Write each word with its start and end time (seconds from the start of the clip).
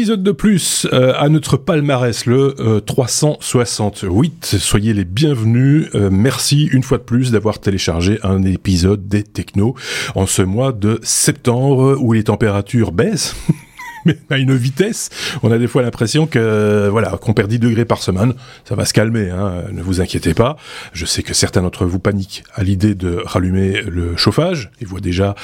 Épisode 0.00 0.22
de 0.22 0.32
plus 0.32 0.86
euh, 0.94 1.12
à 1.18 1.28
notre 1.28 1.58
palmarès, 1.58 2.24
le 2.24 2.80
368. 2.86 4.56
Soyez 4.58 4.94
les 4.94 5.04
bienvenus. 5.04 5.90
merci 6.10 6.70
une 6.72 6.82
fois 6.82 6.96
de 6.96 7.02
plus 7.02 7.32
d'avoir 7.32 7.58
téléchargé 7.58 8.18
un 8.22 8.42
épisode 8.44 9.08
des 9.08 9.22
Technos 9.22 9.74
en 10.14 10.24
ce 10.24 10.40
mois 10.40 10.72
de 10.72 10.98
septembre 11.02 11.98
où 12.00 12.14
les 12.14 12.24
températures 12.24 12.92
baissent. 12.92 13.36
mais 14.04 14.16
à 14.30 14.38
une 14.38 14.54
vitesse, 14.54 15.10
on 15.42 15.50
a 15.50 15.58
des 15.58 15.66
fois 15.66 15.82
l'impression 15.82 16.26
que 16.26 16.88
voilà 16.90 17.10
qu'on 17.20 17.32
perd 17.32 17.48
10 17.48 17.58
degrés 17.58 17.84
par 17.84 18.02
semaine. 18.02 18.34
Ça 18.64 18.74
va 18.74 18.84
se 18.84 18.92
calmer, 18.92 19.30
hein, 19.30 19.64
ne 19.72 19.82
vous 19.82 20.00
inquiétez 20.00 20.34
pas. 20.34 20.56
Je 20.92 21.06
sais 21.06 21.22
que 21.22 21.34
certains 21.34 21.62
d'entre 21.62 21.86
vous 21.86 21.98
paniquent 21.98 22.44
à 22.54 22.62
l'idée 22.62 22.94
de 22.94 23.22
rallumer 23.24 23.82
le 23.82 24.16
chauffage. 24.16 24.70
Ils 24.80 24.86
voient 24.86 25.00
déjà 25.00 25.34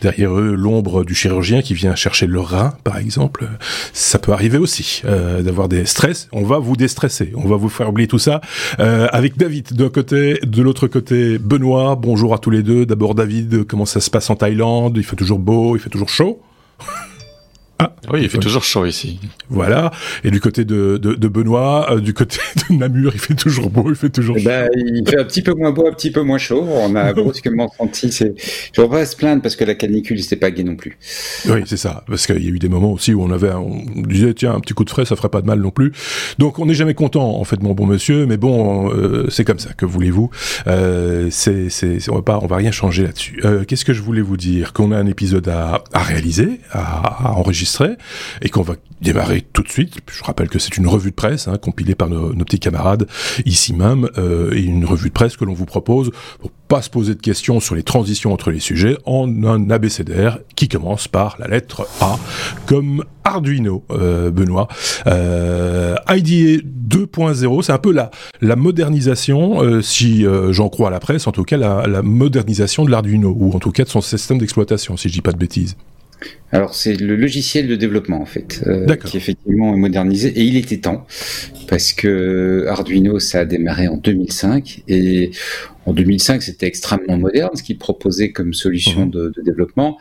derrière 0.00 0.38
eux 0.38 0.54
l'ombre 0.54 1.04
du 1.04 1.14
chirurgien 1.14 1.62
qui 1.62 1.74
vient 1.74 1.94
chercher 1.94 2.26
le 2.26 2.40
rein, 2.40 2.74
par 2.84 2.98
exemple. 2.98 3.48
Ça 3.92 4.18
peut 4.18 4.32
arriver 4.32 4.58
aussi 4.58 5.02
euh, 5.04 5.42
d'avoir 5.42 5.68
des 5.68 5.84
stress. 5.86 6.28
On 6.32 6.42
va 6.42 6.58
vous 6.58 6.76
déstresser, 6.76 7.32
on 7.34 7.48
va 7.48 7.56
vous 7.56 7.68
faire 7.68 7.88
oublier 7.88 8.08
tout 8.08 8.18
ça. 8.18 8.40
Euh, 8.80 9.08
avec 9.12 9.36
David 9.36 9.74
d'un 9.74 9.88
côté, 9.88 10.38
de 10.42 10.62
l'autre 10.62 10.86
côté 10.86 11.38
Benoît. 11.38 11.96
Bonjour 11.96 12.34
à 12.34 12.38
tous 12.38 12.50
les 12.50 12.62
deux. 12.62 12.86
D'abord 12.86 13.14
David, 13.14 13.64
comment 13.64 13.86
ça 13.86 14.00
se 14.00 14.10
passe 14.10 14.30
en 14.30 14.36
Thaïlande? 14.36 14.96
Il 14.96 15.04
fait 15.04 15.16
toujours 15.16 15.38
beau, 15.38 15.76
il 15.76 15.80
fait 15.80 15.90
toujours 15.90 16.08
chaud? 16.08 16.40
ah, 17.82 18.10
oui, 18.12 18.20
il 18.22 18.28
fait 18.28 18.38
toujours 18.38 18.64
chaud 18.64 18.86
ici. 18.86 19.18
Voilà. 19.48 19.90
Et 20.24 20.30
du 20.30 20.40
côté 20.40 20.64
de, 20.64 20.98
de, 20.98 21.28
Benoît, 21.28 21.92
euh, 21.92 22.00
du 22.00 22.14
côté 22.14 22.38
de 22.70 22.76
Namur, 22.76 23.12
il 23.14 23.20
fait 23.20 23.34
toujours 23.34 23.70
beau, 23.70 23.84
il 23.88 23.96
fait 23.96 24.10
toujours 24.10 24.36
eh 24.38 24.42
ben, 24.42 24.68
il 24.76 25.08
fait 25.08 25.18
un 25.18 25.24
petit 25.24 25.42
peu 25.42 25.52
moins 25.54 25.72
beau, 25.72 25.86
un 25.88 25.92
petit 25.92 26.10
peu 26.10 26.22
moins 26.22 26.38
chaud. 26.38 26.64
On 26.64 26.94
a 26.94 27.12
brusquement 27.12 27.72
senti. 27.76 28.12
C'est... 28.12 28.34
Je 28.72 28.80
ne 28.80 28.86
pas 28.86 29.04
se 29.04 29.16
plaindre 29.16 29.42
parce 29.42 29.56
que 29.56 29.64
la 29.64 29.74
canicule, 29.74 30.22
c'était 30.22 30.36
pas 30.36 30.50
gai 30.50 30.64
non 30.64 30.76
plus. 30.76 30.96
Oui, 31.48 31.60
c'est 31.66 31.76
ça. 31.76 32.04
Parce 32.06 32.26
qu'il 32.26 32.42
y 32.42 32.48
a 32.48 32.50
eu 32.50 32.58
des 32.58 32.68
moments 32.68 32.92
aussi 32.92 33.14
où 33.14 33.22
on 33.22 33.30
avait, 33.30 33.52
on 33.52 33.84
disait, 33.96 34.34
tiens, 34.34 34.54
un 34.54 34.60
petit 34.60 34.74
coup 34.74 34.84
de 34.84 34.90
frais, 34.90 35.04
ça 35.04 35.16
ferait 35.16 35.28
pas 35.28 35.40
de 35.40 35.46
mal 35.46 35.60
non 35.60 35.70
plus. 35.70 35.92
Donc, 36.38 36.58
on 36.58 36.66
n'est 36.66 36.74
jamais 36.74 36.94
content, 36.94 37.38
en 37.38 37.44
fait, 37.44 37.62
mon 37.62 37.72
bon 37.72 37.86
monsieur. 37.86 38.26
Mais 38.26 38.36
bon, 38.36 38.92
euh, 38.92 39.26
c'est 39.30 39.44
comme 39.44 39.58
ça. 39.58 39.72
Que 39.72 39.86
voulez-vous? 39.86 40.30
Euh, 40.66 41.28
c'est, 41.30 41.68
c'est, 41.68 41.98
on 42.10 42.16
va 42.16 42.22
pas, 42.22 42.38
on 42.42 42.46
va 42.46 42.56
rien 42.56 42.70
changer 42.70 43.02
là-dessus. 43.04 43.40
Euh, 43.44 43.64
qu'est-ce 43.64 43.84
que 43.84 43.92
je 43.92 44.02
voulais 44.02 44.22
vous 44.22 44.36
dire? 44.36 44.72
Qu'on 44.72 44.92
a 44.92 44.96
un 44.96 45.06
épisode 45.06 45.48
à, 45.48 45.82
à 45.92 46.02
réaliser, 46.02 46.60
à, 46.70 47.28
à 47.28 47.32
enregistrer 47.32 47.71
et 48.40 48.48
qu'on 48.48 48.62
va 48.62 48.74
démarrer 49.00 49.44
tout 49.52 49.62
de 49.62 49.68
suite. 49.68 49.96
Je 50.10 50.22
rappelle 50.24 50.48
que 50.48 50.58
c'est 50.58 50.76
une 50.76 50.86
revue 50.86 51.10
de 51.10 51.14
presse 51.14 51.48
hein, 51.48 51.56
compilée 51.58 51.94
par 51.94 52.08
nos, 52.08 52.32
petits 52.44 52.58
camarades 52.58 53.06
ici 53.44 53.72
même 53.72 54.08
euh, 54.18 54.52
et 54.52 54.60
une 54.60 54.84
revue 54.84 55.08
de 55.08 55.14
presse 55.14 55.36
que 55.36 55.44
l'on 55.44 55.54
vous 55.54 55.66
propose 55.66 56.10
pour 56.40 56.50
pas 56.68 56.82
se 56.82 56.90
poser 56.90 57.14
de 57.14 57.20
questions 57.20 57.60
sur 57.60 57.74
les 57.74 57.82
transitions 57.82 58.32
entre 58.32 58.50
les 58.50 58.60
sujets 58.60 58.96
en 59.04 59.44
un 59.44 59.70
abécédaire 59.70 60.38
qui 60.56 60.68
commence 60.68 61.08
par 61.08 61.36
la 61.38 61.48
lettre 61.48 61.86
A 62.00 62.18
comme 62.66 63.04
Arduino, 63.24 63.84
euh, 63.90 64.30
Benoît. 64.30 64.68
Euh, 65.06 65.96
IDE 66.08 66.64
2.0, 66.88 67.62
c'est 67.62 67.72
un 67.72 67.78
peu 67.78 67.92
la, 67.92 68.10
la 68.40 68.56
modernisation, 68.56 69.62
euh, 69.62 69.82
si 69.82 70.26
euh, 70.26 70.52
j'en 70.52 70.68
crois 70.68 70.88
à 70.88 70.90
la 70.90 71.00
presse, 71.00 71.26
en 71.26 71.32
tout 71.32 71.44
cas 71.44 71.56
la, 71.56 71.86
la 71.86 72.02
modernisation 72.02 72.84
de 72.84 72.90
l'Arduino, 72.90 73.34
ou 73.38 73.54
en 73.54 73.58
tout 73.58 73.70
cas 73.70 73.84
de 73.84 73.88
son 73.88 74.00
système 74.00 74.38
d'exploitation, 74.38 74.96
si 74.96 75.08
je 75.08 75.14
dis 75.14 75.22
pas 75.22 75.32
de 75.32 75.38
bêtises. 75.38 75.76
Alors 76.52 76.74
c'est 76.74 76.94
le 76.94 77.16
logiciel 77.16 77.66
de 77.66 77.76
développement 77.76 78.20
en 78.20 78.26
fait 78.26 78.62
euh, 78.66 78.86
qui 78.96 79.16
effectivement 79.16 79.74
est 79.74 79.78
modernisé. 79.78 80.28
Et 80.28 80.42
il 80.42 80.56
était 80.56 80.78
temps 80.78 81.06
parce 81.68 81.92
que 81.92 82.66
Arduino 82.68 83.18
ça 83.18 83.40
a 83.40 83.44
démarré 83.44 83.88
en 83.88 83.96
2005 83.96 84.82
et 84.88 85.30
en 85.86 85.92
2005 85.92 86.42
c'était 86.42 86.66
extrêmement 86.66 87.16
moderne 87.16 87.50
ce 87.54 87.62
qu'il 87.62 87.78
proposait 87.78 88.32
comme 88.32 88.52
solution 88.52 89.06
mhm. 89.06 89.10
de, 89.10 89.32
de, 89.34 89.42
développement 89.42 89.98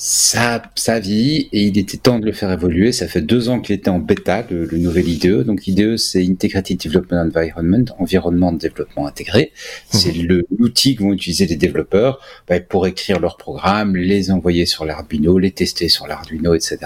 ça, 0.00 0.62
ça 0.76 1.00
vit 1.00 1.48
et 1.50 1.64
il 1.64 1.76
était 1.76 1.96
temps 1.96 2.20
de 2.20 2.24
le 2.24 2.30
faire 2.30 2.52
évoluer. 2.52 2.92
Ça 2.92 3.08
fait 3.08 3.20
deux 3.20 3.48
ans 3.48 3.58
qu'il 3.58 3.74
était 3.74 3.90
en 3.90 3.98
bêta, 3.98 4.46
le, 4.48 4.64
le 4.64 4.78
nouvel 4.78 5.08
IDE. 5.08 5.42
Donc 5.42 5.66
IDE, 5.66 5.96
c'est 5.96 6.24
Integrated 6.24 6.78
Development 6.78 7.26
Environment, 7.26 7.84
environnement 7.98 8.52
de 8.52 8.58
développement 8.58 9.08
intégré. 9.08 9.50
C'est 9.90 10.14
mhm. 10.14 10.44
l'outil 10.56 10.94
que 10.94 11.02
vont 11.02 11.12
utiliser 11.12 11.46
les 11.46 11.56
développeurs 11.56 12.20
bah, 12.46 12.60
pour 12.60 12.86
écrire 12.86 13.18
leurs 13.18 13.36
programmes, 13.36 13.96
les 13.96 14.30
envoyer 14.30 14.66
sur 14.66 14.84
l'Arduino, 14.84 15.36
les 15.36 15.50
tester 15.50 15.88
sur 15.88 16.06
l'Arduino, 16.06 16.54
etc. 16.54 16.78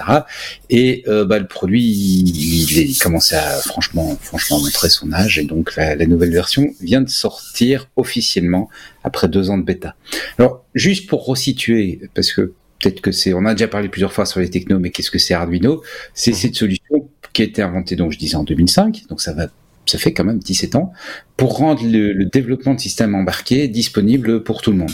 Et 0.71 1.03
euh, 1.07 1.23
bah, 1.23 1.37
le 1.37 1.45
produit, 1.45 1.83
il, 1.83 2.79
il, 2.79 2.97
commençait 2.97 3.35
à 3.35 3.59
franchement, 3.59 4.17
franchement 4.19 4.59
montrer 4.59 4.89
son 4.89 5.13
âge. 5.13 5.37
Et 5.37 5.43
donc 5.43 5.75
la, 5.75 5.95
la 5.95 6.07
nouvelle 6.07 6.31
version 6.31 6.65
vient 6.81 7.01
de 7.01 7.09
sortir 7.09 7.89
officiellement 7.95 8.69
après 9.03 9.27
deux 9.27 9.51
ans 9.51 9.59
de 9.59 9.63
bêta. 9.63 9.93
Alors 10.39 10.65
juste 10.73 11.07
pour 11.07 11.27
resituer, 11.27 11.99
parce 12.15 12.33
que 12.33 12.53
peut-être 12.83 13.01
que 13.01 13.11
c'est, 13.11 13.33
on 13.33 13.45
a 13.45 13.53
déjà 13.53 13.67
parlé 13.67 13.87
plusieurs 13.87 14.11
fois 14.11 14.25
sur 14.25 14.39
les 14.39 14.49
technos, 14.49 14.79
mais 14.79 14.89
qu'est-ce 14.89 15.11
que 15.11 15.19
c'est 15.19 15.33
Arduino? 15.33 15.83
C'est 16.13 16.31
mhm. 16.31 16.37
cette 16.37 16.55
solution 16.55 17.09
qui 17.31 17.41
a 17.41 17.45
été 17.45 17.61
inventée, 17.61 17.95
donc 17.95 18.11
je 18.11 18.17
disais 18.17 18.35
en 18.35 18.43
2005, 18.43 19.03
donc 19.09 19.21
ça 19.21 19.33
va, 19.33 19.47
ça 19.85 19.97
fait 19.97 20.13
quand 20.13 20.23
même 20.23 20.39
17 20.39 20.75
ans, 20.75 20.93
pour 21.37 21.57
rendre 21.57 21.81
le, 21.83 22.25
développement 22.25 22.73
de 22.73 22.79
systèmes 22.79 23.15
embarqués 23.15 23.67
disponible 23.67 24.43
pour 24.43 24.61
tout 24.61 24.71
le 24.71 24.77
monde. 24.77 24.91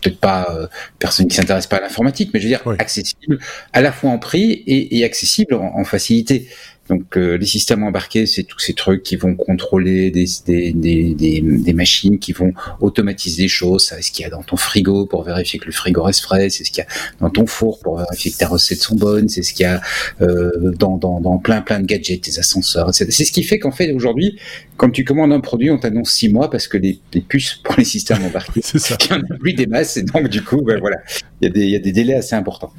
peut-être 0.00 0.18
pas 0.18 0.48
euh, 0.50 0.66
personne 0.98 1.28
qui 1.28 1.36
s'intéresse 1.36 1.66
pas 1.66 1.76
à 1.76 1.80
l'informatique, 1.80 2.30
mais 2.32 2.40
je 2.40 2.44
veux 2.44 2.50
dire 2.50 2.62
accessible 2.78 3.38
à 3.72 3.80
la 3.80 3.92
fois 3.92 4.10
en 4.10 4.18
prix 4.18 4.62
et, 4.66 5.04
accessible 5.04 5.54
en 5.54 5.84
facilité. 5.84 6.48
Donc 6.88 7.16
euh, 7.16 7.36
les 7.36 7.46
systèmes 7.46 7.82
embarqués, 7.82 8.26
c'est 8.26 8.42
tous 8.42 8.58
ces 8.58 8.74
trucs 8.74 9.02
qui 9.02 9.16
vont 9.16 9.34
contrôler 9.34 10.10
des, 10.10 10.26
des, 10.46 11.72
machines, 11.72 12.18
qui 12.18 12.32
vont 12.32 12.52
automatiser 12.80 13.44
des 13.44 13.48
choses. 13.48 13.86
C'est 13.88 14.02
ce 14.02 14.10
qu'il 14.10 14.22
y 14.24 14.26
a 14.26 14.30
dans 14.30 14.42
ton 14.42 14.56
frigo 14.56 15.06
pour 15.06 15.22
vérifier 15.22 15.58
que 15.58 15.66
le 15.66 15.72
frigo 15.72 16.02
reste 16.02 16.20
frais, 16.20 16.50
c'est 16.50 16.64
ce 16.64 16.70
qu'il 16.70 16.84
y 16.84 16.86
a 16.86 16.90
dans 17.20 17.30
ton 17.30 17.46
four 17.46 17.78
pour 17.80 17.98
vérifier 17.98 18.30
que 18.32 18.36
tes 18.36 18.44
recettes 18.44 18.80
sont 18.80 18.96
bonnes, 18.96 19.28
c'est 19.28 19.42
ce 19.42 19.54
qu'il 19.54 19.64
y 19.64 19.66
a 19.66 19.80
euh, 20.20 20.72
dans, 20.78 20.98
plein 21.38 21.62
plein 21.62 21.80
de 21.80 21.86
gadgets, 21.86 22.20
tes 22.20 22.38
ascenseurs. 22.38 22.90
C'est 22.92 23.10
ce 23.10 23.32
qui 23.32 23.42
fait 23.42 23.58
qu'en 23.58 23.72
fait 23.72 23.92
aujourd'hui, 23.92 24.38
quand 24.76 24.90
tu 24.90 25.04
commandes 25.04 25.32
un 25.32 25.40
produit, 25.40 25.70
on 25.70 25.78
t'annonce 25.78 26.12
six 26.12 26.28
mois 26.28 26.50
parce 26.50 26.66
que 26.66 26.76
les, 26.76 26.98
les, 27.12 27.20
puces 27.20 27.54
pour 27.62 27.76
les 27.76 27.84
systèmes 27.84 28.24
embarqués, 28.24 28.60
ça. 28.62 28.96
il 29.00 29.10
y 29.10 29.12
en 29.12 29.20
a 29.20 29.38
plus 29.38 29.52
des 29.52 29.66
masses 29.66 29.96
et 29.96 30.02
donc 30.02 30.28
du 30.28 30.42
coup, 30.42 30.62
ben 30.62 30.80
voilà, 30.80 30.96
il 31.40 31.46
y 31.46 31.50
a 31.50 31.52
des, 31.52 31.60
il 31.62 31.70
y 31.70 31.76
a 31.76 31.78
des 31.78 31.92
délais 31.92 32.14
assez 32.14 32.34
importants. 32.34 32.72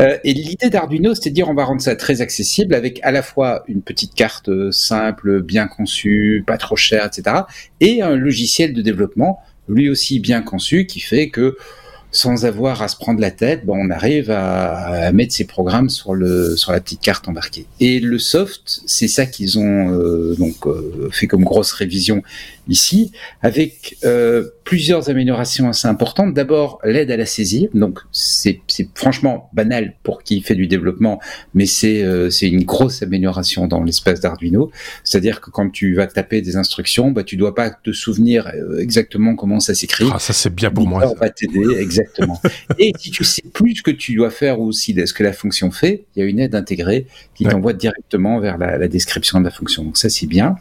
Euh, 0.00 0.18
et 0.24 0.34
l'idée 0.34 0.68
d'Arduino, 0.68 1.14
c'est 1.14 1.30
de 1.30 1.34
dire 1.34 1.48
on 1.48 1.54
va 1.54 1.64
rendre 1.64 1.80
ça 1.80 1.96
très 1.96 2.20
accessible 2.20 2.74
avec 2.74 3.00
à 3.02 3.10
la 3.10 3.22
fois 3.22 3.64
une 3.66 3.82
petite 3.82 4.14
carte 4.14 4.48
euh, 4.48 4.70
simple, 4.72 5.42
bien 5.42 5.66
conçue, 5.66 6.44
pas 6.46 6.58
trop 6.58 6.76
chère, 6.76 7.06
etc. 7.06 7.36
Et 7.80 8.02
un 8.02 8.14
logiciel 8.14 8.74
de 8.74 8.82
développement, 8.82 9.40
lui 9.68 9.88
aussi 9.88 10.20
bien 10.20 10.42
conçu, 10.42 10.86
qui 10.86 11.00
fait 11.00 11.30
que 11.30 11.56
sans 12.10 12.46
avoir 12.46 12.80
à 12.82 12.88
se 12.88 12.96
prendre 12.96 13.20
la 13.20 13.30
tête, 13.30 13.66
bon, 13.66 13.76
on 13.76 13.90
arrive 13.90 14.30
à, 14.30 15.12
mettre 15.12 15.34
ces 15.34 15.44
programmes 15.44 15.90
sur 15.90 16.14
le 16.14 16.56
sur 16.56 16.72
la 16.72 16.80
petite 16.80 17.00
carte 17.00 17.28
embarquée. 17.28 17.66
Et 17.80 18.00
le 18.00 18.18
soft, 18.18 18.80
c'est 18.86 19.08
ça 19.08 19.26
qu'ils 19.26 19.58
ont 19.58 19.92
euh, 19.92 20.34
donc 20.38 20.66
euh, 20.66 21.08
fait 21.12 21.26
comme 21.26 21.44
grosse 21.44 21.72
révision 21.72 22.22
ici, 22.68 23.12
avec 23.42 23.96
euh, 24.04 24.48
plusieurs 24.64 25.08
améliorations 25.10 25.68
assez 25.68 25.88
importantes. 25.88 26.34
D'abord, 26.34 26.78
l'aide 26.84 27.10
à 27.10 27.16
la 27.16 27.26
saisie. 27.26 27.68
Donc, 27.74 28.00
c'est 28.12 28.60
franchement 28.94 29.48
banal 29.52 29.94
pour 30.02 30.22
qui 30.22 30.40
fait 30.42 30.54
du 30.54 30.66
développement, 30.66 31.20
mais 31.54 31.66
c'est 31.66 32.02
euh, 32.02 32.30
une 32.42 32.64
grosse 32.64 33.02
amélioration 33.02 33.66
dans 33.66 33.82
l'espace 33.82 34.20
d'Arduino. 34.20 34.70
C'est-à-dire 35.04 35.40
que 35.40 35.50
quand 35.50 35.70
tu 35.70 35.94
vas 35.94 36.06
taper 36.06 36.42
des 36.42 36.56
instructions, 36.56 37.10
bah, 37.10 37.24
tu 37.24 37.36
dois 37.36 37.54
pas 37.54 37.70
te 37.70 37.92
souvenir 37.92 38.50
euh, 38.54 38.78
exactement 38.78 39.34
comment 39.34 39.60
ça 39.60 39.74
s'écrit. 39.74 40.08
Ah, 40.12 40.18
ça 40.18 40.32
c'est 40.32 40.54
bien 40.54 40.70
pour 40.70 40.86
moi. 40.86 41.12
va 41.18 41.30
t'aider, 41.30 41.76
exactement. 41.78 42.40
Et 42.78 42.92
si 42.98 43.10
tu 43.10 43.24
sais 43.24 43.42
plus 43.52 43.76
ce 43.76 43.82
que 43.82 43.90
tu 43.90 44.14
dois 44.14 44.30
faire 44.30 44.60
ou 44.60 44.72
si 44.72 44.94
ce 45.06 45.14
que 45.14 45.22
la 45.22 45.32
fonction 45.32 45.70
fait, 45.70 46.04
il 46.14 46.20
y 46.20 46.22
a 46.22 46.28
une 46.28 46.40
aide 46.40 46.54
intégrée 46.54 47.06
qui 47.34 47.44
t'envoie 47.44 47.72
directement 47.72 48.40
vers 48.40 48.58
la, 48.58 48.76
la 48.76 48.88
description 48.88 49.40
de 49.40 49.44
la 49.44 49.50
fonction. 49.50 49.84
Donc 49.84 49.96
ça 49.96 50.08
c'est 50.08 50.26
bien. 50.26 50.56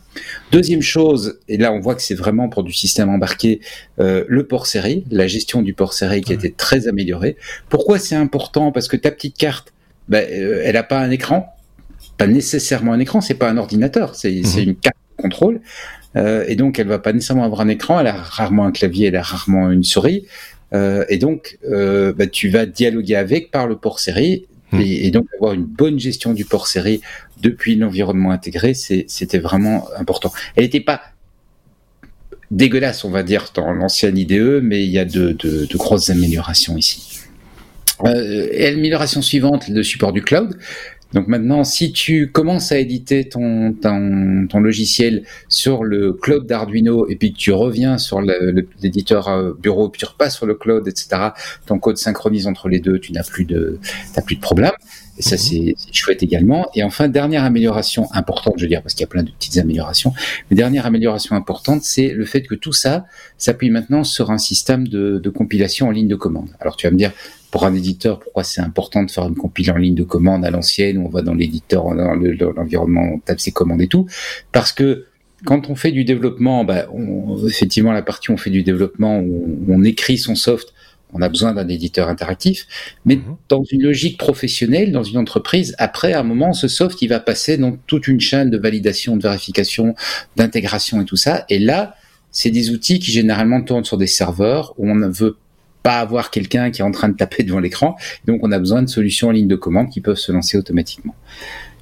Deuxième 0.51 0.81
chose, 0.81 1.39
et 1.47 1.57
là 1.57 1.73
on 1.73 1.79
voit 1.79 1.95
c'est 2.01 2.15
vraiment 2.15 2.49
pour 2.49 2.63
du 2.63 2.73
système 2.73 3.09
embarqué, 3.09 3.61
euh, 3.99 4.25
le 4.27 4.45
port 4.45 4.67
série, 4.67 5.05
la 5.11 5.27
gestion 5.27 5.61
du 5.61 5.73
port 5.73 5.94
série 5.94 6.21
qui 6.21 6.31
a 6.31 6.35
été 6.35 6.51
très 6.51 6.88
améliorée. 6.88 7.35
Pourquoi 7.69 7.99
c'est 7.99 8.15
important? 8.15 8.71
Parce 8.71 8.88
que 8.88 8.97
ta 8.97 9.11
petite 9.11 9.38
carte, 9.38 9.73
ben, 10.09 10.25
euh, 10.29 10.61
elle 10.63 10.73
n'a 10.73 10.83
pas 10.83 10.99
un 10.99 11.09
écran, 11.09 11.53
pas 12.17 12.27
nécessairement 12.27 12.94
un 12.94 12.99
écran, 12.99 13.21
c'est 13.21 13.35
pas 13.35 13.49
un 13.49 13.57
ordinateur, 13.57 14.15
c'est 14.15 14.31
mhm. 14.31 14.59
une 14.59 14.75
carte 14.75 14.97
de 15.17 15.21
contrôle. 15.21 15.61
Euh, 16.15 16.45
et 16.47 16.55
donc, 16.55 16.79
elle 16.79 16.88
va 16.88 16.99
pas 16.99 17.13
nécessairement 17.13 17.44
avoir 17.44 17.61
un 17.61 17.67
écran, 17.67 17.99
elle 17.99 18.07
a 18.07 18.13
rarement 18.13 18.65
un 18.65 18.71
clavier, 18.71 19.07
elle 19.07 19.15
a 19.15 19.21
rarement 19.21 19.69
une 19.71 19.83
souris. 19.83 20.25
et 20.73 21.17
donc, 21.17 21.59
ben, 21.63 22.29
tu 22.29 22.49
vas 22.49 22.65
dialoguer 22.65 23.15
avec 23.15 23.51
par 23.51 23.67
le 23.67 23.75
port 23.77 23.99
série 23.99 24.45
mhm. 24.71 24.81
et, 24.81 25.11
donc 25.11 25.27
avoir 25.35 25.53
une 25.53 25.65
bonne 25.65 25.99
gestion 25.99 26.33
du 26.33 26.45
port 26.45 26.67
série 26.67 27.01
depuis 27.41 27.75
l'environnement 27.75 28.31
intégré, 28.31 28.73
c'était 28.73 29.39
vraiment 29.39 29.88
important. 29.97 30.31
Elle 30.55 30.63
n'était 30.63 30.81
pas 30.81 31.01
dégueulasse, 32.51 33.03
on 33.03 33.09
va 33.09 33.23
dire, 33.23 33.51
dans 33.53 33.71
l'ancienne 33.73 34.17
IDE, 34.17 34.61
mais 34.63 34.83
il 34.83 34.91
y 34.91 34.99
a 34.99 35.05
de, 35.05 35.35
grosses 35.75 36.09
améliorations 36.09 36.77
ici. 36.77 37.19
Euh, 38.05 38.47
et 38.51 38.67
amélioration 38.67 39.21
suivante, 39.21 39.67
le 39.69 39.83
support 39.83 40.13
du 40.13 40.21
cloud. 40.21 40.57
Donc 41.13 41.27
maintenant, 41.27 41.63
si 41.63 41.94
tu 41.94 42.31
commences 42.31 42.71
à 42.71 42.77
éditer 42.77 43.29
ton, 43.29 43.73
logiciel 44.53 45.23
sur 45.47 45.83
le 45.83 46.13
cloud 46.13 46.45
d'Arduino 46.45 47.07
et 47.07 47.15
puis 47.15 47.31
que 47.31 47.38
tu 47.38 47.51
reviens 47.53 47.97
sur 47.97 48.21
l'éditeur 48.21 49.29
euh, 49.29 49.53
bureau, 49.57 49.89
puis 49.89 49.99
tu 49.99 50.05
repasses 50.05 50.35
sur 50.35 50.45
le 50.45 50.55
cloud, 50.55 50.88
etc., 50.88 51.29
ton 51.65 51.79
code 51.79 51.97
synchronise 51.97 52.45
entre 52.45 52.67
les 52.67 52.79
deux, 52.79 52.99
tu 52.99 53.13
n'as 53.13 53.23
plus 53.23 53.45
plus 53.45 54.35
de 54.35 54.41
problème. 54.41 54.73
Et 55.17 55.21
ça, 55.21 55.35
mhm. 55.35 55.73
c'est 55.77 55.93
chouette 55.93 56.23
également. 56.23 56.69
Et 56.75 56.83
enfin, 56.83 57.07
dernière 57.07 57.43
amélioration 57.43 58.07
importante, 58.13 58.55
je 58.57 58.63
veux 58.63 58.69
dire, 58.69 58.81
parce 58.81 58.93
qu'il 58.93 59.01
y 59.01 59.05
a 59.05 59.07
plein 59.07 59.23
de 59.23 59.31
petites 59.31 59.57
améliorations, 59.57 60.13
mais 60.49 60.55
dernière 60.55 60.85
amélioration 60.85 61.35
importante, 61.35 61.83
c'est 61.83 62.09
le 62.09 62.25
fait 62.25 62.43
que 62.43 62.55
tout 62.55 62.73
ça 62.73 63.05
s'appuie 63.37 63.69
maintenant 63.69 64.03
sur 64.03 64.31
un 64.31 64.37
système 64.37 64.87
de, 64.87 65.19
de, 65.19 65.29
compilation 65.29 65.87
en 65.87 65.91
ligne 65.91 66.07
de 66.07 66.15
commande. 66.15 66.49
Alors, 66.59 66.75
tu 66.75 66.87
vas 66.87 66.91
me 66.91 66.97
dire, 66.97 67.11
pour 67.51 67.65
un 67.65 67.73
éditeur, 67.73 68.19
pourquoi 68.19 68.43
c'est 68.43 68.61
important 68.61 69.03
de 69.03 69.11
faire 69.11 69.27
une 69.27 69.35
compilation 69.35 69.75
en 69.75 69.77
ligne 69.77 69.95
de 69.95 70.03
commande 70.03 70.45
à 70.45 70.51
l'ancienne, 70.51 70.97
où 70.97 71.05
on 71.05 71.09
va 71.09 71.21
dans 71.21 71.33
l'éditeur, 71.33 71.83
dans 71.95 72.13
l'environnement, 72.55 73.09
on 73.15 73.19
tape 73.19 73.39
ses 73.39 73.51
commandes 73.51 73.81
et 73.81 73.87
tout 73.87 74.07
Parce 74.51 74.71
que 74.71 75.05
quand 75.45 75.69
on 75.69 75.75
fait 75.75 75.91
du 75.91 76.03
développement, 76.03 76.63
bah, 76.63 76.87
effectivement, 77.47 77.91
la 77.91 78.01
partie 78.01 78.31
où 78.31 78.33
on 78.33 78.37
fait 78.37 78.49
du 78.49 78.63
développement, 78.63 79.19
où 79.19 79.65
on 79.67 79.83
écrit 79.83 80.17
son 80.17 80.35
soft, 80.35 80.73
on 81.13 81.21
a 81.21 81.30
besoin 81.30 81.54
d'un 81.54 81.68
éditeur 81.68 82.09
interactif, 82.09 82.68
mais 83.06 83.15
mhm. 83.15 83.38
dans 83.50 83.63
une 83.63 83.81
logique 83.81 84.18
professionnelle, 84.18 84.92
dans 84.92 85.04
une 85.04 85.18
entreprise, 85.18 85.75
après, 85.77 86.13
à 86.13 86.19
un 86.19 86.24
moment, 86.24 86.54
ce 86.54 86.68
soft, 86.68 87.01
il 87.01 87.07
va 87.07 87.19
passer 87.19 87.57
dans 87.57 87.77
toute 87.88 88.07
une 88.07 88.19
chaîne 88.19 88.50
de 88.50 88.57
validation, 88.57 89.15
de 89.15 89.24
vérification, 89.24 89.95
d'intégration 90.36 91.01
et 91.01 91.06
tout 91.06 91.15
ça. 91.15 91.45
Et 91.50 91.59
là, 91.59 91.95
c'est 92.31 92.51
des 92.51 92.71
outils 92.71 93.00
qui 93.00 93.12
généralement 93.12 93.62
tournent 93.62 93.86
sur 93.86 93.98
des 93.98 94.07
serveurs 94.07 94.74
où 94.77 94.89
on 94.89 94.95
ne 94.95 95.07
veut 95.07 95.38
pas 95.81 96.00
avoir 96.00 96.30
quelqu'un 96.31 96.69
qui 96.71 96.81
est 96.81 96.83
en 96.83 96.92
train 96.92 97.07
de 97.07 97.15
taper 97.15 97.44
devant 97.44 97.59
l'écran. 97.59 97.95
Donc, 98.25 98.42
on 98.44 98.51
a 98.51 98.59
besoin 98.59 98.81
de 98.81 98.89
solutions 98.89 99.30
en 99.30 99.31
ligne 99.31 99.48
de 99.48 99.56
commande 99.56 99.89
qui 99.89 100.01
peuvent 100.01 100.18
se 100.18 100.31
lancer 100.31 100.57
automatiquement. 100.57 101.15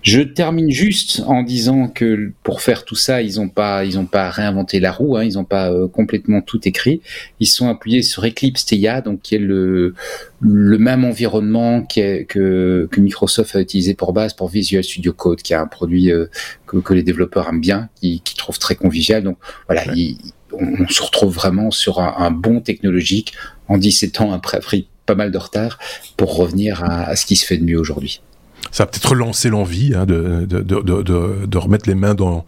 Je 0.06 0.22
termine 0.22 0.70
juste 0.70 1.24
en 1.26 1.42
disant 1.42 1.88
que 1.88 2.32
pour 2.44 2.62
faire 2.62 2.86
tout 2.86 2.94
ça, 2.94 3.24
ils 3.24 3.38
n'ont 3.38 3.50
pas, 3.50 3.86
ils 3.86 3.98
ont 3.98 4.06
pas 4.06 4.30
réinventé 4.30 4.80
la 4.80 4.92
roue, 4.92 5.18
hein, 5.18 5.24
ils 5.24 5.34
n'ont 5.34 5.46
pas 5.46 5.72
euh, 5.72 5.88
complètement 5.88 6.42
tout 6.42 6.68
écrit. 6.68 7.02
Ils 7.40 7.48
sont 7.48 7.70
appuyés 7.70 8.04
sur 8.04 8.24
Eclipse 8.24 8.66
TIA, 8.66 9.02
donc 9.02 9.24
qui 9.24 9.34
est 9.34 9.40
le, 9.40 9.96
le 10.42 10.78
même 10.78 11.06
environnement 11.06 11.82
que, 11.82 12.22
que, 12.22 13.00
Microsoft 13.00 13.56
a 13.56 13.62
utilisé 13.62 13.96
pour 13.96 14.14
base 14.14 14.36
pour 14.36 14.48
Visual 14.48 14.84
Studio 14.84 15.12
Code, 15.12 15.42
qui 15.42 15.54
est 15.54 15.56
un 15.56 15.66
produit 15.66 16.12
euh, 16.12 16.28
que, 16.68 16.78
que, 16.78 16.94
les 16.94 17.02
développeurs 17.02 17.50
aiment 17.50 17.60
bien, 17.60 17.90
qui, 18.00 18.22
qui 18.24 18.36
trouvent 18.36 18.60
très 18.60 18.76
convivial. 18.76 19.24
Donc 19.24 19.40
voilà, 19.68 19.86
on, 20.54 20.88
se 20.88 21.02
retrouve 21.02 21.34
vraiment 21.34 21.72
sur 21.72 22.00
un, 22.00 22.14
un 22.20 22.30
bon 22.30 22.62
technologique 22.62 23.34
en 23.68 23.80
17 23.80 24.22
ans 24.22 24.34
après, 24.34 24.60
pris 24.60 24.88
pas 25.08 25.16
mal 25.16 25.32
de 25.32 25.38
retard 25.40 25.80
pour 26.16 26.36
revenir 26.36 26.84
à, 26.84 27.06
à 27.06 27.16
ce 27.16 27.26
qui 27.26 27.36
se 27.36 27.46
fait 27.48 27.58
de 27.58 27.64
mieux 27.64 27.80
aujourd'hui 27.80 28.22
ça 28.72 28.84
va 28.84 28.88
peut-être 28.88 29.10
relancer 29.10 29.50
l'envie 29.50 29.94
hein, 29.96 30.06
de, 30.06 30.46
de, 30.46 30.62
de, 30.62 31.46
de, 31.46 31.58
remettre 31.58 31.88
les 31.88 31.96
mains 31.96 32.14
dans, 32.14 32.44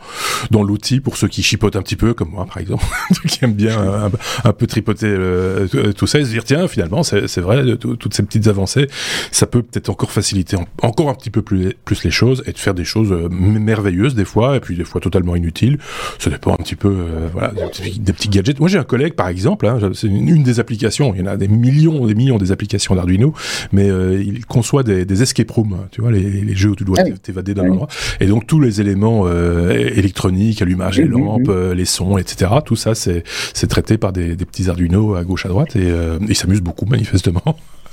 dans 0.51 0.61
l'outil 0.63 0.99
pour 0.99 1.15
ceux 1.15 1.27
qui 1.27 1.41
chipotent 1.41 1.77
un 1.77 1.81
petit 1.81 1.95
peu, 1.95 2.13
comme 2.13 2.31
moi 2.31 2.45
par 2.45 2.57
exemple, 2.57 2.83
qui 3.27 3.45
aiment 3.45 3.53
bien 3.53 4.09
un, 4.43 4.51
peu 4.51 4.67
tripoter 4.67 5.07
euh, 5.07 5.67
tout 5.93 6.07
ça 6.07 6.19
et 6.19 6.25
se 6.25 6.29
dire 6.29 6.43
tiens 6.43 6.67
finalement 6.67 7.03
c'est 7.03 7.37
vrai, 7.37 7.77
toutes 7.77 8.13
ces 8.13 8.23
petites 8.23 8.47
avancées, 8.47 8.87
ça 9.31 9.45
peut 9.45 9.61
peut-être 9.61 9.89
encore 9.89 10.11
faciliter 10.11 10.57
encore 10.81 11.09
un 11.09 11.13
petit 11.13 11.29
peu 11.29 11.41
plus, 11.41 11.73
plus 11.85 12.03
les 12.03 12.11
choses 12.11 12.43
et 12.45 12.51
de 12.51 12.57
faire 12.57 12.73
des 12.73 12.83
choses 12.83 13.11
euh, 13.11 13.29
merveilleuses 13.29 14.15
des 14.15 14.25
fois 14.25 14.57
et 14.57 14.59
puis 14.59 14.75
des 14.75 14.83
fois 14.83 14.99
totalement 14.99 15.35
inutiles. 15.35 15.77
Ça 16.19 16.29
dépend 16.29 16.53
un 16.53 16.57
petit 16.57 16.75
peu 16.75 16.89
euh, 16.89 17.29
voilà, 17.31 17.53
des 17.53 18.13
petits, 18.13 18.29
gadgets. 18.29 18.59
Moi 18.59 18.67
j'ai 18.67 18.77
un 18.77 18.83
collègue 18.83 19.13
par 19.13 19.29
exemple, 19.29 19.65
hein, 19.67 19.79
c'est 19.93 20.07
une, 20.07 20.43
des 20.43 20.59
applications, 20.59 21.13
il 21.15 21.21
y 21.21 21.23
en 21.23 21.27
a 21.27 21.37
des 21.37 21.47
millions 21.47 22.05
des 22.05 22.15
millions 22.15 22.37
des 22.37 22.51
applications 22.51 22.95
d'Arduino, 22.95 23.33
mais 23.71 23.87
il 23.87 24.45
conçoit 24.45 24.83
des, 24.83 25.05
des 25.05 25.21
escape 25.21 25.51
rooms, 25.51 25.77
tu 25.97 26.01
vois 26.01 26.11
les, 26.11 26.55
jeux 26.55 26.69
où 26.69 26.75
tu 26.75 26.83
dois 26.83 26.97
ah 26.99 27.09
t'évader 27.23 27.55
d'un 27.55 27.71
endroit. 27.71 27.87
Et 28.19 28.27
donc 28.27 28.45
tous 28.45 28.59
les 28.59 28.81
éléments 28.81 29.23
euh, 29.25 29.71
électroniques, 29.71 30.61
allumage 30.61 30.97
des 30.97 31.05
lampes, 31.05 31.49
euh, 31.49 31.73
les 31.73 31.85
sons, 31.85 32.19
etc. 32.19 32.51
Tout 32.63 32.75
ça, 32.75 32.93
c'est 32.93 33.23
traité 33.67 33.97
par 33.97 34.13
des, 34.13 34.35
petits 34.35 34.69
Arduino 34.69 35.15
à 35.15 35.23
gauche 35.23 35.47
à 35.47 35.49
droite 35.49 35.75
et 35.75 35.89
euh, 35.89 36.19
il 36.29 36.35
s'amuse 36.35 36.61
beaucoup 36.61 36.85
manifestement. 36.85 37.41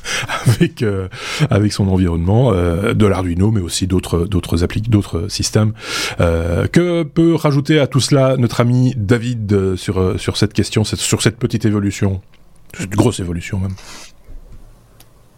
avec 0.47 0.85
avec 1.49 1.73
son 1.73 1.89
environnement 1.89 2.53
de 2.53 3.07
l'Arduino 3.07 3.51
mais 3.51 3.63
aussi 3.63 3.87
d'autres 3.87 4.27
d'autres 4.27 4.63
appliques 4.63 4.91
d'autres 4.91 5.29
systèmes 5.29 5.73
que 6.19 7.05
peut 7.05 7.35
rajouter 7.35 7.79
à 7.81 7.87
tout 7.87 8.01
cela 8.01 8.37
notre 8.37 8.61
ami 8.61 8.93
David 8.99 9.77
sur 9.77 10.21
sur 10.21 10.37
cette 10.37 10.53
question 10.53 10.85
sur 10.85 11.23
cette 11.23 11.39
petite 11.39 11.65
évolution? 11.65 12.21
Cette 12.77 12.91
grosse 12.91 13.21
évolution 13.21 13.59
même 13.59 13.73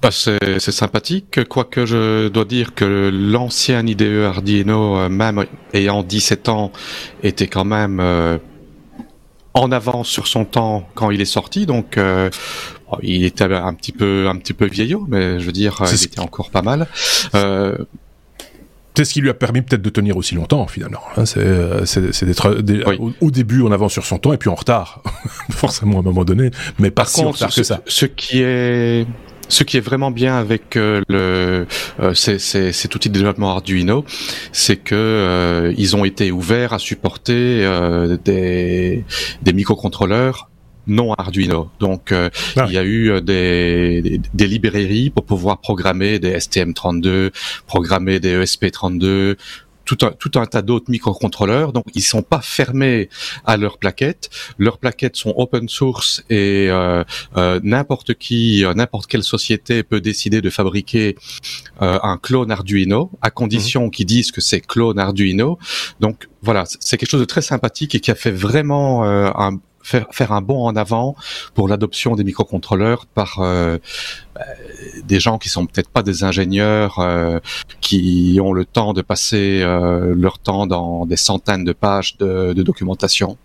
bah, 0.07 0.13
c'est 0.13 0.71
sympathique, 0.71 1.41
quoique 1.49 1.85
je 1.85 2.29
dois 2.29 2.45
dire 2.45 2.77
que 2.77 3.11
l'ancien 3.13 3.85
IDE 3.85 4.23
Arduino, 4.25 4.99
euh, 4.99 5.09
même 5.09 5.47
ayant 5.75 6.05
17 6.05 6.49
ans, 6.49 6.71
était 7.25 7.49
quand 7.49 7.65
même 7.65 7.99
euh, 7.99 8.39
en 9.53 9.73
avance 9.73 10.07
sur 10.07 10.29
son 10.29 10.45
temps 10.45 10.89
quand 10.95 11.11
il 11.11 11.21
est 11.21 11.25
sorti, 11.25 11.67
donc 11.67 11.99
euh, 11.99 12.31
il 13.03 13.25
était 13.25 13.53
un 13.53 13.75
petit 13.75 13.91
peu 13.91 14.29
un 14.29 14.37
petit 14.37 14.53
peu 14.53 14.67
vieillot, 14.67 15.07
mais 15.09 15.41
je 15.41 15.47
veux 15.47 15.51
dire, 15.51 15.83
il 15.91 16.05
était 16.05 16.21
encore 16.21 16.51
pas 16.51 16.63
mal. 16.63 16.87
c'est 17.33 19.05
ce 19.05 19.13
qui 19.13 19.21
lui 19.21 19.29
a 19.31 19.35
permis 19.35 19.63
peut-être 19.63 19.83
de 19.83 19.91
tenir 19.91 20.17
aussi 20.17 20.37
longtemps 20.37 20.69
finalement. 20.69 21.03
Hein. 21.17 21.27
c'est 21.27 22.25
d'être 22.25 22.63
au, 23.21 23.31
début 23.33 23.63
en 23.63 23.73
avance 23.73 23.93
sur 23.93 24.07
son 24.07 24.19
temps 24.19 24.33
et 24.33 24.39
puis 24.39 24.51
en 24.51 24.55
retard, 24.55 25.03
forcément 25.51 25.97
à 25.97 25.99
un 25.99 26.05
moment 26.05 26.25
donné, 26.25 26.53
mais 26.79 26.93
pas 26.93 27.07
si 27.07 27.25
en 27.25 27.33
retard 27.33 27.53
que 27.53 27.65
ça. 27.65 27.81
Ce 27.87 28.07
qui 28.07 28.41
est 28.41 29.05
ce 29.49 29.65
qui 29.65 29.77
est 29.77 29.81
vraiment 29.81 30.11
bien 30.11 30.37
avec 30.37 30.77
euh, 30.77 31.03
le 31.09 31.67
euh, 32.01 32.15
cet 32.15 32.95
outil 32.95 33.09
de 33.09 33.15
développement 33.15 33.51
Arduino, 33.51 34.05
c'est 34.53 34.77
que 34.77 34.95
euh, 34.95 35.75
ils 35.77 35.97
ont 35.97 36.05
été 36.05 36.33
ouverts 36.33 36.73
à 36.73 36.79
supporter 36.79 37.65
euh, 37.65 38.17
des, 38.25 39.05
des 39.43 39.53
microcontrôleurs 39.53 40.51
non 40.89 41.13
Arduino. 41.15 41.69
Donc, 41.81 42.13
ah. 42.13 42.31
il 42.69 42.73
y 42.73 42.79
a 42.79 42.85
eu 42.85 43.21
des, 43.21 44.03
des, 44.03 44.21
des, 44.33 44.47
librairies 44.47 45.11
pour 45.11 45.25
pouvoir 45.25 45.59
programmer 45.59 46.21
des 46.21 46.39
STM32, 46.39 47.33
programmer 47.67 48.21
des 48.21 48.45
ESP32, 48.45 49.37
tout 49.87 49.99
un, 50.03 50.11
tout 50.11 50.33
un 50.35 50.45
tas 50.45 50.61
d'autres 50.61 50.91
microcontrôleurs. 50.91 51.73
Donc, 51.73 51.85
ils 51.95 52.03
sont 52.03 52.23
pas 52.23 52.41
fermés 52.43 53.09
à 53.47 53.57
leurs 53.57 53.79
plaquettes. 53.79 54.29
Leurs 54.59 54.79
plaquettes 54.79 55.17
sont 55.17 55.33
open 55.37 55.69
source 55.69 56.23
et 56.29 56.67
euh, 56.69 57.05
euh, 57.37 57.61
n'importe 57.63 58.15
qui, 58.15 58.65
euh, 58.65 58.75
n'importe 58.75 59.07
quelle 59.07 59.23
société 59.23 59.83
peut 59.83 60.01
décider 60.01 60.43
de 60.43 60.51
fabriquer 60.51 61.17
un 61.81 62.19
clone 62.21 62.51
Arduino 62.51 63.11
à 63.23 63.31
condition 63.31 63.85
mhm. 63.85 63.91
qu'ils 63.91 64.07
disent 64.07 64.33
que 64.33 64.41
c'est 64.41 64.61
clone 64.61 64.99
Arduino. 64.99 65.59
Donc, 66.01 66.29
voilà, 66.43 66.65
c'est 66.67 66.97
quelque 66.97 67.11
chose 67.11 67.21
de 67.21 67.27
très 67.27 67.43
sympathique 67.43 67.95
et 67.95 68.01
qui 68.01 68.11
a 68.11 68.15
fait 68.15 68.31
vraiment 68.31 69.05
un, 69.05 69.61
faire, 69.87 70.07
faire 70.11 70.33
un 70.33 70.43
bond 70.43 70.67
en 70.67 70.75
avant 70.77 71.15
pour 71.55 71.69
l'adoption 71.69 72.17
des 72.17 72.25
microcontrôleurs 72.25 73.07
par 73.07 73.39
euh, 73.41 73.79
bah, 74.35 74.43
des 75.05 75.21
gens 75.21 75.39
qui 75.39 75.49
sont 75.49 75.67
peut-être 75.67 75.91
pas 75.91 76.03
des 76.03 76.25
ingénieurs, 76.25 76.99
euh, 76.99 77.39
qui 77.81 78.39
ont 78.43 78.53
le 78.53 78.65
temps 78.65 78.93
de 78.93 79.03
passer 79.03 79.61
euh, 79.63 80.15
leur 80.17 80.39
temps 80.39 80.67
dans 80.67 81.07
des 81.07 81.17
centaines 81.17 81.65
de 81.65 81.73
pages 81.73 82.17
de, 82.19 82.53
de 82.53 82.63
documentation. 82.63 83.39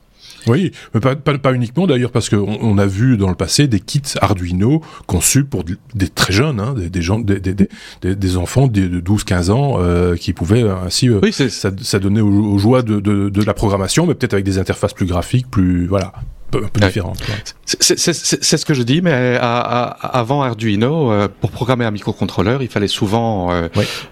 Oui, 0.47 0.71
mais 0.93 0.99
pas, 0.99 1.15
pas, 1.15 1.37
pas 1.37 1.53
uniquement 1.53 1.87
d'ailleurs, 1.87 2.11
parce 2.11 2.29
qu'on 2.29 2.57
on 2.61 2.77
a 2.77 2.85
vu 2.85 3.17
dans 3.17 3.29
le 3.29 3.35
passé 3.35 3.67
des 3.67 3.79
kits 3.79 4.01
Arduino 4.21 4.81
conçus 5.07 5.43
pour 5.43 5.63
des 5.63 6.09
très 6.09 6.33
jeunes, 6.33 6.59
hein, 6.59 6.73
des, 6.73 6.89
des, 6.89 7.01
gens, 7.01 7.19
des, 7.19 7.39
des, 7.39 7.53
des, 7.53 8.15
des 8.15 8.37
enfants 8.37 8.67
de 8.67 9.01
12-15 9.01 9.51
ans 9.51 9.75
euh, 9.79 10.15
qui 10.15 10.33
pouvaient 10.33 10.63
ainsi. 10.63 11.09
Euh, 11.09 11.19
oui, 11.21 11.31
ça, 11.31 11.47
ça 11.49 11.99
donnait 11.99 12.21
aux, 12.21 12.57
joies 12.57 12.81
de, 12.81 12.99
de, 12.99 13.29
de, 13.29 13.43
la 13.43 13.53
programmation, 13.53 14.05
mais 14.05 14.15
peut-être 14.15 14.33
avec 14.33 14.45
des 14.45 14.57
interfaces 14.57 14.93
plus 14.93 15.05
graphiques, 15.05 15.49
plus 15.49 15.87
voilà, 15.87 16.13
peu, 16.51 16.67
peu 16.67 16.79
différentes. 16.81 17.17
C'est 17.65 18.57
ce 18.57 18.65
que 18.65 18.73
je 18.73 18.83
dis, 18.83 19.01
mais 19.01 19.37
à, 19.39 19.57
à, 19.59 20.19
avant 20.19 20.43
Arduino, 20.43 21.11
euh, 21.11 21.27
pour 21.39 21.51
programmer 21.51 21.85
un 21.85 21.91
microcontrôleur, 21.91 22.61
il 22.61 22.67
fallait 22.67 22.87
souvent 22.87 23.51
euh, 23.51 23.69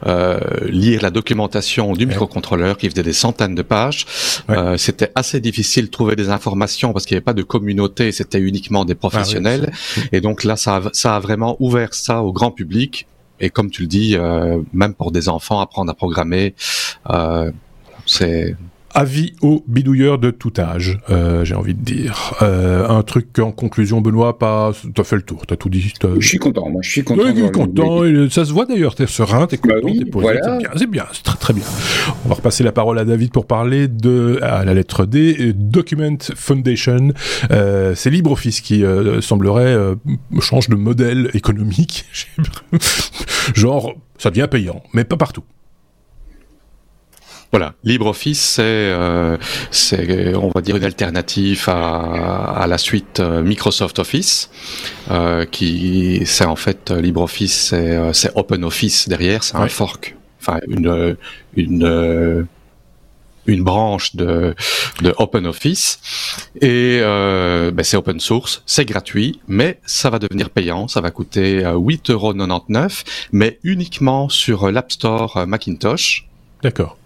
euh, 0.08 0.40
lire 0.68 1.02
la 1.02 1.12
documentation 1.12 1.94
du 1.94 2.06
microcontrôleur 2.06 2.78
qui 2.78 2.90
faisait 2.90 3.04
des 3.04 3.14
centaines 3.14 3.56
de 3.56 3.62
pages. 3.62 4.06
Euh, 4.50 4.78
c'était 4.78 5.12
assez 5.16 5.40
difficile 5.42 5.86
de 5.86 5.92
trouver 5.92 6.16
des 6.16 6.30
informations 6.30 6.94
parce 6.94 7.06
qu'il 7.06 7.16
n'y 7.16 7.18
avait 7.18 7.26
pas 7.26 7.34
de 7.34 7.44
communauté, 7.44 8.12
c'était 8.12 8.40
uniquement 8.40 8.86
des 8.86 8.96
professionnels. 8.96 9.72
Ah 9.72 10.02
et 10.14 10.22
donc 10.22 10.44
là, 10.44 10.56
ça 10.56 10.78
a, 10.78 10.82
ça 10.94 11.16
a 11.16 11.20
vraiment 11.20 11.58
ouvert 11.60 11.94
ça 11.94 12.22
au 12.24 12.32
grand 12.32 12.52
public. 12.52 13.08
Et 13.42 13.50
comme 13.50 13.70
tu 13.72 13.84
le 13.84 13.88
dis, 13.88 14.16
euh, 14.16 14.60
même 14.74 14.94
pour 14.94 15.12
des 15.12 15.30
enfants, 15.30 15.60
apprendre 15.62 15.92
à 15.92 15.94
programmer, 15.94 16.56
c'est 18.06 18.56
Avis 19.00 19.32
aux 19.42 19.64
bidouilleurs 19.66 20.20
de 20.20 20.30
tout 20.30 20.52
âge, 20.60 21.00
euh, 21.10 21.46
j'ai 21.46 21.56
envie 21.56 21.74
de 21.74 21.82
dire. 21.82 22.36
Euh, 22.42 22.86
un 22.86 23.02
truc 23.02 23.40
en 23.40 23.54
conclusion, 23.54 24.02
Benoît, 24.02 24.38
pas, 24.38 24.74
t'as 24.94 25.06
fait 25.06 25.16
le 25.16 25.22
tour, 25.22 25.46
t'as 25.48 25.56
tout 25.56 25.70
dit. 25.70 25.94
Je 26.20 26.28
suis 26.28 26.38
content, 26.38 26.70
moi, 26.70 26.82
je 26.84 26.90
suis 26.90 27.04
content. 27.06 27.24
Oui, 27.24 27.50
content, 27.50 28.02
ça 28.30 28.44
se 28.44 28.52
voit 28.52 28.66
d'ailleurs, 28.66 28.96
t'es 28.96 29.08
serein, 29.08 29.48
t'es 29.48 29.58
bah 29.64 29.76
content, 29.76 29.94
t'es 29.98 30.04
posé, 30.04 30.28
c'est 30.44 30.58
bien, 30.58 30.70
c'est 30.76 30.90
bien, 30.90 31.06
c'est 31.14 31.24
très 31.24 31.38
très 31.38 31.54
bien. 31.54 31.64
On 32.26 32.28
va 32.28 32.36
repasser 32.36 32.62
la 32.62 32.74
parole 32.74 33.00
à 33.00 33.06
David 33.06 33.32
pour 33.32 33.46
parler 33.46 33.88
de, 33.88 34.38
à 34.42 34.66
la 34.66 34.74
lettre 34.74 35.06
D, 35.06 35.54
Document 35.54 36.18
Foundation. 36.36 37.14
Euh, 37.52 37.96
c'est 37.96 38.10
LibreOffice 38.10 38.60
qui 38.60 38.84
euh, 38.84 39.22
semblerait 39.22 39.74
euh, 39.74 39.96
change 40.42 40.68
de 40.68 40.76
modèle 40.76 41.30
économique. 41.34 42.06
Genre, 43.56 43.94
ça 44.18 44.30
devient 44.30 44.50
payant, 44.52 44.84
mais 44.94 45.06
pas 45.06 45.16
partout. 45.16 45.44
Voilà, 47.52 47.74
LibreOffice, 47.84 48.40
c'est, 48.40 48.62
euh, 48.64 49.36
c'est, 49.72 50.36
on 50.36 50.50
va 50.50 50.62
dire, 50.62 50.76
une 50.76 50.84
alternative 50.84 51.64
à, 51.68 52.62
à 52.62 52.68
la 52.68 52.78
suite 52.78 53.20
euh, 53.20 53.42
Microsoft 53.42 53.98
Office, 53.98 54.52
euh, 55.10 55.46
qui, 55.46 56.22
c'est 56.26 56.46
en 56.46 56.56
fait 56.56 56.92
LibreOffice, 56.92 57.70
c'est, 57.70 57.98
euh, 57.98 58.14
c'est 58.14 58.32
OpenOffice 58.36 59.10
derrière, 59.10 59.44
c'est 59.44 59.56
un 59.56 59.68
fork, 59.68 60.16
enfin 60.40 60.60
une, 60.68 61.18
une 61.56 62.48
une 63.46 63.64
branche 63.64 64.16
de, 64.16 64.54
de 65.02 65.12
OpenOffice 65.18 66.00
et 66.62 67.00
euh, 67.02 67.72
ben 67.72 67.82
c'est 67.84 67.98
open 67.98 68.20
source, 68.20 68.62
c'est 68.68 68.86
gratuit, 68.86 69.40
mais 69.48 69.80
ça 69.88 70.12
va 70.12 70.20
devenir 70.20 70.52
payant, 70.52 70.88
ça 70.88 71.02
va 71.02 71.10
coûter 71.10 71.64
8,99€, 71.64 73.04
mais 73.32 73.58
uniquement 73.64 74.30
sur 74.30 74.72
l'App 74.72 74.92
Store 74.92 75.48
Macintosh. 75.48 76.28
D'accord. 76.62 76.99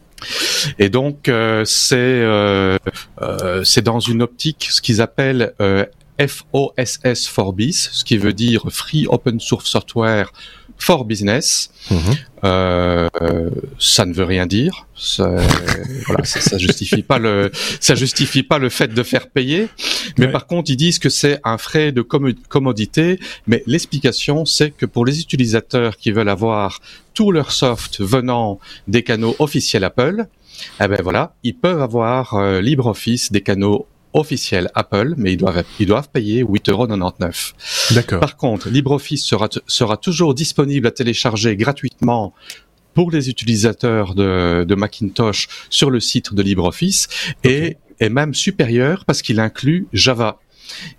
Et 0.80 0.90
donc 0.90 1.28
euh, 1.28 1.66
c'est 1.66 1.96
euh, 1.98 2.78
euh, 3.22 3.64
c'est 3.64 3.82
dans 3.82 4.00
une 4.00 4.22
optique 4.22 4.68
ce 4.70 4.82
qu'ils 4.82 5.02
appellent 5.02 5.54
FOSS 6.20 7.28
for 7.28 7.54
Biz, 7.54 7.90
ce 7.92 8.04
qui 8.04 8.18
veut 8.18 8.34
dire 8.34 8.66
Free 8.70 9.08
Open 9.08 9.40
Source 9.40 9.70
Software 9.70 10.32
for 10.78 11.06
Business. 11.06 11.70
Mhm. 11.90 12.00
Euh, 12.44 13.10
ça 13.80 14.06
ne 14.06 14.14
veut 14.14 14.26
rien 14.26 14.46
dire. 14.46 14.86
Ça, 14.96 15.36
voilà, 16.08 16.24
ça, 16.26 16.42
ça, 16.42 16.58
justifie 16.58 17.04
pas 17.04 17.20
le, 17.20 17.52
ça 17.80 17.96
justifie 17.96 18.44
pas 18.44 18.58
le 18.58 18.70
fait 18.70 18.94
de 18.94 19.04
faire 19.04 19.30
payer. 19.30 19.70
Mais 20.18 20.28
par 20.28 20.46
contre, 20.48 20.70
ils 20.70 20.78
disent 20.78 21.00
que 21.00 21.10
c'est 21.10 21.40
un 21.44 21.58
frais 21.58 21.92
de 21.92 22.02
commodité. 22.02 23.20
Mais 23.48 23.64
l'explication, 23.66 24.46
c'est 24.46 24.72
que 24.72 24.86
pour 24.86 25.06
les 25.06 25.20
utilisateurs 25.22 25.98
qui 25.98 26.12
veulent 26.12 26.30
avoir 26.30 26.80
tout 27.14 27.32
leur 27.32 27.52
soft 27.52 28.02
venant 28.02 28.60
des 28.88 29.04
canaux 29.04 29.36
officiels 29.40 29.84
Apple, 29.84 30.26
eh 30.82 30.88
ben 30.88 31.00
voilà, 31.02 31.34
ils 31.44 31.56
peuvent 31.56 31.82
avoir 31.82 32.36
euh, 32.36 32.62
LibreOffice 32.62 33.32
des 33.32 33.42
canaux 33.42 33.88
officiels 34.14 34.70
Apple, 34.76 35.16
mais 35.18 35.34
ils 35.34 35.38
doivent, 35.38 35.64
ils 35.80 35.88
doivent 35.88 36.10
payer 36.10 36.44
8,99€. 36.44 37.94
D'accord. 37.94 38.20
Par 38.20 38.38
contre, 38.38 38.70
LibreOffice 38.70 39.24
sera, 39.24 39.50
sera 39.68 39.98
toujours 39.98 40.34
disponible 40.34 40.88
à 40.88 40.92
télécharger 40.92 41.56
gratuitement 41.56 42.34
pour 42.94 43.12
les 43.12 43.30
utilisateurs 43.30 44.16
de, 44.16 44.66
de 44.68 44.76
Macintosh 44.76 45.48
sur 45.70 45.90
le 45.90 46.00
site 46.00 46.34
de 46.34 46.42
LibreOffice 46.44 47.08
et 47.44 47.78
est 48.00 48.10
même 48.10 48.34
supérieur 48.34 49.06
parce 49.06 49.22
qu'il 49.22 49.40
inclut 49.40 49.88
Java. 49.94 50.40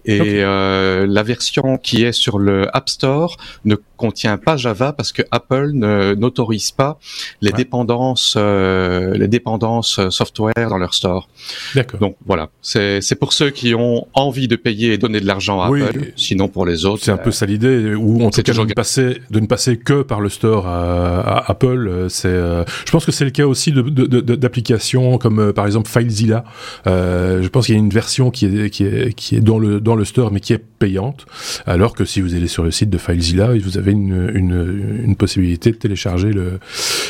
Et 0.05 0.21
euh, 0.21 1.07
la 1.09 1.23
version 1.23 1.79
qui 1.79 2.05
est 2.05 2.13
sur 2.13 2.39
le 2.39 2.75
App 2.77 2.89
Store 2.89 3.37
ne 3.65 3.77
contient 3.97 4.39
pas 4.39 4.57
Java 4.57 4.93
parce 4.93 5.13
que 5.13 5.23
Apple 5.31 5.71
n'autorise 5.73 6.71
pas 6.73 6.99
les 7.41 7.53
dépendances, 7.53 8.35
euh, 8.37 9.15
les 9.15 9.29
dépendances 9.29 10.01
software 10.11 10.69
dans 10.69 10.79
leur 10.79 10.95
store. 10.95 11.29
D'accord. 11.75 12.01
Donc 12.01 12.17
voilà, 12.27 12.51
c'est 12.63 13.19
pour 13.19 13.33
ceux 13.33 13.51
qui 13.51 13.75
ont 13.75 14.07
envie 14.15 14.49
de 14.49 14.57
payer 14.57 14.93
et 14.93 14.99
donner 14.99 15.21
de 15.21 15.27
l'argent 15.27 15.61
à 15.61 15.67
Apple. 15.67 16.13
Sinon 16.17 16.49
pour 16.49 16.67
les 16.67 16.85
autres, 16.85 17.05
c'est 17.05 17.11
un 17.11 17.17
peu 17.17 17.31
ça 17.31 17.47
l'idée. 17.47 17.95
Ou 17.95 18.25
en 18.25 18.31
tout 18.31 18.43
cas 18.43 18.53
de 18.53 18.61
ne 18.61 18.73
passer 18.73 19.21
de 19.31 19.41
ne 19.41 19.47
passer 19.47 19.77
que 19.77 20.03
par 20.03 20.21
le 20.21 20.29
store 20.29 20.67
à, 20.67 21.51
Apple. 21.51 22.07
C'est, 22.09 22.29
euh, 22.29 22.65
je 22.87 22.91
pense 22.91 23.05
que 23.05 23.13
c'est 23.13 23.25
le 23.25 23.31
cas 23.31 23.47
aussi 23.47 23.73
d'applications 23.73 25.13
de, 25.13 25.17
de, 25.17 25.19
comme 25.19 25.53
par 25.53 25.67
exemple 25.67 25.89
FileZilla. 25.89 26.45
je 26.87 27.49
pense 27.49 27.67
qu'il 27.67 27.75
y 27.75 27.79
a 27.79 27.81
une 27.81 27.91
version 27.91 28.31
qui 28.31 28.47
est 28.47 28.71
qui 28.71 28.85
est 28.85 29.13
qui 29.15 29.37
est 29.37 29.41
dans 29.41 29.59
le 29.59 29.81
dans 29.81 29.95
le 29.95 30.05
store, 30.05 30.33
mais 30.33 30.41
qui 30.41 30.53
est 30.53 30.59
payante. 30.59 31.27
Alors 31.67 31.95
que 31.95 32.05
si 32.05 32.21
vous 32.21 32.35
allez 32.35 32.49
sur 32.49 32.63
le 32.63 32.71
site 32.71 32.91
de 32.91 32.99
FileZilla, 32.99 33.53
vous 33.63 33.79
avez 33.79 33.84
une, 33.93 34.31
une, 34.35 35.03
une 35.05 35.17
possibilité 35.17 35.71
de 35.71 35.77
télécharger 35.77 36.33
le, 36.33 36.59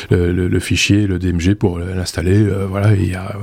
le, 0.09 0.31
le, 0.31 0.59
fichier, 0.59 1.07
le 1.07 1.19
DMG 1.19 1.55
pour 1.55 1.79
l'installer. 1.79 2.37
Euh, 2.37 2.65
voilà, 2.67 2.93
il 2.93 3.09
y 3.09 3.15
a 3.15 3.35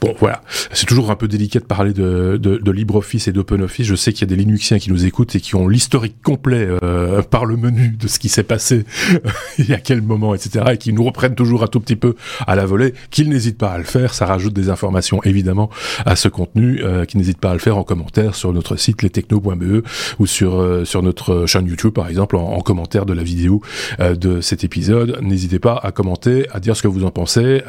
Bon, 0.00 0.14
voilà. 0.20 0.42
C'est 0.72 0.86
toujours 0.86 1.10
un 1.10 1.16
peu 1.16 1.26
délicat 1.26 1.58
de 1.58 1.64
parler 1.64 1.92
de, 1.92 2.38
de, 2.40 2.56
de 2.58 2.70
LibreOffice 2.70 3.26
et 3.26 3.32
d'OpenOffice. 3.32 3.86
Je 3.86 3.96
sais 3.96 4.12
qu'il 4.12 4.28
y 4.28 4.32
a 4.32 4.36
des 4.36 4.40
Linuxiens 4.40 4.78
qui 4.78 4.90
nous 4.90 5.04
écoutent 5.04 5.34
et 5.34 5.40
qui 5.40 5.56
ont 5.56 5.66
l'historique 5.66 6.22
complet 6.22 6.68
euh, 6.84 7.22
par 7.22 7.46
le 7.46 7.56
menu 7.56 7.96
de 7.98 8.06
ce 8.06 8.20
qui 8.20 8.28
s'est 8.28 8.44
passé 8.44 8.84
il 9.58 9.68
y 9.68 9.74
a 9.74 9.78
quel 9.78 10.00
moment, 10.02 10.34
etc. 10.34 10.66
Et 10.72 10.78
qui 10.78 10.92
nous 10.92 11.02
reprennent 11.02 11.34
toujours 11.34 11.64
un 11.64 11.66
tout 11.66 11.80
petit 11.80 11.96
peu 11.96 12.14
à 12.46 12.54
la 12.54 12.64
volée. 12.64 12.94
Qu'ils 13.10 13.28
n'hésitent 13.28 13.58
pas 13.58 13.70
à 13.70 13.78
le 13.78 13.84
faire. 13.84 14.14
Ça 14.14 14.26
rajoute 14.26 14.52
des 14.52 14.70
informations, 14.70 15.20
évidemment, 15.24 15.68
à 16.06 16.14
ce 16.14 16.28
contenu. 16.28 16.80
Euh, 16.84 17.04
qu'ils 17.04 17.18
n'hésitent 17.18 17.40
pas 17.40 17.50
à 17.50 17.54
le 17.54 17.58
faire 17.58 17.76
en 17.76 17.84
commentaire 17.84 18.36
sur 18.36 18.52
notre 18.52 18.76
site 18.76 19.02
lestechno.be 19.02 19.82
ou 20.20 20.26
sur, 20.26 20.60
euh, 20.60 20.84
sur 20.84 21.02
notre 21.02 21.46
chaîne 21.46 21.66
YouTube, 21.66 21.92
par 21.92 22.08
exemple, 22.08 22.36
en, 22.36 22.52
en 22.52 22.60
commentaire 22.60 23.04
de 23.04 23.14
la 23.14 23.24
vidéo 23.24 23.62
euh, 23.98 24.14
de 24.14 24.40
cet 24.40 24.62
épisode. 24.62 25.18
N'hésitez 25.22 25.58
pas 25.58 25.80
à 25.82 25.90
commenter, 25.90 26.46
à 26.52 26.60
dire 26.60 26.76
ce 26.76 26.82
que 26.82 26.88
vous 26.88 27.04
en 27.04 27.10
pensez 27.10 27.62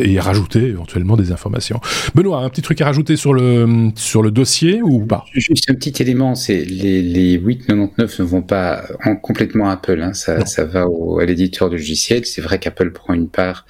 et 0.00 0.18
à 0.18 0.22
rajouter 0.22 0.62
éventuellement 0.64 1.16
des 1.16 1.32
informations 1.32 1.65
Benoît, 2.14 2.40
un 2.40 2.48
petit 2.48 2.62
truc 2.62 2.80
à 2.80 2.86
rajouter 2.86 3.16
sur 3.16 3.32
le, 3.32 3.90
sur 3.94 4.22
le 4.22 4.30
dossier 4.30 4.80
ou 4.82 5.04
pas? 5.04 5.24
Juste 5.32 5.70
un 5.70 5.74
petit 5.74 6.02
élément, 6.02 6.34
c'est 6.34 6.64
les, 6.64 7.02
les 7.02 7.38
8,99 7.38 8.20
ne 8.20 8.24
vont 8.24 8.42
pas 8.42 8.84
en 9.04 9.16
complètement 9.16 9.68
Apple, 9.68 10.00
hein. 10.02 10.12
ça, 10.12 10.44
ça 10.46 10.64
va 10.64 10.86
au, 10.86 11.18
à 11.18 11.24
l'éditeur 11.24 11.70
de 11.70 11.76
logiciel. 11.76 12.24
C'est 12.26 12.42
vrai 12.42 12.58
qu'Apple 12.58 12.90
prend 12.90 13.14
une 13.14 13.28
part 13.28 13.66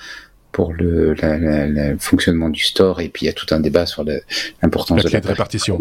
pour 0.53 0.73
le 0.73 1.13
la, 1.15 1.99
fonctionnement 1.99 2.49
du 2.49 2.63
store 2.63 3.01
et 3.01 3.11
puis 3.11 3.25
il 3.25 3.27
y 3.27 3.29
a 3.29 3.35
tout 3.35 3.55
un 3.55 3.61
débat 3.61 3.85
sur 3.85 4.05
l'importance 4.63 5.05
de 5.05 5.11
la 5.11 5.21
répartition. 5.21 5.79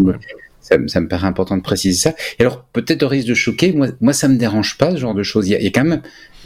Ça, 0.59 0.77
ça, 0.87 0.99
me 0.99 1.07
paraît 1.07 1.27
important 1.27 1.57
de 1.57 1.61
préciser 1.61 1.95
ça. 1.95 2.15
Et 2.39 2.41
alors, 2.41 2.65
peut-être 2.73 3.03
au 3.03 3.07
risque 3.07 3.27
de 3.27 3.35
choquer, 3.35 3.71
moi, 3.71 3.89
moi, 4.01 4.13
ça 4.13 4.27
me 4.27 4.35
dérange 4.35 4.79
pas 4.79 4.91
ce 4.91 4.97
genre 4.97 5.13
de 5.13 5.21
choses. 5.21 5.47
Il 5.47 5.51
y 5.51 5.55
a, 5.55 5.59
il 5.59 5.63
y 5.63 5.67
a 5.67 5.71
quand 5.71 5.83
même 5.83 6.01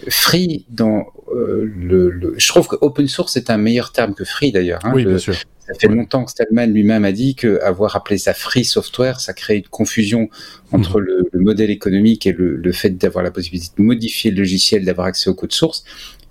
free 0.07 0.65
dans 0.69 1.07
euh, 1.33 1.71
le, 1.77 2.09
le, 2.09 2.33
Je 2.37 2.47
trouve 2.47 2.67
que 2.67 2.75
open 2.81 3.07
source 3.07 3.37
est 3.37 3.49
un 3.49 3.57
meilleur 3.57 3.91
terme 3.91 4.13
que 4.13 4.23
free 4.23 4.51
d'ailleurs. 4.51 4.79
Hein, 4.83 4.91
oui, 4.93 5.05
bien 5.05 5.17
sûr. 5.17 5.35
Ça 5.67 5.75
fait 5.75 5.87
longtemps 5.87 6.25
que 6.25 6.31
Stallman 6.31 6.65
lui-même 6.65 7.05
a 7.05 7.11
dit 7.11 7.35
qu'avoir 7.35 7.95
appelé 7.95 8.17
ça 8.17 8.33
free 8.33 8.65
software, 8.65 9.19
ça 9.19 9.33
crée 9.33 9.57
une 9.57 9.67
confusion 9.67 10.27
entre 10.71 10.99
mhm. 10.99 11.05
le, 11.05 11.29
le, 11.31 11.39
modèle 11.39 11.69
économique 11.69 12.25
et 12.25 12.31
le, 12.31 12.71
fait 12.71 12.89
d'avoir 12.89 13.23
la 13.23 13.29
possibilité 13.29 13.71
de 13.77 13.83
modifier 13.83 14.31
le 14.31 14.37
logiciel, 14.37 14.83
d'avoir 14.83 15.05
accès 15.05 15.29
au 15.29 15.35
code 15.35 15.51
source. 15.51 15.83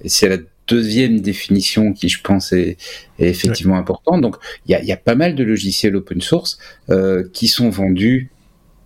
Et 0.02 0.08
c'est 0.08 0.28
la 0.28 0.38
deuxième 0.66 1.20
définition 1.20 1.92
qui, 1.92 2.08
je 2.08 2.20
pense, 2.20 2.52
est, 2.52 2.78
est 3.20 3.28
effectivement 3.28 3.76
importante. 3.76 4.20
Donc, 4.20 4.36
il 4.66 4.72
y 4.72 4.74
a, 4.74 4.82
y 4.82 4.92
a, 4.92 4.96
pas 4.96 5.14
mal 5.14 5.36
de 5.36 5.44
logiciels 5.44 5.94
open 5.94 6.20
source 6.20 6.58
euh, 6.90 7.22
qui 7.32 7.46
sont 7.46 7.70
vendus 7.70 8.30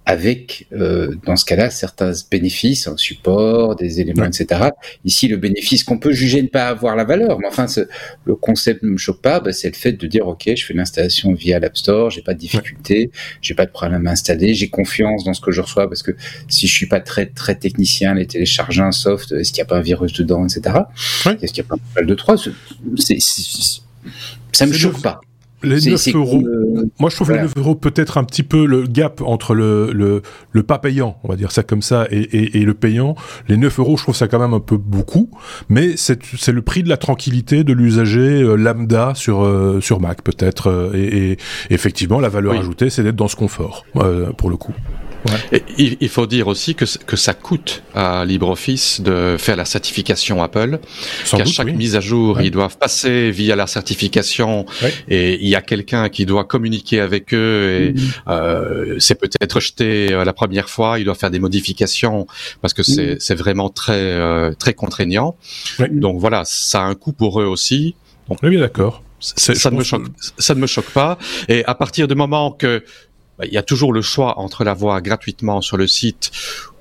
avec, 0.04 0.66
euh, 0.72 1.14
dans 1.24 1.36
ce 1.36 1.44
cas-là, 1.44 1.70
certains 1.70 2.12
bénéfices, 2.30 2.88
un 2.88 2.96
support, 2.96 3.76
des 3.76 4.00
éléments, 4.00 4.24
etc. 4.24 4.70
Ici, 5.04 5.28
le 5.28 5.36
bénéfice 5.36 5.84
qu'on 5.84 5.98
peut 5.98 6.12
juger 6.12 6.42
ne 6.42 6.48
pas 6.48 6.66
avoir 6.66 6.96
la 6.96 7.04
valeur, 7.04 7.38
mais 7.38 7.46
enfin, 7.46 7.66
le 8.24 8.34
concept 8.34 8.82
ne 8.82 8.90
me 8.90 8.96
choque 8.96 9.22
pas, 9.22 9.38
bah, 9.38 9.52
c'est 9.52 9.68
le 9.68 9.76
fait 9.76 9.92
de 9.92 10.06
dire, 10.08 10.26
OK, 10.26 10.50
je 10.54 10.64
fais 10.64 10.74
l'installation 10.74 11.32
via 11.34 11.60
l'App 11.60 11.76
Store, 11.76 12.10
j'ai 12.10 12.22
pas 12.22 12.34
de 12.34 12.40
difficulté, 12.40 13.12
j'ai 13.40 13.54
pas 13.54 13.66
de 13.66 13.70
problème 13.70 14.06
à 14.08 14.10
installer, 14.10 14.54
j'ai 14.54 14.68
confiance 14.68 15.22
dans 15.22 15.34
ce 15.34 15.40
que 15.40 15.52
je 15.52 15.60
reçois, 15.60 15.88
parce 15.88 16.02
que 16.02 16.12
si 16.48 16.66
je 16.66 16.74
suis 16.74 16.86
pas 16.86 17.00
très, 17.00 17.26
très 17.26 17.54
technicien, 17.54 18.14
les 18.14 18.26
télécharger 18.26 18.82
un 18.82 18.92
soft, 18.92 19.30
est-ce 19.32 19.52
qu'il 19.52 19.62
n'y 19.62 19.66
a 19.66 19.68
pas 19.68 19.78
un 19.78 19.82
virus 19.82 20.12
dedans, 20.14 20.44
etc. 20.44 20.78
Est-ce 21.40 21.52
qu'il 21.52 21.62
n'y 21.62 21.68
a 21.68 21.68
pas 21.68 21.76
un 21.76 21.94
mal 21.94 22.06
de 22.06 22.14
3 22.14 22.36
c'est, 22.96 23.18
ça 24.52 24.66
me 24.66 24.72
choque 24.72 25.00
pas. 25.00 25.20
Les 25.62 25.90
9 25.90 26.14
euros. 26.14 26.42
Moi, 26.98 27.10
je 27.10 27.16
trouve 27.16 27.32
les 27.32 27.40
9 27.40 27.52
euros 27.56 27.74
peut-être 27.74 28.18
un 28.18 28.24
petit 28.24 28.42
peu 28.42 28.66
le 28.66 28.82
gap 28.82 29.22
entre 29.22 29.54
le, 29.54 29.92
le, 29.92 30.22
le 30.50 30.62
pas 30.62 30.78
payant, 30.78 31.18
on 31.24 31.28
va 31.28 31.36
dire 31.36 31.52
ça 31.52 31.62
comme 31.62 31.82
ça, 31.82 32.06
et, 32.10 32.20
et, 32.20 32.58
et, 32.58 32.64
le 32.64 32.74
payant. 32.74 33.14
Les 33.48 33.56
9 33.56 33.78
euros, 33.80 33.96
je 33.96 34.02
trouve 34.02 34.16
ça 34.16 34.28
quand 34.28 34.38
même 34.38 34.54
un 34.54 34.60
peu 34.60 34.76
beaucoup, 34.76 35.30
mais 35.68 35.96
c'est 35.96 36.48
le 36.48 36.62
prix 36.62 36.82
de 36.82 36.88
la 36.88 36.96
tranquillité 36.96 37.64
de 37.64 37.72
l'usager 37.72 38.42
euh, 38.42 38.56
lambda 38.56 39.12
sur, 39.14 39.42
euh, 39.42 39.80
sur 39.80 40.00
Mac, 40.00 40.22
peut-être. 40.22 40.68
Euh, 40.68 40.90
et, 40.94 41.32
et, 41.32 41.38
effectivement, 41.70 42.20
la 42.20 42.28
valeur 42.28 42.54
ajoutée, 42.54 42.90
c'est 42.90 43.02
d'être 43.02 43.16
dans 43.16 43.28
ce 43.28 43.36
confort, 43.36 43.84
pour 44.36 44.50
le 44.50 44.56
coup. 44.56 44.74
Et 45.52 45.62
il, 46.00 46.08
faut 46.08 46.26
dire 46.26 46.48
aussi 46.48 46.74
que, 46.74 46.84
que 47.06 47.16
ça 47.16 47.34
coûte 47.34 47.82
à 47.94 48.24
LibreOffice 48.24 49.00
de 49.00 49.36
faire 49.38 49.56
la 49.56 49.64
certification 49.64 50.42
Apple, 50.42 50.78
qu'à 51.30 51.44
chaque 51.44 51.74
mise 51.74 51.96
à 51.96 52.00
jour, 52.00 52.40
ils 52.40 52.50
doivent 52.50 52.76
passer 52.76 53.30
via 53.30 53.56
la 53.56 53.66
certification 53.66 54.66
et 55.08 55.42
il 55.42 55.48
y 55.48 55.54
a 55.54 55.62
quelqu'un 55.62 56.08
qui 56.08 56.26
doit 56.26 56.44
communiquer 56.44 57.00
avec 57.00 57.32
eux 57.34 57.80
et 57.80 57.92
mm-hmm. 57.92 58.10
euh, 58.28 58.96
c'est 58.98 59.14
peut-être 59.14 59.52
rejeté 59.54 60.12
euh, 60.12 60.24
la 60.24 60.32
première 60.32 60.68
fois, 60.68 60.98
il 60.98 61.04
doit 61.04 61.14
faire 61.14 61.30
des 61.30 61.38
modifications 61.38 62.26
parce 62.60 62.74
que 62.74 62.82
c'est 62.82 63.14
mm-hmm. 63.14 63.36
vraiment 63.36 63.68
très 63.68 63.92
euh, 63.92 64.52
très 64.52 64.74
contraignant. 64.74 65.36
Donc 65.90 66.18
voilà, 66.18 66.42
ça 66.44 66.82
a 66.82 66.84
un 66.84 66.94
coût 66.94 67.12
pour 67.12 67.40
eux 67.40 67.46
aussi. 67.46 67.94
Donc, 68.28 68.42
bien 68.44 68.60
d'accord. 68.60 69.02
Ça 69.20 69.70
ne 69.70 69.76
me 69.76 69.84
choque, 69.84 70.06
ça 70.38 70.54
ne 70.54 70.60
me 70.60 70.66
choque 70.66 70.90
pas. 70.90 71.16
Et 71.48 71.64
à 71.66 71.76
partir 71.76 72.08
du 72.08 72.16
moment 72.16 72.50
que 72.50 72.82
il 73.44 73.52
y 73.52 73.58
a 73.58 73.62
toujours 73.62 73.92
le 73.92 74.02
choix 74.02 74.38
entre 74.38 74.64
l'avoir 74.64 75.00
gratuitement 75.02 75.60
sur 75.60 75.76
le 75.76 75.86
site 75.86 76.30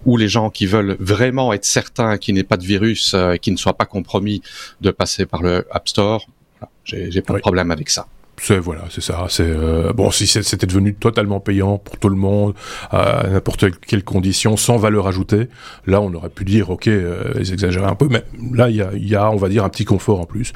ou 0.05 0.17
les 0.17 0.27
gens 0.27 0.49
qui 0.49 0.65
veulent 0.65 0.97
vraiment 0.99 1.53
être 1.53 1.65
certains 1.65 2.17
qu'il 2.17 2.33
n'y 2.33 2.39
ait 2.39 2.45
pas 2.45 2.57
de 2.57 2.65
virus, 2.65 3.13
euh, 3.13 3.35
qui 3.35 3.51
ne 3.51 3.57
soit 3.57 3.73
pas 3.73 3.85
compromis, 3.85 4.41
de 4.81 4.91
passer 4.91 5.25
par 5.25 5.41
le 5.43 5.65
App 5.71 5.87
Store. 5.87 6.25
J'ai 6.83 7.21
pas 7.21 7.33
de 7.33 7.39
problème 7.39 7.71
avec 7.71 7.89
ça. 7.89 8.07
C'est 8.43 8.57
voilà, 8.57 8.85
c'est 8.89 9.01
ça. 9.01 9.27
C'est 9.29 9.45
euh, 9.45 9.93
bon 9.93 10.09
si 10.09 10.25
c'était 10.25 10.65
devenu 10.65 10.95
totalement 10.95 11.39
payant 11.39 11.77
pour 11.77 11.97
tout 11.97 12.09
le 12.09 12.15
monde 12.15 12.55
à 12.89 13.27
n'importe 13.29 13.65
quelle 13.81 14.03
condition, 14.03 14.57
sans 14.57 14.77
valeur 14.77 15.05
ajoutée. 15.05 15.47
Là, 15.85 16.01
on 16.01 16.11
aurait 16.15 16.29
pu 16.29 16.43
dire 16.43 16.71
ok, 16.71 16.87
euh, 16.87 17.33
ils 17.39 17.53
exagèrent 17.53 17.87
un 17.87 17.93
peu, 17.93 18.07
mais 18.09 18.23
là 18.51 18.69
il 18.71 18.77
y 18.77 18.81
a, 18.81 18.89
y 18.95 19.15
a, 19.15 19.29
on 19.29 19.35
va 19.35 19.47
dire 19.47 19.63
un 19.63 19.69
petit 19.69 19.85
confort 19.85 20.19
en 20.19 20.25
plus. 20.25 20.53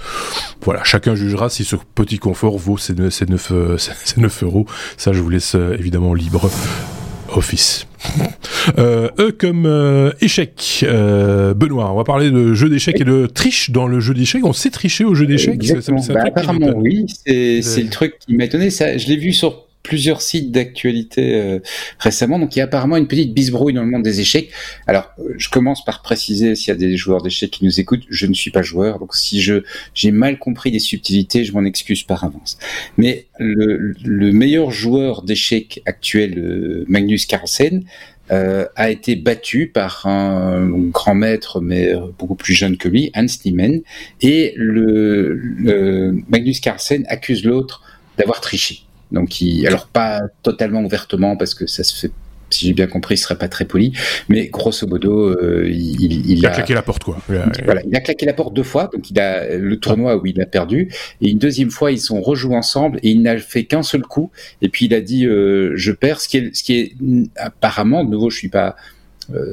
voilà, 0.64 0.84
chacun 0.84 1.14
jugera 1.14 1.50
si 1.50 1.64
ce 1.64 1.76
petit 1.94 2.18
confort 2.18 2.58
vaut 2.58 2.80
ces, 2.80 2.96
ces, 3.12 3.28
9, 3.28 3.78
ces 3.78 4.20
9 4.20 4.44
euros. 4.44 4.66
Ça, 4.98 5.14
je 5.14 5.22
vous 5.22 5.30
laisse 5.30 5.54
évidemment 5.54 6.16
libre 6.16 6.50
office. 7.30 7.86
Euh, 8.80 9.10
eux 9.20 9.32
comme 9.32 9.68
euh, 9.68 10.12
échec. 10.22 10.84
Euh, 10.84 11.54
Benoît, 11.54 11.92
on 11.92 11.96
va 11.96 12.04
parler 12.04 12.32
de 12.32 12.56
jeu 12.56 12.68
d'échecs 12.68 13.00
et 13.00 13.04
de 13.04 13.28
triche 13.28 13.70
dans 13.70 13.88
le 13.88 14.00
jeu 14.00 14.16
d'échecs. 14.16 14.44
On 14.44 14.54
sait 14.54 14.72
tricher 14.72 15.04
au 15.04 15.14
jeu 15.14 15.28
d'échecs 15.28 15.60
bah, 16.10 16.24
Apparemment, 16.26 16.74
oui. 16.76 17.06
C'est 17.26 17.84
le 17.84 17.90
truc 17.90 18.16
qui 18.20 18.34
m'a 18.34 18.46
étonné. 18.46 18.72
Ça, 18.72 18.98
je 18.98 19.08
l'ai 19.08 19.18
vu 19.18 19.34
sur 19.34 19.65
plusieurs 19.86 20.22
sites 20.22 20.52
d'actualité 20.52 21.36
euh, 21.36 21.60
récemment. 22.00 22.40
Donc 22.40 22.56
il 22.56 22.60
y 22.60 22.62
a 22.62 22.66
apparemment 22.66 22.98
une 22.98 23.08
petite 23.08 23.34
bisbrouille 23.34 23.74
dans 23.74 23.84
le 23.84 23.90
monde 23.90 24.04
des 24.04 24.20
échecs. 24.20 24.50
Alors 24.88 25.12
euh, 25.20 25.36
je 25.38 25.50
commence 25.50 25.86
par 25.86 26.02
préciser 26.02 26.56
s'il 26.56 26.70
y 26.70 26.72
a 26.72 26.76
des 26.76 26.98
joueurs 26.98 27.22
d'échecs 27.22 27.52
qui 27.52 27.64
nous 27.66 27.80
écoutent, 27.80 28.04
je 28.10 28.26
ne 28.26 28.34
suis 28.34 28.52
pas 28.52 28.64
joueur, 28.64 29.00
donc 29.00 29.16
si 29.16 29.42
je 29.42 29.64
j'ai 29.94 30.12
mal 30.12 30.40
compris 30.40 30.72
des 30.72 30.80
subtilités, 30.80 31.44
je 31.44 31.54
m'en 31.54 31.64
excuse 31.64 32.04
par 32.04 32.24
avance. 32.24 32.58
Mais 32.98 33.28
le, 33.38 33.94
le 34.04 34.32
meilleur 34.32 34.72
joueur 34.72 35.22
d'échecs 35.22 35.82
actuel, 35.86 36.38
euh, 36.38 36.86
Magnus 36.88 37.26
Carlsen, 37.26 37.84
euh, 38.32 38.66
a 38.76 38.90
été 38.90 39.16
battu 39.16 39.68
par 39.68 40.08
un 40.08 40.68
grand 40.90 41.14
maître, 41.14 41.62
mais 41.62 41.94
beaucoup 42.18 42.34
plus 42.34 42.56
jeune 42.56 42.76
que 42.76 42.88
lui, 42.88 43.12
Hans 43.16 43.28
Niemann, 43.46 43.82
et 44.22 44.54
le, 44.56 45.36
le 45.36 46.18
Magnus 46.30 46.60
Carlsen 46.60 47.06
accuse 47.08 47.46
l'autre 47.46 47.84
d'avoir 48.18 48.42
triché. 48.42 48.86
Donc, 49.12 49.42
il, 49.42 49.68
alors 49.68 49.88
pas 49.88 50.22
totalement 50.44 50.82
ouvertement 50.82 51.38
parce 51.38 51.54
que 51.54 51.68
ça 51.68 51.84
se 51.84 51.96
fait 51.96 52.12
si 52.50 52.68
j'ai 52.68 52.74
bien 52.74 52.88
compris, 52.88 53.16
il 53.16 53.18
serait 53.18 53.38
pas 53.38 53.48
très 53.48 53.66
poli, 53.66 53.92
mais 54.30 54.48
grosso 54.48 54.88
modo, 54.88 55.30
euh, 55.30 55.68
il, 55.68 56.30
il, 56.30 56.46
a, 56.46 56.52
claqué 56.52 56.74
la 56.74 56.82
porte 56.82 57.04
quoi. 57.04 57.18
Voilà, 57.28 57.82
il 57.86 57.96
a 57.96 58.00
claqué 58.00 58.26
la 58.26 58.34
porte 58.34 58.54
deux 58.54 58.64
fois, 58.64 58.90
donc 58.94 59.10
il 59.10 59.20
a 59.20 59.58
le 59.58 59.78
tournoi 59.78 60.16
où 60.18 60.26
il 60.26 60.40
a 60.42 60.46
perdu, 60.46 60.92
et 61.22 61.30
une 61.30 61.40
deuxième 61.40 61.72
fois 61.72 61.92
ils 61.92 62.00
sont 62.00 62.22
rejoués 62.22 62.56
ensemble 62.56 63.00
et 63.04 63.10
il 63.10 63.22
n'a 63.22 63.38
fait 63.38 63.66
qu'un 63.66 63.84
seul 63.84 64.04
coup, 64.04 64.32
et 64.62 64.70
puis 64.70 64.86
il 64.86 64.94
a 64.94 65.02
dit 65.02 65.26
euh, 65.26 65.74
je 65.76 65.92
perds, 65.92 66.22
ce 66.22 66.28
qui 66.28 66.38
est, 66.38 66.56
ce 66.56 66.64
qui 66.64 66.78
est 66.78 66.94
apparemment 67.36 68.04
de 68.04 68.10
nouveau, 68.10 68.30
je 68.30 68.38
suis 68.38 68.50
pas 68.50 68.76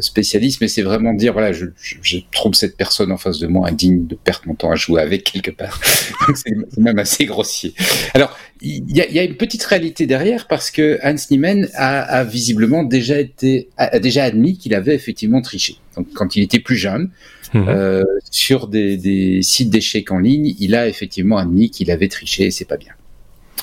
spécialiste, 0.00 0.60
mais 0.60 0.68
c'est 0.68 0.82
vraiment 0.82 1.14
dire 1.14 1.32
voilà, 1.32 1.52
je, 1.52 1.66
je, 1.80 2.18
trouve 2.32 2.54
cette 2.54 2.76
personne 2.76 3.10
en 3.12 3.16
face 3.16 3.38
de 3.38 3.46
moi 3.46 3.68
indigne 3.68 4.06
de 4.06 4.14
perdre 4.14 4.42
mon 4.46 4.54
temps 4.54 4.70
à 4.70 4.74
jouer 4.74 5.00
avec 5.00 5.24
quelque 5.24 5.50
part. 5.50 5.80
c'est 6.34 6.52
même 6.78 6.98
assez 6.98 7.24
grossier. 7.24 7.74
Alors, 8.14 8.36
il 8.60 8.96
y 8.96 9.00
a, 9.00 9.10
y 9.10 9.18
a, 9.18 9.24
une 9.24 9.36
petite 9.36 9.64
réalité 9.64 10.06
derrière 10.06 10.46
parce 10.46 10.70
que 10.70 10.98
Hans 11.02 11.16
Niemann 11.30 11.68
a, 11.74 12.00
a 12.02 12.24
visiblement 12.24 12.84
déjà 12.84 13.18
été 13.18 13.68
a, 13.76 13.98
déjà 13.98 14.24
admis 14.24 14.56
qu'il 14.56 14.74
avait 14.74 14.94
effectivement 14.94 15.42
triché. 15.42 15.76
Donc, 15.96 16.06
quand 16.14 16.36
il 16.36 16.42
était 16.42 16.60
plus 16.60 16.76
jeune, 16.76 17.10
mhm. 17.54 17.68
euh, 17.68 18.04
sur 18.30 18.68
des, 18.68 18.96
des 18.96 19.42
sites 19.42 19.70
d'échecs 19.70 20.10
en 20.10 20.18
ligne, 20.18 20.54
il 20.58 20.74
a 20.74 20.88
effectivement 20.88 21.38
admis 21.38 21.70
qu'il 21.70 21.90
avait 21.90 22.08
triché 22.08 22.46
et 22.46 22.50
c'est 22.50 22.68
pas 22.68 22.76
bien. 22.76 22.92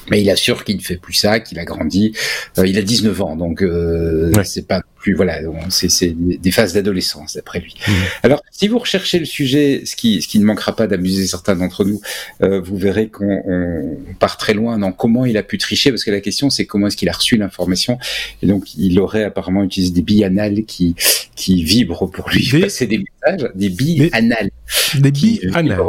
Mais 0.09 0.21
il 0.21 0.29
assure 0.29 0.63
qu'il 0.63 0.77
ne 0.77 0.81
fait 0.81 0.97
plus 0.97 1.13
ça, 1.13 1.39
qu'il 1.39 1.59
a 1.59 1.65
grandi. 1.65 2.13
Euh, 2.57 2.67
il 2.67 2.77
a 2.77 2.81
19 2.81 3.21
ans, 3.21 3.35
donc 3.35 3.61
euh, 3.61 4.31
c'est 4.43 4.67
pas 4.67 4.81
plus 4.99 5.13
voilà, 5.13 5.39
c'est 5.69 6.13
des 6.15 6.51
phases 6.51 6.73
d'adolescence 6.73 7.35
d'après 7.35 7.59
lui. 7.59 7.75
Mmh. 7.87 7.91
Alors, 8.23 8.41
si 8.51 8.67
vous 8.67 8.79
recherchez 8.79 9.19
le 9.19 9.25
sujet, 9.25 9.83
ce 9.85 9.95
qui, 9.95 10.21
ce 10.21 10.27
qui 10.27 10.39
ne 10.39 10.45
manquera 10.45 10.75
pas 10.75 10.87
d'amuser 10.87 11.25
certains 11.25 11.55
d'entre 11.55 11.85
nous, 11.85 12.01
euh, 12.43 12.59
vous 12.59 12.77
verrez 12.77 13.07
qu'on 13.07 13.41
on 13.47 14.13
part 14.19 14.37
très 14.37 14.53
loin 14.53 14.77
dans 14.77 14.91
comment 14.91 15.25
il 15.25 15.37
a 15.37 15.43
pu 15.43 15.57
tricher, 15.57 15.91
parce 15.91 16.03
que 16.03 16.11
la 16.11 16.21
question 16.21 16.49
c'est 16.49 16.65
comment 16.65 16.87
est-ce 16.87 16.97
qu'il 16.97 17.09
a 17.09 17.13
reçu 17.13 17.37
l'information. 17.37 17.97
Et 18.41 18.47
donc, 18.47 18.75
il 18.75 18.99
aurait 18.99 19.23
apparemment 19.23 19.63
utilisé 19.63 19.91
des 19.91 20.01
billes 20.01 20.23
anales 20.23 20.63
qui, 20.65 20.95
qui 21.35 21.63
vibrent 21.63 22.09
pour 22.09 22.29
lui 22.29 22.47
passer 22.61 22.87
des 22.87 22.99
messages, 22.99 23.49
des 23.55 23.69
billes 23.69 24.09
anales. 24.11 24.49
Des 24.95 25.11
billes 25.11 25.49
anales, 25.53 25.79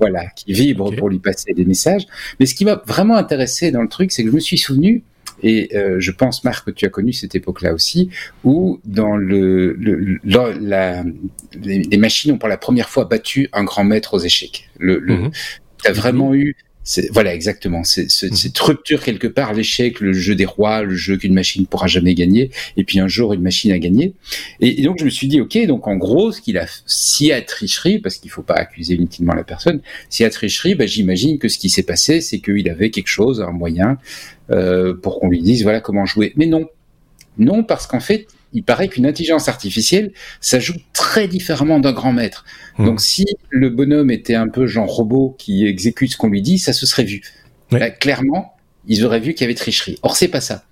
Voilà, 0.00 0.26
qui 0.34 0.52
vibrent 0.52 0.94
pour 0.94 1.08
lui 1.08 1.18
passer 1.18 1.52
des 1.54 1.64
messages. 1.64 2.06
Mais 2.40 2.46
ce 2.46 2.54
qui 2.54 2.64
m'a 2.64 2.82
vraiment 2.86 3.16
intéressé 3.16 3.70
dans 3.70 3.82
le 3.82 3.88
truc, 3.88 4.12
c'est 4.12 4.24
que 4.24 4.30
je 4.30 4.34
me 4.34 4.40
suis 4.40 4.58
souvenu 4.58 5.02
et 5.42 5.76
euh, 5.76 6.00
je 6.00 6.10
pense, 6.10 6.44
Marc, 6.44 6.66
que 6.66 6.70
tu 6.70 6.86
as 6.86 6.88
connu 6.88 7.12
cette 7.12 7.34
époque-là 7.34 7.74
aussi, 7.74 8.10
où 8.44 8.80
dans 8.84 9.16
le, 9.16 9.74
le 9.74 10.18
la, 10.24 11.04
les, 11.54 11.96
machines 11.96 12.32
ont 12.32 12.38
pour 12.38 12.48
la 12.48 12.56
première 12.56 12.88
fois 12.88 13.04
battu 13.04 13.48
un 13.52 13.64
grand 13.64 13.84
maître 13.84 14.14
aux 14.14 14.18
échecs. 14.18 14.68
Le, 14.78 14.98
le 14.98 15.16
mhm. 15.16 15.30
Tu 15.82 15.90
as 15.90 15.92
vraiment 15.92 16.34
eu 16.34 16.56
voilà 17.10 17.34
exactement. 17.34 17.84
C'est 17.84 18.10
cette 18.10 18.58
rupture 18.58 19.02
quelque 19.02 19.26
part 19.26 19.54
l'échec 19.54 20.00
le 20.00 20.12
jeu 20.12 20.34
des 20.34 20.44
rois 20.44 20.82
le 20.82 20.94
jeu 20.94 21.16
qu'une 21.16 21.34
machine 21.34 21.66
pourra 21.66 21.86
jamais 21.86 22.14
gagner. 22.14 22.50
Et 22.76 22.84
puis 22.84 23.00
un 23.00 23.08
jour 23.08 23.32
une 23.32 23.42
machine 23.42 23.72
a 23.72 23.78
gagné. 23.78 24.14
Et, 24.60 24.82
donc 24.82 24.98
je 24.98 25.04
me 25.04 25.10
suis 25.10 25.28
dit 25.28 25.40
ok 25.40 25.66
donc 25.66 25.86
en 25.88 25.96
gros 25.96 26.32
ce 26.32 26.40
qu'il 26.40 26.58
a 26.58 26.66
si 26.86 27.32
à 27.32 27.42
tricherie 27.42 27.98
parce 27.98 28.16
qu'il 28.16 28.30
faut 28.30 28.42
pas 28.42 28.54
accuser 28.54 28.94
inutilement 28.94 29.34
la 29.34 29.44
personne 29.44 29.80
si 30.10 30.24
à 30.24 30.30
tricherie 30.30 30.74
bah, 30.74 30.86
j'imagine 30.86 31.38
que 31.38 31.48
ce 31.48 31.58
qui 31.58 31.68
s'est 31.68 31.82
passé 31.82 32.20
c'est 32.20 32.38
qu'il 32.38 32.68
avait 32.68 32.90
quelque 32.90 33.08
chose 33.08 33.40
un 33.40 33.52
moyen 33.52 33.98
euh, 34.50 34.94
pour 34.94 35.18
qu'on 35.18 35.28
lui 35.28 35.42
dise 35.42 35.64
voilà 35.64 35.80
comment 35.80 36.06
jouer. 36.06 36.32
Mais 36.36 36.46
non, 36.46 36.68
non 37.38 37.64
parce 37.64 37.86
qu'en 37.86 38.00
fait, 38.00 38.28
il 38.52 38.62
paraît 38.62 38.88
qu'une 38.88 39.06
intelligence 39.06 39.48
artificielle, 39.48 40.12
ça 40.40 40.58
joue 40.58 40.76
très 40.92 41.28
différemment 41.28 41.78
d'un 41.78 41.92
grand 41.92 42.12
maître. 42.12 42.44
Hmm. 42.78 42.86
Donc 42.86 43.00
si 43.00 43.24
le 43.50 43.70
bonhomme 43.70 44.10
était 44.10 44.34
un 44.34 44.48
peu 44.48 44.66
genre 44.66 44.88
robot 44.88 45.34
qui 45.38 45.66
exécute 45.66 46.12
ce 46.12 46.16
qu'on 46.16 46.28
lui 46.28 46.42
dit, 46.42 46.58
ça 46.58 46.72
se 46.72 46.86
serait 46.86 47.04
vu. 47.04 47.22
clairement, 48.00 48.54
ils 48.86 49.04
auraient 49.04 49.20
vu 49.20 49.34
qu'il 49.34 49.42
y 49.42 49.44
avait 49.44 49.54
tricherie. 49.54 49.98
Or 50.02 50.16
c'est 50.16 50.28
pas 50.28 50.40
ça. 50.40 50.64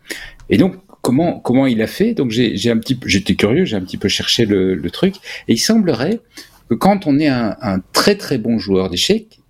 Et 0.48 0.56
donc 0.56 0.76
comment 1.02 1.38
comment 1.38 1.66
il 1.66 1.82
a 1.82 1.87
fait? 1.87 2.14
Donc 2.14 2.30
j'ai 2.30 2.70
un 2.70 2.78
petit 2.78 2.98
j'étais 3.06 3.34
curieux, 3.34 3.64
j'ai 3.64 3.76
un 3.76 3.82
petit 3.82 3.98
peu 3.98 4.08
cherché 4.08 4.46
le, 4.46 4.74
le, 4.74 4.90
truc 4.90 5.16
et 5.48 5.54
il 5.54 5.58
semblerait 5.58 6.20
que 6.70 6.74
quand 6.74 7.06
on 7.06 7.18
est 7.18 7.28
un, 7.28 7.56
un 7.60 7.80
très 7.92 8.16
très 8.16 8.38
bon 8.38 8.58
joueur 8.58 8.88
d'échecs, 8.88 9.40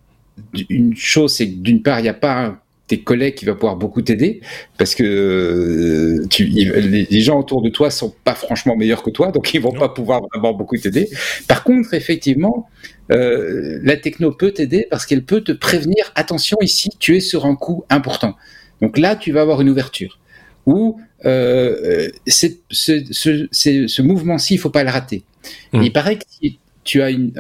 une 0.68 0.96
chose 0.96 1.34
c'est 1.34 1.48
que 1.48 1.56
d'une 1.56 1.82
part 1.82 2.00
il 2.00 2.02
n'y 2.02 2.08
a 2.08 2.14
pas 2.14 2.46
un 2.46 2.58
tes 2.94 3.02
collègues 3.02 3.34
qui 3.34 3.44
va 3.44 3.54
pouvoir 3.54 3.76
beaucoup 3.76 4.02
t'aider 4.02 4.40
parce 4.78 4.94
que 4.94 5.02
euh, 5.02 6.26
tu, 6.28 6.44
les, 6.44 7.20
gens 7.20 7.38
autour 7.38 7.60
de 7.60 7.68
toi 7.68 7.90
sont 7.90 8.14
pas 8.22 8.34
franchement 8.34 8.76
meilleurs 8.76 9.02
que 9.02 9.10
toi, 9.10 9.32
donc 9.32 9.52
ils 9.52 9.60
vont 9.60 9.72
pas 9.72 9.88
pouvoir 9.88 10.22
vraiment 10.32 10.52
beaucoup 10.52 10.76
t'aider. 10.76 11.08
Par 11.48 11.64
contre, 11.64 11.94
effectivement, 11.94 12.68
euh, 13.10 13.80
la 13.82 13.96
techno 13.96 14.30
peut 14.30 14.52
t'aider 14.52 14.86
parce 14.90 15.06
qu'elle 15.06 15.24
peut 15.24 15.40
te 15.40 15.52
prévenir. 15.52 16.12
Attention, 16.14 16.56
ici, 16.60 16.90
tu 16.98 17.16
es 17.16 17.20
sur 17.20 17.46
un 17.46 17.56
coup 17.56 17.84
important. 17.90 18.34
Donc 18.80 18.96
là, 18.98 19.16
tu 19.16 19.32
vas 19.32 19.40
avoir 19.40 19.60
une 19.60 19.70
ouverture. 19.70 20.18
Ou 20.66 21.00
euh, 21.24 22.08
ce, 22.26 22.46
ce, 22.70 23.48
ce 23.50 24.02
mouvement-ci, 24.02 24.54
il 24.54 24.58
faut 24.58 24.70
pas 24.70 24.84
le 24.84 24.90
rater. 24.90 25.24
Mmh. 25.72 25.82
Il 25.82 25.92
paraît 25.92 26.16
que 26.16 26.24
si 26.28 26.58
tu 26.84 27.02
as 27.02 27.10
une, 27.10 27.32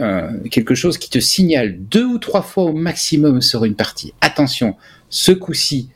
quelque 0.50 0.74
chose 0.74 0.98
qui 0.98 1.10
te 1.10 1.18
signale 1.20 1.76
deux 1.78 2.06
ou 2.06 2.18
trois 2.18 2.42
fois 2.42 2.64
au 2.64 2.72
maximum 2.72 3.42
sur 3.42 3.64
une 3.64 3.74
partie. 3.74 4.14
Attention, 4.22 4.74
ce 5.14 5.30
coup-ci, 5.30 5.90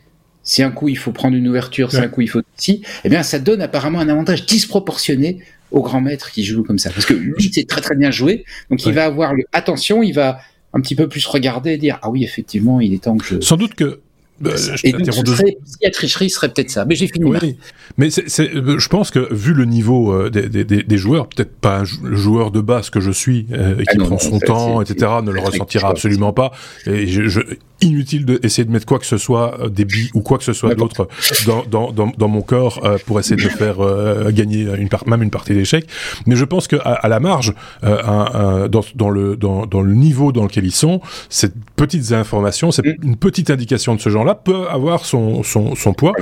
c'est 0.44 0.62
un 0.62 0.70
coup 0.70 0.88
il 0.88 0.96
faut 0.96 1.10
prendre 1.10 1.36
une 1.36 1.48
ouverture, 1.48 1.90
c'est 1.90 1.98
un 1.98 2.08
coup 2.08 2.20
il 2.20 2.30
faut 2.30 2.40
ci, 2.56 2.82
eh 3.02 3.08
bien 3.08 3.24
ça 3.24 3.40
donne 3.40 3.60
apparemment 3.60 3.98
un 3.98 4.08
avantage 4.08 4.46
disproportionné 4.46 5.40
au 5.72 5.82
grand 5.82 6.00
maître 6.00 6.30
qui 6.30 6.44
joue 6.44 6.62
comme 6.62 6.78
ça. 6.78 6.90
Parce 6.90 7.04
que 7.04 7.14
lui, 7.14 7.50
c'est 7.52 7.66
très 7.66 7.80
très 7.80 7.96
bien 7.96 8.12
joué, 8.12 8.44
donc 8.70 8.86
il 8.86 8.92
va 8.92 9.04
avoir 9.04 9.34
le 9.34 9.42
attention, 9.52 10.04
il 10.04 10.12
va 10.12 10.38
un 10.72 10.80
petit 10.80 10.94
peu 10.94 11.08
plus 11.08 11.26
regarder 11.26 11.72
et 11.72 11.78
dire 11.78 11.98
ah 12.02 12.10
oui 12.10 12.22
effectivement 12.22 12.80
il 12.80 12.94
est 12.94 13.02
temps 13.02 13.16
que 13.16 13.24
je... 13.24 13.40
Sans 13.40 13.56
doute 13.56 13.74
que 13.74 14.02
bah, 14.40 14.50
et 14.84 14.92
donc, 14.92 15.12
ce 15.12 15.24
serait, 15.24 15.58
si 15.64 15.76
la 15.82 15.90
tricherie 15.90 16.30
serait 16.30 16.48
peut-être 16.48 16.70
ça. 16.70 16.84
Mais 16.84 16.94
j'ai 16.94 17.08
fini. 17.08 17.24
Oui, 17.24 17.56
mais 17.96 18.10
c'est, 18.10 18.54
euh, 18.54 18.78
je 18.78 18.88
pense 18.88 19.10
que 19.10 19.32
vu 19.34 19.52
le 19.52 19.64
niveau 19.64 20.12
euh, 20.12 20.30
des, 20.30 20.48
des, 20.48 20.64
des, 20.64 20.98
joueurs, 20.98 21.28
peut-être 21.28 21.56
pas 21.56 21.82
le 22.02 22.16
joueur 22.16 22.50
de 22.52 22.60
base 22.60 22.90
que 22.90 23.00
je 23.00 23.10
suis, 23.10 23.46
euh, 23.52 23.76
qui 23.76 23.96
ah 24.00 24.04
prend 24.04 24.18
son 24.18 24.38
temps, 24.38 24.80
etc., 24.80 25.12
ne 25.22 25.32
le 25.32 25.40
ressentira 25.40 25.88
absolument 25.88 26.32
pas. 26.32 26.52
Et 26.86 27.06
je, 27.08 27.26
je, 27.28 27.40
inutile 27.80 28.24
d'essayer 28.24 28.64
de, 28.64 28.68
de 28.68 28.72
mettre 28.72 28.86
quoi 28.86 28.98
que 28.98 29.06
ce 29.06 29.18
soit, 29.18 29.60
euh, 29.60 29.68
des 29.68 29.84
billes 29.84 30.10
ou 30.14 30.20
quoi 30.20 30.38
que 30.38 30.44
ce 30.44 30.52
soit 30.52 30.74
d'autre 30.74 31.08
dans, 31.46 31.64
dans, 31.64 31.92
dans, 31.92 32.12
dans, 32.16 32.28
mon 32.28 32.42
corps 32.42 32.80
euh, 32.84 32.98
pour 33.06 33.20
essayer 33.20 33.36
de 33.36 33.44
me 33.44 33.48
faire 33.48 33.80
euh, 33.80 34.30
gagner 34.30 34.66
une 34.76 34.88
part, 34.88 35.06
même 35.06 35.22
une 35.22 35.30
partie 35.30 35.54
d'échecs. 35.54 35.86
Mais 36.26 36.36
je 36.36 36.44
pense 36.44 36.66
qu'à 36.66 36.78
à 36.78 37.08
la 37.08 37.20
marge, 37.20 37.54
un, 37.82 38.68
dans, 38.68 38.84
dans, 38.94 39.10
le, 39.10 39.36
dans, 39.36 39.80
le 39.80 39.94
niveau 39.94 40.32
dans 40.32 40.42
lequel 40.42 40.64
ils 40.64 40.72
sont, 40.72 41.00
cette 41.28 41.54
petites 41.76 42.12
informations, 42.12 42.70
cette, 42.72 42.86
mm. 42.86 42.96
une 43.02 43.16
petite 43.16 43.50
indication 43.50 43.94
de 43.94 44.00
ce 44.00 44.10
peut 44.34 44.68
avoir 44.68 45.04
son, 45.04 45.42
son, 45.42 45.74
son 45.74 45.92
poids. 45.92 46.12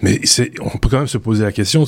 Mais 0.00 0.20
c'est, 0.24 0.52
on 0.60 0.78
peut 0.78 0.88
quand 0.88 0.98
même 0.98 1.06
se 1.06 1.18
poser 1.18 1.44
la 1.44 1.52
question 1.52 1.84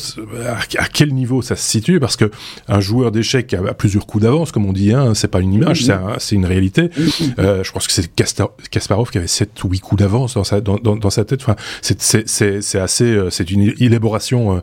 à, 0.78 0.88
quel 0.88 1.14
niveau 1.14 1.42
ça 1.42 1.56
se 1.56 1.68
situe? 1.68 2.00
Parce 2.00 2.16
que 2.16 2.30
un 2.68 2.80
joueur 2.80 3.10
d'échecs 3.10 3.54
a, 3.54 3.74
plusieurs 3.74 4.06
coups 4.06 4.24
d'avance, 4.24 4.52
comme 4.52 4.66
on 4.66 4.72
dit, 4.72 4.92
hein, 4.92 5.14
c'est 5.14 5.28
pas 5.28 5.40
une 5.40 5.52
image, 5.52 5.84
mm-hmm. 5.84 6.18
c'est 6.18 6.34
une 6.36 6.46
réalité. 6.46 6.82
Mm-hmm. 6.88 7.64
je 7.64 7.72
pense 7.72 7.86
que 7.86 7.92
c'est 7.92 8.12
Kasparov 8.14 9.10
qui 9.10 9.18
avait 9.18 9.26
7 9.26 9.62
ou 9.64 9.68
8 9.68 9.80
coups 9.80 10.00
d'avance 10.00 10.34
dans 10.34 10.44
sa, 10.44 10.60
dans, 10.60 10.78
dans, 10.78 11.10
sa 11.10 11.24
tête. 11.24 11.40
Enfin, 11.42 11.56
c'est 11.82 12.78
assez, 12.78 13.04
euh, 13.04 13.30
c'est 13.30 13.50
une 13.50 13.72
élaboration 13.78 14.56
euh, 14.56 14.60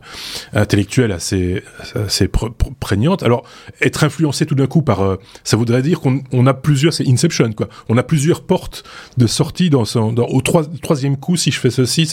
intellectuelle 0.52 1.12
assez, 1.12 1.62
assez 1.94 2.28
prégnante. 2.80 3.22
Alors, 3.22 3.44
être 3.80 4.04
influencé 4.04 4.46
tout 4.46 4.54
d'un 4.54 4.66
coup 4.66 4.82
par, 4.82 5.00
euh, 5.00 5.16
ça 5.44 5.56
voudrait 5.56 5.82
dire 5.82 6.00
qu'on 6.00 6.22
on 6.32 6.46
a 6.46 6.54
plusieurs, 6.54 6.92
c'est 6.92 7.06
Inception, 7.08 7.52
quoi. 7.52 7.68
On 7.88 7.98
a 7.98 8.02
plusieurs 8.02 8.42
portes 8.42 8.84
de 9.16 9.26
sortie 9.26 9.70
dans 9.70 9.84
son, 9.84 10.12
dans, 10.12 10.26
au 10.26 10.40
troisième 10.40 11.01
coup 11.16 11.36
si 11.36 11.50
je 11.50 11.58
fais 11.58 11.70
ceci. 11.70 12.08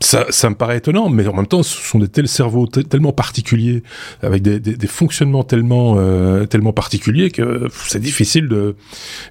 Ça, 0.00 0.50
me 0.50 0.54
paraît 0.54 0.78
étonnant, 0.78 1.08
mais 1.08 1.26
en 1.26 1.34
même 1.34 1.46
temps, 1.46 1.62
ce 1.62 1.76
sont 1.76 1.98
des 1.98 2.08
tels 2.08 2.28
cerveaux 2.28 2.66
tellement 2.66 3.12
particuliers, 3.12 3.82
avec 4.22 4.42
des, 4.42 4.86
fonctionnements 4.86 5.44
tellement 5.44 5.96
euh, 5.98 6.44
tellement 6.44 6.72
particuliers 6.72 7.30
que 7.30 7.68
c'est 7.86 8.00
difficile 8.00 8.48
de 8.48 8.76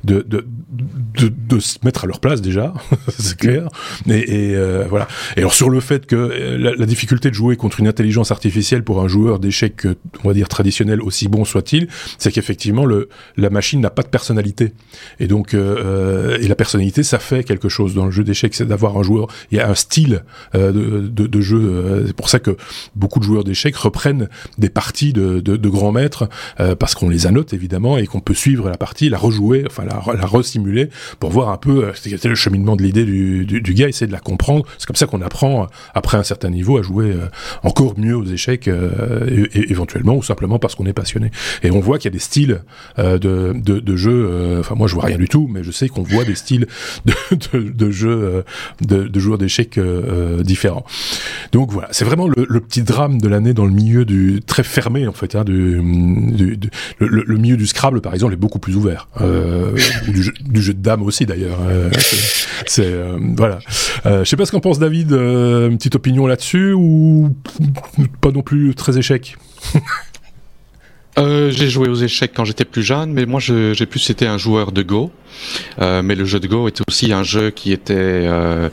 de, 0.04 0.26
de 0.28 0.46
de, 1.30 1.60
se 1.60 1.78
mettre 1.84 2.06
à 2.06 2.08
leur 2.08 2.20
place 2.20 2.42
déjà, 2.42 2.74
c'est 3.20 3.38
clair. 3.38 3.68
Et, 4.08 4.56
euh, 4.56 4.86
voilà. 4.90 5.08
Et 5.36 5.40
alors 5.40 5.54
sur 5.54 5.70
le 5.70 5.80
fait 5.80 6.06
que 6.06 6.16
euh, 6.16 6.76
la, 6.78 6.86
difficulté 6.86 7.30
de 7.30 7.36
jouer 7.36 7.56
contre 7.56 7.80
une 7.80 7.88
intelligence 7.88 8.32
artificielle 8.32 8.84
pour 8.84 9.02
un 9.02 9.08
joueur 9.08 9.40
d'échecs, 9.40 9.88
on 10.24 10.28
va 10.28 10.34
dire 10.34 10.50
traditionnel, 10.50 11.02
aussi 11.02 11.28
bon 11.28 11.46
soit-il, 11.46 11.88
c'est 12.18 12.32
qu'effectivement 12.32 12.86
la 13.38 13.50
machine 13.50 13.80
n'a 13.82 13.90
pas 13.90 14.04
de 14.04 14.08
personnalité. 14.08 14.74
Et 15.20 15.28
donc 15.28 15.54
et 15.54 16.48
la 16.48 16.56
personnalité, 16.56 17.04
ça 17.04 17.20
fait 17.20 17.44
quelque 17.44 17.70
chose 17.70 17.94
dans 17.94 18.06
le 18.06 18.12
jeu 18.12 18.24
d'échecs, 18.24 18.56
c'est 18.56 18.68
d'avoir 18.68 18.90
un 18.97 19.04
joueur. 19.04 19.27
Il 19.51 19.58
y 19.58 19.62
a 19.62 19.69
un 19.69 19.75
style 19.75 20.23
de, 20.54 20.71
de, 21.08 21.41
jeu. 21.41 22.04
c'est 22.08 22.15
pour 22.15 22.30
ça 22.30 22.39
que 22.39 22.58
beaucoup 22.95 23.19
de 23.19 23.25
joueurs 23.25 23.43
d'échecs 23.43 23.75
reprennent 23.75 24.30
des 24.58 24.69
parties 24.69 25.13
de, 25.13 25.39
de, 25.39 25.69
grands 25.69 25.91
maîtres 25.91 26.30
parce 26.80 26.95
qu'on 26.95 27.10
les 27.10 27.27
annote 27.27 27.54
évidemment 27.54 27.97
et 27.97 28.08
qu'on 28.08 28.19
peut 28.19 28.34
suivre 28.34 28.69
la 28.69 28.77
partie, 28.77 29.10
la 29.10 29.17
rejouer, 29.17 29.63
enfin 29.67 29.84
la, 29.86 30.01
la 30.13 30.25
resimuler 30.25 30.89
pour 31.19 31.32
voir 31.32 31.49
un 31.49 31.58
peu 31.58 31.91
c'était 31.95 32.27
le 32.27 32.36
cheminement 32.36 32.75
de 32.75 32.84
l'idée 32.84 33.06
du, 33.06 33.45
du, 33.45 33.73
gars, 33.73 33.88
essayer 33.88 34.08
de 34.08 34.12
la 34.12 34.19
comprendre. 34.19 34.65
C'est 34.77 34.86
comme 34.86 34.95
ça 34.95 35.08
qu'on 35.08 35.21
apprend 35.21 35.67
après 35.93 36.17
un 36.17 36.23
certain 36.23 36.49
niveau 36.49 36.77
à 36.77 36.82
jouer 36.82 37.12
euh, 37.12 37.27
encore 37.63 37.97
mieux 37.97 38.15
aux 38.15 38.25
échecs, 38.25 38.67
euh, 38.67 39.47
éventuellement 39.54 40.15
ou 40.15 40.23
simplement 40.23 40.60
parce 40.60 40.75
qu'on 40.75 40.86
est 40.86 40.93
passionné. 40.93 41.32
Et 41.63 41.71
on 41.71 41.80
voit 41.80 41.97
qu'il 41.97 42.06
y 42.06 42.13
a 42.13 42.17
des 42.17 42.19
styles 42.19 42.62
euh, 42.99 43.17
de, 43.17 43.54
de, 43.54 43.95
jeux. 43.95 44.60
Enfin, 44.60 44.75
moi, 44.75 44.88
je 44.88 44.95
vois 44.95 45.06
rien 45.06 45.17
du 45.17 45.27
tout, 45.27 45.47
mais 45.51 45.63
je 45.63 45.71
sais 45.71 45.89
qu'on 45.89 46.04
voit 46.04 46.23
des 46.23 46.36
styles 46.36 46.67
de, 47.06 47.60
de, 47.60 47.91
jeux 47.91 48.43
de, 48.82 49.04
de, 49.04 49.20
joueurs 49.20 49.38
d'échecs 49.38 49.80
différents. 50.44 50.86
Donc 51.52 51.72
voilà, 51.72 51.88
c'est 51.91 52.06
vraiment 52.06 52.28
le, 52.28 52.46
le, 52.48 52.60
petit 52.60 52.84
drame 52.84 53.20
de 53.20 53.28
l'année 53.28 53.54
dans 53.54 53.65
le 53.65 53.72
milieu 53.72 54.06
du 54.06 54.41
très 54.46 54.63
fermé 54.63 55.08
en 55.08 55.13
fait, 55.13 55.36
hein, 55.36 55.44
du, 55.44 55.82
du, 55.82 56.58
du 56.58 56.70
le, 57.00 57.24
le, 57.26 57.38
milieu 57.38 57.58
du 57.58 57.67
Scrabble 57.67 58.02
par 58.02 58.13
exemple 58.13 58.34
est 58.34 58.38
beaucoup 58.38 58.60
plus 58.60 58.76
ouvert, 58.76 59.08
euh, 59.22 59.72
du, 60.08 60.24
jeu, 60.24 60.34
du 60.41 60.62
jeu 60.62 60.74
de 60.74 60.82
dames 60.82 61.04
aussi 61.04 61.26
d'ailleurs. 61.26 61.60
Euh, 61.67 61.89
c'est 62.67 62.86
euh, 62.86 63.17
voilà. 63.36 63.60
Euh, 64.06 64.24
je 64.24 64.30
sais 64.30 64.36
pas 64.36 64.46
ce 64.46 64.52
qu'en 64.52 64.60
pense 64.60 64.80
David. 64.80 65.12
Euh, 65.13 65.70
une 65.70 65.78
petite 65.78 65.96
opinion 65.96 66.28
là-dessus 66.28 66.74
ou 66.74 67.36
pas 68.22 68.32
non 68.32 68.41
plus 68.41 68.74
très 68.76 68.98
échec? 68.98 69.38
Euh, 71.17 71.52
j'ai 71.52 71.69
joué 71.69 71.89
aux 71.89 71.95
échecs 71.95 72.32
quand 72.34 72.45
j'étais 72.45 72.65
plus 72.65 72.84
jeune, 72.84 73.12
mais 73.12 73.26
moi 73.26 73.39
j'ai 73.39 73.86
plus 73.86 74.10
été 74.10 74.28
un 74.28 74.38
joueur 74.38 74.71
de 74.71 74.82
Go. 74.82 75.12
Euh, 75.80 76.02
mais 76.02 76.15
le 76.15 76.26
jeu 76.26 76.39
de 76.39 76.47
Go 76.47 76.67
était 76.67 76.84
aussi 76.88 77.12
un 77.12 77.24
jeu 77.24 77.52
qui 77.52 77.71
était 77.71 77.95
euh, 77.95 78.69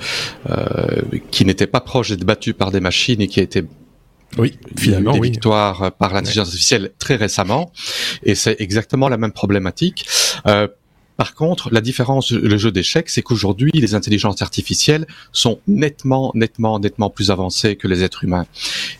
qui 1.30 1.44
n'était 1.44 1.66
pas 1.66 1.80
proche 1.80 2.10
d'être 2.10 2.24
battu 2.24 2.54
par 2.54 2.70
des 2.70 2.80
machines 2.80 3.20
et 3.20 3.28
qui 3.28 3.40
a 3.40 3.42
été 3.42 3.64
oui, 4.36 4.58
finalement, 4.76 5.12
des 5.12 5.20
oui. 5.20 5.30
victoires 5.30 5.92
par 5.92 6.12
l'intelligence 6.12 6.48
ouais. 6.48 6.50
artificielle 6.50 6.90
très 6.98 7.16
récemment, 7.16 7.72
et 8.22 8.34
c'est 8.34 8.60
exactement 8.60 9.08
la 9.08 9.16
même 9.16 9.32
problématique. 9.32 10.06
Euh, 10.46 10.68
par 11.18 11.34
contre, 11.34 11.70
la 11.72 11.80
différence, 11.80 12.30
le 12.30 12.56
jeu 12.58 12.70
d'échecs, 12.70 13.10
c'est 13.10 13.22
qu'aujourd'hui, 13.22 13.72
les 13.74 13.96
intelligences 13.96 14.40
artificielles 14.40 15.04
sont 15.32 15.58
nettement, 15.66 16.30
nettement, 16.36 16.78
nettement 16.78 17.10
plus 17.10 17.32
avancées 17.32 17.74
que 17.74 17.88
les 17.88 18.04
êtres 18.04 18.22
humains. 18.22 18.46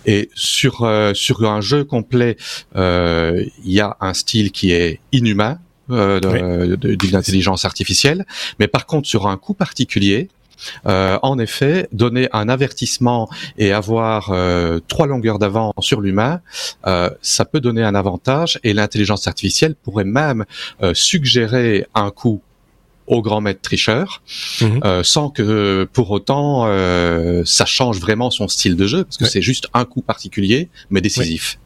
Et 0.05 0.29
sur 0.35 0.83
euh, 0.83 1.15
sur 1.15 1.49
un 1.49 1.61
jeu 1.61 1.85
complet, 1.85 2.37
euh, 2.75 3.45
il 3.65 3.71
y 3.71 3.81
a 3.81 3.97
un 4.01 4.15
style 4.15 4.51
qui 4.51 4.73
est 4.73 4.99
inhumain, 5.13 5.61
euh, 5.91 6.77
d'une 6.77 7.15
intelligence 7.15 7.65
artificielle. 7.65 8.27
Mais 8.59 8.67
par 8.67 8.87
contre, 8.87 9.09
sur 9.09 9.29
un 9.29 9.37
coup 9.37 9.55
particulier, 9.55 10.29
euh, 10.87 11.19
en 11.23 11.39
effet, 11.39 11.89
donner 11.93 12.29
un 12.33 12.49
avertissement 12.49 13.29
et 13.57 13.73
avoir 13.73 14.31
euh, 14.31 14.81
trois 14.89 15.07
longueurs 15.07 15.39
d'avance 15.39 15.75
sur 15.81 16.01
l'humain, 16.01 16.41
euh, 16.87 17.11
ça 17.23 17.45
peut 17.45 17.61
donner 17.61 17.83
un 17.83 17.95
avantage 17.95 18.59
et 18.65 18.73
l'intelligence 18.73 19.27
artificielle 19.27 19.75
pourrait 19.75 20.05
même 20.05 20.45
euh, 20.83 20.95
suggérer 20.95 21.87
un 21.95 22.11
coup 22.11 22.41
au 23.09 23.23
grand 23.23 23.41
maître 23.41 23.63
tricheur, 23.63 24.23
mmh. 24.61 24.67
euh, 24.85 25.03
sans 25.03 25.31
que 25.31 25.89
pour 25.93 26.11
autant 26.11 26.67
euh, 26.67 27.43
ça 27.45 27.65
change 27.65 27.99
vraiment 27.99 28.31
son 28.31 28.49
style 28.49 28.77
de 28.77 28.87
jeu, 28.87 29.05
parce 29.05 29.17
que 29.17 29.25
ouais. 29.25 29.31
c'est 29.31 29.43
juste 29.43 29.67
un 29.75 29.85
coup 29.85 30.03
particulier, 30.03 30.69
mais 30.91 31.01
décisif. 31.01 31.59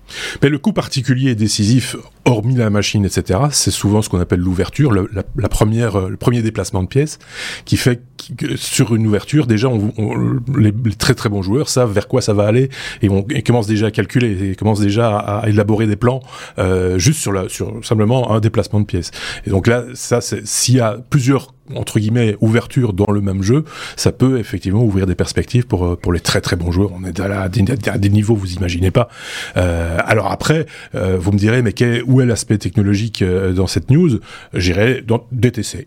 Mais 0.43 0.49
le 0.49 0.59
coup 0.59 0.73
particulier 0.73 1.31
et 1.31 1.35
décisif, 1.35 1.97
hormis 2.25 2.57
la 2.57 2.71
machine, 2.71 3.05
etc., 3.05 3.41
c'est 3.51 3.71
souvent 3.71 4.03
ce 4.03 4.09
qu'on 4.09 4.21
appelle 4.21 4.41
l'ouverture, 4.41 4.93
la, 4.93 5.03
la, 5.37 5.49
première, 5.49 6.09
le 6.09 6.17
premier 6.17 6.43
déplacement 6.43 6.83
de 6.83 6.89
pièces, 6.89 7.19
qui 7.65 7.77
fait 7.77 8.03
que 8.37 8.57
sur 8.57 8.95
une 8.95 9.07
ouverture, 9.07 9.47
déjà, 9.47 9.69
on, 9.69 9.93
on, 9.99 10.39
les, 10.57 10.73
très 10.97 11.15
très 11.15 11.29
bons 11.29 11.43
joueurs 11.43 11.69
savent 11.69 11.93
vers 11.93 12.09
quoi 12.09 12.21
ça 12.21 12.33
va 12.33 12.47
aller 12.47 12.69
et, 13.03 13.09
on, 13.09 13.27
et 13.31 13.43
commencent 13.43 13.67
déjà 13.67 13.87
à 13.87 13.91
calculer, 13.91 14.51
et 14.51 14.55
commencent 14.55 14.81
déjà 14.81 15.17
à, 15.17 15.49
élaborer 15.49 15.87
des 15.87 15.97
plans 15.97 16.21
euh, 16.59 16.99
juste 16.99 17.21
sur, 17.21 17.33
la, 17.33 17.49
sur 17.49 17.85
simplement 17.85 18.33
un 18.33 18.41
déplacement 18.41 18.81
de 18.81 18.87
pièces. 18.87 19.11
Et 19.47 19.51
donc 19.51 19.67
là, 19.67 19.85
ça, 19.95 20.21
s'il 20.21 20.77
y 20.77 20.81
a 20.81 20.99
plusieurs 21.11 21.55
entre 21.75 21.99
guillemets 21.99 22.37
ouverture 22.41 22.93
dans 22.93 23.11
le 23.11 23.21
même 23.21 23.43
jeu, 23.43 23.65
ça 23.97 24.13
peut 24.13 24.39
effectivement 24.39 24.83
ouvrir 24.83 25.07
des 25.07 25.15
perspectives 25.15 25.67
pour 25.67 25.99
pour 25.99 26.13
les 26.13 26.21
très 26.21 26.41
très 26.41 26.57
bons 26.57 26.73
joueurs. 26.73 26.91
On 26.95 27.05
est 27.05 27.19
à, 27.21 27.49
des, 27.49 27.65
à 27.89 27.99
des 27.99 28.11
niveaux 28.11 28.35
vous 28.35 28.55
imaginez 28.55 28.91
pas. 28.91 29.09
Euh, 29.57 29.99
alors 30.05 30.31
après, 30.31 30.67
euh, 30.95 31.17
vous 31.19 31.33
me 31.33 31.39
direz 31.39 31.63
mais 31.63 31.73
quel, 31.73 32.03
où 32.05 32.21
est 32.21 32.27
l'aspect 32.27 32.59
technologique 32.59 33.23
euh, 33.23 33.53
dans 33.53 33.67
cette 33.67 33.91
news? 33.91 34.21
J'irai 34.55 35.03
dans 35.03 35.27
DTC. 35.33 35.87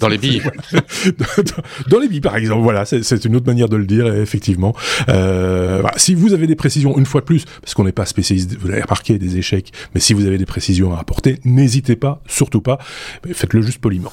Dans 0.00 0.08
les 0.08 0.18
billes. 0.18 0.42
dans, 1.88 1.98
les 1.98 2.08
billes, 2.08 2.20
par 2.20 2.36
exemple. 2.36 2.62
Voilà, 2.62 2.84
c'est 2.84 3.24
une 3.24 3.36
autre 3.36 3.46
manière 3.46 3.68
de 3.68 3.76
le 3.76 3.86
dire, 3.86 4.06
effectivement. 4.14 4.74
Euh, 5.08 5.78
voilà. 5.80 5.98
Si 5.98 6.14
vous 6.14 6.32
avez 6.32 6.46
des 6.46 6.56
précisions, 6.56 6.96
une 6.98 7.06
fois 7.06 7.20
de 7.20 7.26
plus, 7.26 7.44
parce 7.60 7.74
qu'on 7.74 7.84
n'est 7.84 7.92
pas 7.92 8.06
spécialiste, 8.06 8.56
vous 8.58 8.68
l'avez 8.68 8.82
remarqué, 8.82 9.18
des 9.18 9.36
échecs, 9.36 9.72
mais 9.94 10.00
si 10.00 10.14
vous 10.14 10.26
avez 10.26 10.38
des 10.38 10.46
précisions 10.46 10.94
à 10.94 11.00
apporter, 11.00 11.38
n'hésitez 11.44 11.96
pas, 11.96 12.22
surtout 12.26 12.60
pas, 12.60 12.78
faites-le 13.32 13.62
juste 13.62 13.78
poliment. 13.78 14.12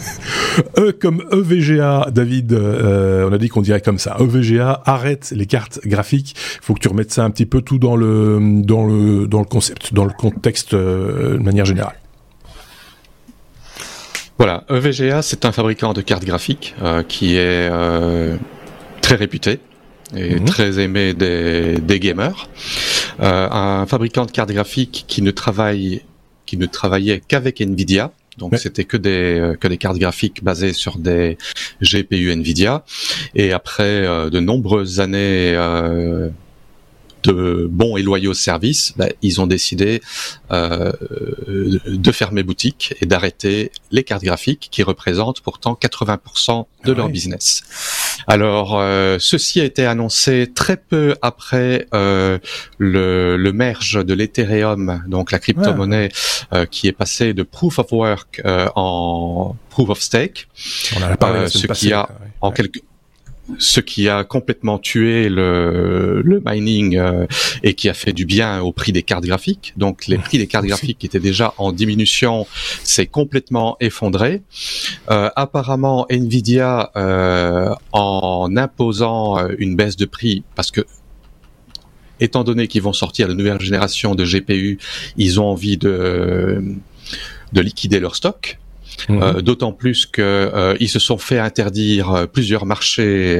e 0.78 0.92
comme 0.92 1.24
EVGA, 1.32 2.08
David, 2.12 2.52
euh, 2.52 3.28
on 3.28 3.32
a 3.32 3.38
dit 3.38 3.48
qu'on 3.48 3.62
dirait 3.62 3.80
comme 3.80 3.98
ça. 3.98 4.16
EVGA, 4.20 4.82
arrête 4.84 5.32
les 5.34 5.46
cartes 5.46 5.80
graphiques. 5.84 6.34
Il 6.36 6.64
faut 6.64 6.74
que 6.74 6.80
tu 6.80 6.88
remettes 6.88 7.12
ça 7.12 7.24
un 7.24 7.30
petit 7.30 7.46
peu 7.46 7.62
tout 7.62 7.78
dans 7.78 7.96
le, 7.96 8.38
dans 8.62 8.86
le, 8.86 9.26
dans 9.26 9.40
le 9.40 9.44
concept, 9.44 9.94
dans 9.94 10.04
le 10.04 10.12
contexte 10.12 10.74
euh, 10.74 11.38
de 11.38 11.42
manière 11.42 11.64
générale. 11.64 11.96
Voilà, 14.40 14.64
EVGA, 14.70 15.20
c'est 15.20 15.44
un 15.44 15.52
fabricant 15.52 15.92
de 15.92 16.00
cartes 16.00 16.24
graphiques 16.24 16.74
euh, 16.80 17.02
qui 17.02 17.36
est 17.36 17.68
euh, 17.70 18.38
très 19.02 19.16
réputé 19.16 19.60
et 20.16 20.36
mmh. 20.36 20.44
très 20.46 20.80
aimé 20.80 21.12
des, 21.12 21.76
des 21.76 22.00
gamers. 22.00 22.48
Euh, 23.20 23.48
un 23.50 23.84
fabricant 23.84 24.24
de 24.24 24.30
cartes 24.30 24.50
graphiques 24.50 25.04
qui 25.06 25.20
ne 25.20 25.30
travaille 25.30 26.00
qui 26.46 26.56
ne 26.56 26.64
travaillait 26.64 27.20
qu'avec 27.20 27.60
Nvidia. 27.60 28.12
Donc 28.38 28.56
c'était 28.56 28.84
que 28.84 28.96
des 28.96 29.56
que 29.60 29.68
des 29.68 29.76
cartes 29.76 29.98
graphiques 29.98 30.42
basées 30.42 30.72
sur 30.72 30.96
des 30.96 31.36
GPU 31.82 32.32
Nvidia. 32.32 32.82
Et 33.34 33.52
après 33.52 34.06
euh, 34.06 34.30
de 34.30 34.40
nombreuses 34.40 35.00
années 35.00 35.52
euh, 35.54 36.30
de 37.22 37.66
bons 37.70 37.96
et 37.96 38.02
loyaux 38.02 38.34
services, 38.34 38.92
bah, 38.96 39.08
ils 39.22 39.40
ont 39.40 39.46
décidé 39.46 40.00
euh, 40.52 40.92
de 41.86 42.12
fermer 42.12 42.42
boutique 42.42 42.94
et 43.00 43.06
d'arrêter 43.06 43.72
les 43.90 44.04
cartes 44.04 44.24
graphiques 44.24 44.68
qui 44.70 44.82
représentent 44.82 45.40
pourtant 45.40 45.78
80% 45.80 46.66
de 46.84 46.92
ah 46.92 46.94
leur 46.94 47.06
oui. 47.06 47.12
business. 47.12 47.62
Alors, 48.26 48.78
euh, 48.78 49.16
ceci 49.18 49.60
a 49.60 49.64
été 49.64 49.86
annoncé 49.86 50.50
très 50.54 50.76
peu 50.76 51.14
après 51.22 51.86
euh, 51.94 52.38
le, 52.78 53.36
le, 53.36 53.52
merge 53.52 54.04
de 54.04 54.14
l'Ethereum, 54.14 55.02
donc 55.06 55.32
la 55.32 55.38
crypto-monnaie 55.38 56.10
ouais. 56.52 56.66
qui 56.70 56.88
est 56.88 56.92
passée 56.92 57.34
de 57.34 57.42
Proof 57.42 57.78
of 57.78 57.92
Work 57.92 58.42
euh, 58.44 58.68
en 58.76 59.56
Proof 59.70 59.90
of 59.90 60.00
Stake. 60.00 60.48
On 60.96 61.02
a 61.02 61.16
parlé 61.16 61.48
ce 61.48 61.66
qui 61.66 61.92
a 61.92 62.08
en 62.40 62.52
quelque 62.52 62.80
ce 63.58 63.80
qui 63.80 64.08
a 64.08 64.24
complètement 64.24 64.78
tué 64.78 65.28
le, 65.28 66.22
le 66.22 66.42
mining 66.44 66.96
euh, 66.96 67.26
et 67.62 67.74
qui 67.74 67.88
a 67.88 67.94
fait 67.94 68.12
du 68.12 68.24
bien 68.24 68.60
au 68.60 68.72
prix 68.72 68.92
des 68.92 69.02
cartes 69.02 69.24
graphiques. 69.24 69.74
Donc 69.76 70.06
les 70.06 70.18
prix 70.18 70.38
des 70.38 70.46
cartes 70.46 70.66
graphiques 70.66 70.98
qui 70.98 71.06
étaient 71.06 71.20
déjà 71.20 71.54
en 71.58 71.72
diminution 71.72 72.46
s'est 72.84 73.06
complètement 73.06 73.76
effondré. 73.80 74.42
Euh, 75.10 75.30
apparemment, 75.36 76.06
Nvidia, 76.10 76.90
euh, 76.96 77.74
en 77.92 78.56
imposant 78.56 79.38
une 79.58 79.76
baisse 79.76 79.96
de 79.96 80.06
prix, 80.06 80.44
parce 80.54 80.70
que 80.70 80.82
étant 82.20 82.44
donné 82.44 82.68
qu'ils 82.68 82.82
vont 82.82 82.92
sortir 82.92 83.28
la 83.28 83.34
nouvelle 83.34 83.60
génération 83.60 84.14
de 84.14 84.24
GPU, 84.24 84.78
ils 85.16 85.40
ont 85.40 85.46
envie 85.46 85.76
de, 85.76 86.62
de 87.52 87.60
liquider 87.60 87.98
leur 87.98 88.14
stock. 88.14 88.59
Mhm. 89.08 89.42
D'autant 89.42 89.72
plus 89.72 90.06
que 90.06 90.76
ils 90.80 90.88
se 90.88 90.98
sont 90.98 91.18
fait 91.18 91.38
interdire 91.38 92.26
plusieurs 92.32 92.66
marchés 92.66 93.38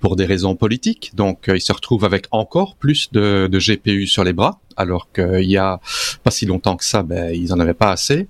pour 0.00 0.16
des 0.16 0.26
raisons 0.26 0.56
politiques. 0.56 1.12
Donc 1.14 1.44
ils 1.48 1.60
se 1.60 1.72
retrouvent 1.72 2.04
avec 2.04 2.26
encore 2.30 2.76
plus 2.76 3.10
de, 3.12 3.48
de 3.50 3.58
GPU 3.58 4.06
sur 4.06 4.24
les 4.24 4.32
bras 4.32 4.60
alors 4.76 5.10
qu'il 5.12 5.50
y 5.50 5.56
a 5.56 5.80
pas 6.22 6.30
si 6.30 6.46
longtemps 6.46 6.76
que 6.76 6.84
ça, 6.84 7.02
ben, 7.02 7.34
ils 7.34 7.52
en 7.52 7.60
avaient 7.60 7.74
pas 7.74 7.90
assez. 7.90 8.28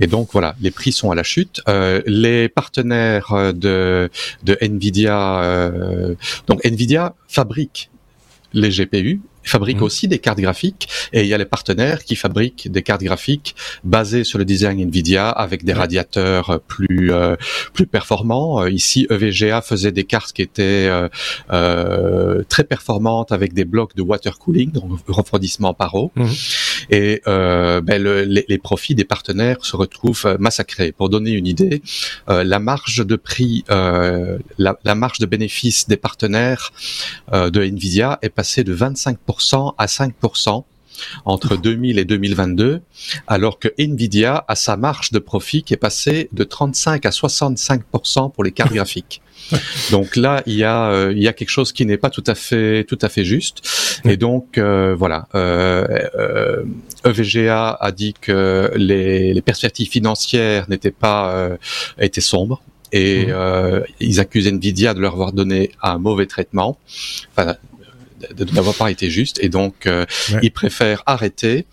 Et 0.00 0.06
donc 0.06 0.28
voilà, 0.32 0.54
les 0.60 0.70
prix 0.70 0.92
sont 0.92 1.10
à 1.10 1.14
la 1.14 1.22
chute. 1.22 1.60
Euh, 1.68 2.02
les 2.06 2.48
partenaires 2.48 3.52
de, 3.54 4.10
de 4.44 4.58
Nvidia, 4.60 5.42
euh, 5.42 6.14
donc 6.46 6.64
Nvidia 6.64 7.14
fabrique 7.28 7.90
les 8.52 8.70
GPU 8.70 9.20
fabrique 9.48 9.80
mmh. 9.80 9.82
aussi 9.82 10.08
des 10.08 10.18
cartes 10.18 10.40
graphiques 10.40 10.88
et 11.12 11.22
il 11.22 11.26
y 11.26 11.34
a 11.34 11.38
les 11.38 11.44
partenaires 11.44 12.04
qui 12.04 12.16
fabriquent 12.16 12.70
des 12.70 12.82
cartes 12.82 13.02
graphiques 13.02 13.54
basées 13.84 14.24
sur 14.24 14.38
le 14.38 14.44
design 14.44 14.80
Nvidia 14.80 15.28
avec 15.28 15.64
des 15.64 15.72
radiateurs 15.72 16.60
plus 16.66 17.12
euh, 17.12 17.36
plus 17.72 17.86
performants. 17.86 18.62
Euh, 18.62 18.70
ici, 18.70 19.06
EVGA 19.10 19.62
faisait 19.62 19.92
des 19.92 20.04
cartes 20.04 20.32
qui 20.32 20.42
étaient 20.42 20.88
euh, 21.50 22.42
très 22.48 22.64
performantes 22.64 23.32
avec 23.32 23.52
des 23.52 23.64
blocs 23.64 23.94
de 23.96 24.02
water 24.02 24.38
cooling, 24.38 24.72
donc 24.72 25.00
refroidissement 25.08 25.74
par 25.74 25.94
eau. 25.94 26.12
Mmh. 26.14 26.26
Et 26.90 27.22
ben, 27.26 28.02
les, 28.02 28.58
profits 28.58 28.94
des 28.94 29.04
partenaires 29.04 29.64
se 29.64 29.76
retrouvent 29.76 30.36
massacrés. 30.38 30.92
Pour 30.92 31.08
donner 31.08 31.32
une 31.32 31.46
idée, 31.46 31.82
la 32.28 32.58
marge 32.58 33.04
de 33.06 33.16
prix, 33.16 33.64
la, 33.68 34.78
la, 34.84 34.94
marge 34.94 35.18
de 35.18 35.26
bénéfice 35.26 35.88
des 35.88 35.96
partenaires 35.96 36.72
de 37.32 37.62
Nvidia 37.62 38.18
est 38.22 38.28
passée 38.28 38.64
de 38.64 38.74
25% 38.74 39.74
à 39.78 39.86
5% 39.86 40.64
entre 41.24 41.56
2000 41.56 41.98
et 41.98 42.04
2022, 42.04 42.80
alors 43.26 43.58
que 43.58 43.68
Nvidia 43.78 44.44
a 44.48 44.54
sa 44.54 44.76
marge 44.76 45.12
de 45.12 45.18
profit 45.18 45.62
qui 45.62 45.74
est 45.74 45.78
passée 45.78 46.28
de 46.32 46.44
35 46.44 47.06
à 47.06 47.10
65% 47.10 48.32
pour 48.32 48.44
les 48.44 48.52
cartes 48.52 48.72
graphiques. 48.74 49.22
Donc 49.90 50.16
là, 50.16 50.42
il 50.46 50.54
y 50.54 50.64
a 50.64 50.90
euh, 50.90 51.12
il 51.12 51.22
y 51.22 51.28
a 51.28 51.32
quelque 51.32 51.50
chose 51.50 51.72
qui 51.72 51.86
n'est 51.86 51.96
pas 51.96 52.10
tout 52.10 52.24
à 52.26 52.34
fait 52.34 52.84
tout 52.84 52.98
à 53.00 53.08
fait 53.08 53.24
juste. 53.24 53.62
Et 54.04 54.16
donc 54.16 54.58
euh, 54.58 54.94
voilà, 54.94 55.28
euh, 55.34 56.64
EVGA 57.04 57.70
a 57.70 57.92
dit 57.92 58.14
que 58.20 58.72
les, 58.76 59.32
les 59.32 59.42
perspectives 59.42 59.88
financières 59.88 60.68
n'étaient 60.68 60.90
pas 60.90 61.48
étaient 61.98 62.20
sombres 62.20 62.62
et 62.92 63.26
mmh. 63.26 63.82
ils 64.00 64.20
accusent 64.20 64.48
Nvidia 64.48 64.94
de 64.94 65.00
leur 65.00 65.12
avoir 65.12 65.32
donné 65.32 65.72
un 65.82 65.98
mauvais 65.98 66.26
traitement. 66.26 66.78
Enfin, 67.36 67.56
n'avoir 68.52 68.74
pas 68.74 68.90
été 68.90 69.10
juste 69.10 69.38
et 69.42 69.48
donc 69.48 69.86
euh, 69.86 70.04
ils 70.42 70.50
préfèrent 70.50 71.02
arrêter 71.06 71.66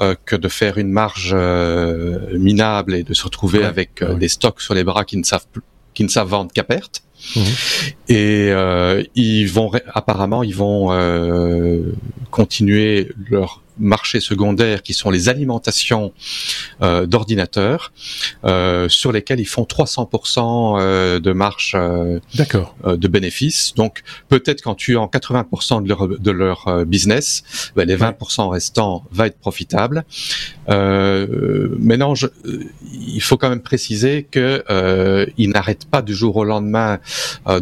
euh, 0.00 0.14
que 0.24 0.36
de 0.36 0.48
faire 0.48 0.78
une 0.78 0.90
marge 0.90 1.32
euh, 1.34 2.38
minable 2.38 2.94
et 2.94 3.02
de 3.02 3.14
se 3.14 3.24
retrouver 3.24 3.64
avec 3.64 4.04
des 4.04 4.28
stocks 4.28 4.60
sur 4.60 4.74
les 4.74 4.84
bras 4.84 5.04
qui 5.04 5.16
ne 5.16 5.24
savent 5.24 5.46
qui 5.94 6.04
ne 6.04 6.08
savent 6.08 6.28
vendre 6.28 6.52
qu'à 6.52 6.64
perte. 6.64 7.02
Mhm. 7.36 7.44
Et 8.08 8.50
ils 9.14 9.46
vont 9.46 9.70
apparemment 9.92 10.42
ils 10.42 10.54
vont 10.54 10.88
continuer 12.30 13.10
leur 13.28 13.62
marchés 13.80 14.20
secondaires 14.20 14.82
qui 14.82 14.94
sont 14.94 15.10
les 15.10 15.28
alimentations 15.28 16.12
euh, 16.82 17.06
d'ordinateurs 17.06 17.92
euh, 18.44 18.88
sur 18.88 19.12
lesquels 19.12 19.40
ils 19.40 19.46
font 19.46 19.64
300% 19.64 20.78
euh, 20.80 21.20
de 21.20 21.32
marge 21.32 21.72
euh, 21.74 22.20
euh, 22.84 22.96
de 22.96 23.08
bénéfices. 23.08 23.74
Donc 23.74 24.02
peut-être 24.28 24.62
quand 24.62 24.74
tu 24.74 24.92
es 24.92 24.96
en 24.96 25.06
80% 25.06 25.82
de 25.82 25.88
leur, 25.88 26.08
de 26.08 26.30
leur 26.30 26.84
business, 26.86 27.42
ben, 27.76 27.86
les 27.86 27.96
20% 27.96 28.48
restants 28.48 29.04
va 29.10 29.26
être 29.26 29.38
profitable. 29.38 30.04
maintenant, 30.68 32.14
je, 32.14 32.26
il 32.92 33.22
faut 33.22 33.36
quand 33.36 33.48
même 33.48 33.62
préciser 33.62 34.26
que 34.30 34.64
ils 35.36 35.50
n'arrêtent 35.50 35.86
pas 35.86 36.02
du 36.02 36.14
jour 36.14 36.36
au 36.36 36.44
lendemain 36.44 36.98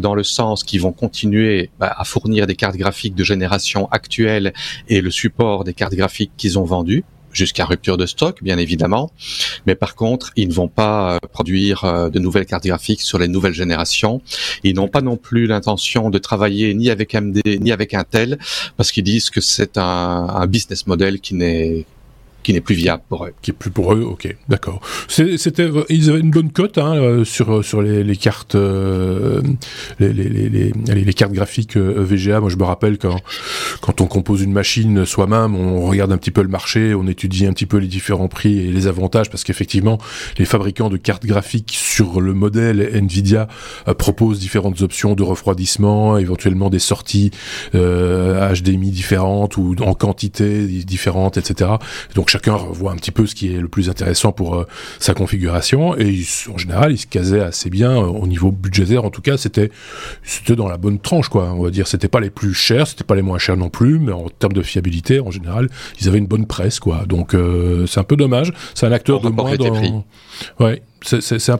dans 0.01 0.15
le 0.15 0.23
sens 0.23 0.63
qu'ils 0.63 0.81
vont 0.81 0.91
continuer 0.91 1.69
ben, 1.79 1.91
à 1.95 2.03
fournir 2.03 2.47
des 2.47 2.55
cartes 2.55 2.77
graphiques 2.77 3.15
de 3.15 3.23
génération 3.23 3.87
actuelle 3.91 4.53
et 4.87 5.01
le 5.01 5.11
support 5.11 5.63
des 5.63 5.73
cartes 5.73 5.95
graphiques 5.95 6.08
qu'ils 6.09 6.59
ont 6.59 6.63
vendu 6.63 7.03
jusqu'à 7.31 7.65
rupture 7.65 7.97
de 7.97 8.05
stock, 8.05 8.41
bien 8.41 8.57
évidemment. 8.57 9.11
Mais 9.65 9.75
par 9.75 9.95
contre, 9.95 10.31
ils 10.35 10.47
ne 10.47 10.53
vont 10.53 10.67
pas 10.67 11.15
euh, 11.15 11.19
produire 11.31 11.85
euh, 11.85 12.09
de 12.09 12.19
nouvelles 12.19 12.45
cartes 12.45 12.65
graphiques 12.65 13.01
sur 13.01 13.19
les 13.19 13.27
nouvelles 13.27 13.53
générations. 13.53 14.21
Ils 14.63 14.75
n'ont 14.75 14.87
pas 14.87 15.01
non 15.01 15.17
plus 15.17 15.47
l'intention 15.47 16.09
de 16.09 16.17
travailler 16.17 16.73
ni 16.73 16.89
avec 16.89 17.13
AMD 17.13 17.41
ni 17.45 17.71
avec 17.71 17.93
Intel 17.93 18.39
parce 18.77 18.91
qu'ils 18.91 19.03
disent 19.03 19.29
que 19.29 19.41
c'est 19.41 19.77
un, 19.77 19.83
un 19.83 20.47
business 20.47 20.87
model 20.87 21.19
qui 21.19 21.35
n'est 21.35 21.85
qui 22.43 22.53
n'est 22.53 22.61
plus 22.61 22.75
viable 22.75 23.03
pour 23.09 23.25
eux. 23.25 23.33
Qui 23.41 23.51
est 23.51 23.53
plus 23.53 23.71
pour 23.71 23.93
eux, 23.93 24.01
ok, 24.01 24.35
d'accord. 24.47 24.81
C'était, 25.07 25.69
ils 25.89 26.09
avaient 26.09 26.19
une 26.19 26.31
bonne 26.31 26.51
cote 26.51 26.77
hein, 26.77 26.95
euh, 26.95 27.25
sur 27.25 27.63
sur 27.63 27.81
les, 27.81 28.15
cartes, 28.15 28.55
euh, 28.55 29.41
les, 29.99 30.13
les, 30.13 30.49
les, 30.49 31.13
cartes 31.13 31.33
graphiques 31.33 31.77
euh, 31.77 32.03
VGA. 32.03 32.39
Moi, 32.39 32.49
je 32.49 32.55
me 32.55 32.63
rappelle 32.63 32.97
quand 32.97 33.19
quand 33.81 34.01
on 34.01 34.05
compose 34.05 34.41
une 34.41 34.53
machine 34.53 35.05
soi-même, 35.05 35.55
on 35.55 35.81
regarde 35.81 36.11
un 36.11 36.17
petit 36.17 36.31
peu 36.31 36.41
le 36.41 36.47
marché, 36.47 36.93
on 36.95 37.07
étudie 37.07 37.45
un 37.45 37.53
petit 37.53 37.65
peu 37.65 37.77
les 37.77 37.87
différents 37.87 38.27
prix 38.27 38.59
et 38.59 38.71
les 38.71 38.87
avantages, 38.87 39.29
parce 39.29 39.43
qu'effectivement, 39.43 39.97
les 40.37 40.45
fabricants 40.45 40.89
de 40.89 40.97
cartes 40.97 41.25
graphiques 41.25 41.73
sur 41.73 42.21
le 42.21 42.33
modèle 42.33 42.89
Nvidia 42.93 43.47
proposent 43.97 44.39
différentes 44.39 44.81
options 44.81 45.13
de 45.15 45.23
refroidissement, 45.23 46.17
éventuellement 46.17 46.69
des 46.69 46.79
sorties 46.79 47.31
HDMI 47.73 48.91
différentes 48.91 49.57
ou 49.57 49.75
en 49.81 49.93
quantité 49.93 50.65
différente, 50.65 51.37
etc. 51.37 51.71
Donc 52.15 52.28
chacun 52.29 52.53
revoit 52.53 52.91
un 52.91 52.95
petit 52.95 53.11
peu 53.11 53.25
ce 53.25 53.35
qui 53.35 53.53
est 53.53 53.59
le 53.59 53.67
plus 53.67 53.89
intéressant 53.89 54.31
pour 54.31 54.55
euh, 54.55 54.67
sa 54.99 55.13
configuration. 55.13 55.97
Et 55.97 56.21
en 56.53 56.57
général 56.57 56.91
il 56.91 56.97
se 56.97 57.07
casait 57.07 57.41
assez 57.41 57.69
bien 57.69 57.91
euh, 57.91 58.05
au 58.05 58.27
niveau 58.27 58.51
budgétaire 58.51 59.03
en 59.03 59.09
tout 59.09 59.21
cas 59.21 59.37
c'était 59.37 59.71
c'était 60.23 60.55
dans 60.55 60.67
la 60.67 60.77
bonne 60.77 60.99
tranche 60.99 61.29
quoi. 61.29 61.51
On 61.53 61.63
va 61.63 61.71
dire 61.71 61.87
c'était 61.87 62.07
pas 62.07 62.19
les 62.19 62.29
plus 62.29 62.53
chers 62.53 62.87
c'était 62.87 63.03
pas 63.03 63.15
les 63.15 63.21
moins 63.21 63.39
chers 63.39 63.57
non 63.57 63.69
plus 63.69 63.99
mais 63.99 64.11
en 64.11 64.29
termes 64.29 64.53
de 64.53 64.61
fiabilité 64.61 65.19
en 65.19 65.31
général 65.31 65.69
ils 65.99 66.07
avaient 66.07 66.19
une 66.19 66.27
bonne 66.27 66.45
presse 66.45 66.79
quoi. 66.79 67.05
Donc 67.07 67.33
euh, 67.33 67.87
c'est 67.87 67.99
un 67.99 68.03
peu 68.03 68.15
dommage. 68.15 68.53
C'est 68.75 68.85
un 68.85 68.91
acteur 68.91 69.21
de 69.21 69.29
moins 69.29 69.55
dans 69.55 70.05
ouais 70.59 70.83
c'est 71.03 71.49
un, 71.49 71.59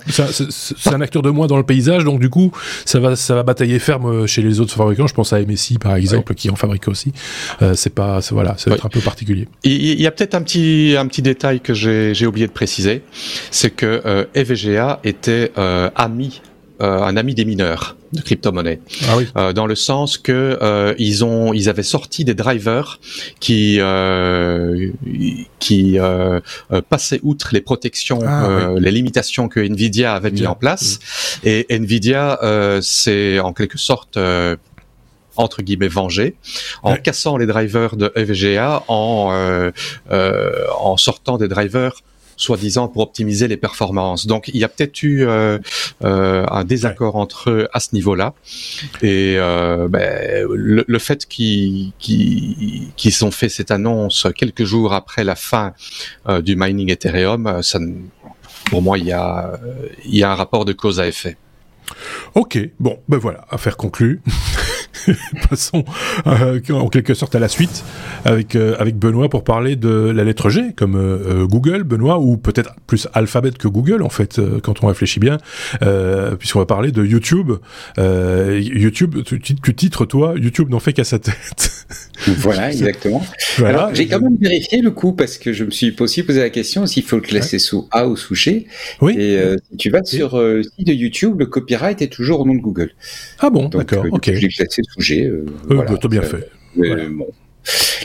un, 0.92 1.02
acteur 1.02 1.22
de 1.22 1.30
moins 1.30 1.48
dans 1.48 1.58
le 1.58 1.64
paysage, 1.64 2.04
donc 2.04 2.20
du 2.20 2.30
coup, 2.30 2.52
ça 2.86 3.00
va, 3.00 3.16
ça 3.16 3.36
va 3.36 3.44
batailler 3.44 3.80
ferme 3.80 4.28
chez 4.28 4.42
les 4.42 4.60
autres 4.60 4.74
fabricants. 4.74 5.08
Je 5.08 5.14
pense 5.14 5.34
à 5.34 5.40
MSI 5.40 5.78
par 5.78 5.96
exemple, 5.96 6.34
qui 6.36 6.50
en 6.50 6.56
fabrique 6.56 6.88
aussi. 6.88 7.14
Euh, 7.62 7.74
c'est 7.76 7.94
pas, 7.94 8.20
voilà, 8.32 8.56
ça 8.58 8.70
va 8.70 8.76
être 8.76 8.86
un 8.86 8.90
peu 8.90 9.00
particulier. 9.00 9.48
Il 9.64 10.00
y 10.00 10.08
a 10.08 10.12
peut-être 10.12 10.36
un 10.36 10.42
petit, 10.42 10.96
un 10.98 11.08
petit 11.08 11.22
détail 11.22 11.60
que 11.62 11.74
j'ai 11.74 12.26
oublié 12.26 12.48
de 12.48 12.52
préciser, 12.52 13.04
c'est 13.52 13.72
que 13.72 14.02
euh, 14.06 14.26
EVGA 14.36 15.00
était 15.04 15.52
euh, 15.58 15.90
ami 15.96 16.42
euh, 16.82 17.02
un 17.02 17.18
ami 17.18 17.36
des 17.36 17.46
mineurs 17.46 17.96
de 18.14 18.22
crypto-monnaie, 18.22 18.80
ah 19.08 19.18
oui. 19.18 19.28
euh, 19.38 19.54
dans 19.54 19.68
le 19.68 19.76
sens 19.76 20.18
que 20.18 20.58
euh, 20.62 20.96
ils 20.98 21.24
ont, 21.24 21.54
ils 21.54 21.70
avaient 21.70 21.84
sorti 21.84 22.26
des 22.26 22.34
drivers 22.34 23.00
qui 23.40 23.80
qui 25.60 25.98
passaient 26.90 27.20
outre 27.24 27.50
les 27.54 27.62
protections, 27.62 28.22
ah 28.26 28.72
les 28.78 28.92
limitations 28.92 29.48
que 29.48 29.60
Nvidia 29.60 30.14
avait 30.14 30.32
mis 30.32 30.48
en 30.48 30.56
place, 30.56 31.00
mm. 31.44 31.48
et 31.48 31.66
Nvidia 31.70 32.40
c'est 32.82 33.40
en 33.40 33.54
quelque 33.54 33.78
sorte 33.78 34.18
entre 35.40 35.62
guillemets 35.62 35.88
vengé 35.88 36.36
en 36.84 36.96
cassant 36.96 37.38
les 37.38 37.46
drivers 37.46 37.96
de 37.96 38.12
FGA 38.16 38.84
en 38.88 39.30
euh, 40.12 40.52
en 40.80 40.98
sortant 40.98 41.38
des 41.38 41.48
drivers 41.48 42.02
soi-disant 42.40 42.88
pour 42.88 43.04
optimiser 43.04 43.48
les 43.48 43.58
performances. 43.58 44.26
Donc 44.26 44.48
il 44.48 44.58
y 44.58 44.64
a 44.64 44.70
peut-être 44.70 45.04
eu 45.04 45.28
euh, 45.28 45.60
euh, 46.04 46.46
un 46.50 46.64
désaccord 46.64 47.18
entre 47.18 47.50
eux 47.52 47.68
à 47.74 47.82
ce 47.82 47.90
niveau-là. 47.94 48.34
Et 49.02 49.36
euh, 49.38 49.90
ben, 49.90 50.48
le, 50.50 51.00
fait 51.00 51.26
qu'ils 51.28 51.92
qu'ils 52.00 53.26
ont 53.26 53.32
fait 53.32 53.50
cette 53.50 53.72
annonce 53.72 54.26
quelques 54.36 54.64
jours 54.64 54.94
après 54.94 55.24
la 55.24 55.36
fin 55.36 55.74
du 56.42 56.56
mining 56.56 56.92
Ethereum, 56.92 57.62
ça, 57.62 57.80
pour 58.70 58.82
moi, 58.82 58.98
il 58.98 59.06
y 59.06 59.12
a, 59.12 59.60
il 60.06 60.16
y 60.16 60.24
a 60.24 60.32
un 60.32 60.36
rapport 60.36 60.64
de 60.64 60.74
cause 60.74 61.00
à 61.00 61.08
effet. 61.08 61.38
Ok, 62.36 62.60
bon, 62.80 63.00
ben 63.08 63.18
voilà, 63.18 63.46
affaire 63.50 63.78
conclue. 63.78 64.22
Passons 65.50 65.86
euh, 66.28 66.60
en 66.70 66.90
quelque 66.90 67.14
sorte 67.14 67.36
à 67.36 67.40
la 67.40 67.48
suite 67.48 67.84
avec 68.26 68.56
euh, 68.56 68.76
avec 68.80 68.98
Benoît 68.98 69.30
pour 69.30 69.44
parler 69.44 69.76
de 69.76 69.90
la 69.90 70.24
lettre 70.24 70.50
G 70.50 70.74
comme 70.76 70.96
euh, 70.96 71.46
Google, 71.46 71.84
Benoît, 71.84 72.20
ou 72.20 72.38
peut-être 72.38 72.76
plus 72.88 73.08
alphabet 73.14 73.52
que 73.52 73.68
Google 73.68 74.04
en 74.04 74.10
fait 74.10 74.40
quand 74.64 74.84
on 74.84 74.88
réfléchit 74.88 75.20
bien, 75.20 75.38
puisqu'on 76.40 76.60
va 76.60 76.66
parler 76.66 76.92
de 76.92 77.04
YouTube. 77.04 77.54
YouTube, 77.98 79.24
tu, 79.24 79.40
tu, 79.40 79.76
titres 79.76 80.06
toi, 80.06 80.34
YouTube 80.38 80.70
n'en 80.70 80.80
fait 80.80 80.94
qu'à 80.94 81.04
sa 81.04 81.20
tête. 81.20 81.86
voilà, 82.38 82.72
exactement. 82.72 83.26
Alors 83.60 83.94
j'ai 83.94 84.08
quand 84.08 84.22
même 84.22 84.38
vérifié 84.40 84.82
le 84.82 84.92
coup 84.92 85.14
parce 85.14 85.38
que 85.38 85.54
je 85.54 85.64
me 85.64 85.72
suis 85.72 85.96
aussi 86.00 86.24
posé 86.24 86.40
la 86.40 86.50
question 86.50 86.86
s'il 86.86 87.04
faut 87.04 87.16
le 87.16 87.22
classer 87.22 87.60
sous 87.60 87.88
A 87.92 88.08
ou 88.08 88.16
sous 88.16 88.36
G. 88.36 88.68
Oui. 89.02 89.16
Et 89.18 89.40
si 89.70 89.78
tu 89.78 89.90
vas 89.90 90.04
sur 90.04 90.38
le 90.40 90.64
site 90.64 90.88
de 90.88 90.94
YouTube, 90.94 91.40
le 91.40 91.46
copyright 91.46 91.99
toujours 92.08 92.42
au 92.42 92.46
nom 92.46 92.56
de 92.56 92.62
Google. 92.62 92.92
Ah 93.40 93.50
bon, 93.50 93.70
d'accord. 93.70 94.06
ok. 94.12 94.32
Je 94.34 94.40
l'ai 94.40 94.50
classé 94.50 94.82
sous 94.84 95.02
G. 95.02 95.26
Euh, 95.26 95.46
voilà, 95.68 95.96
bien 96.10 96.22
fait. 96.22 96.50
bon. 96.76 97.28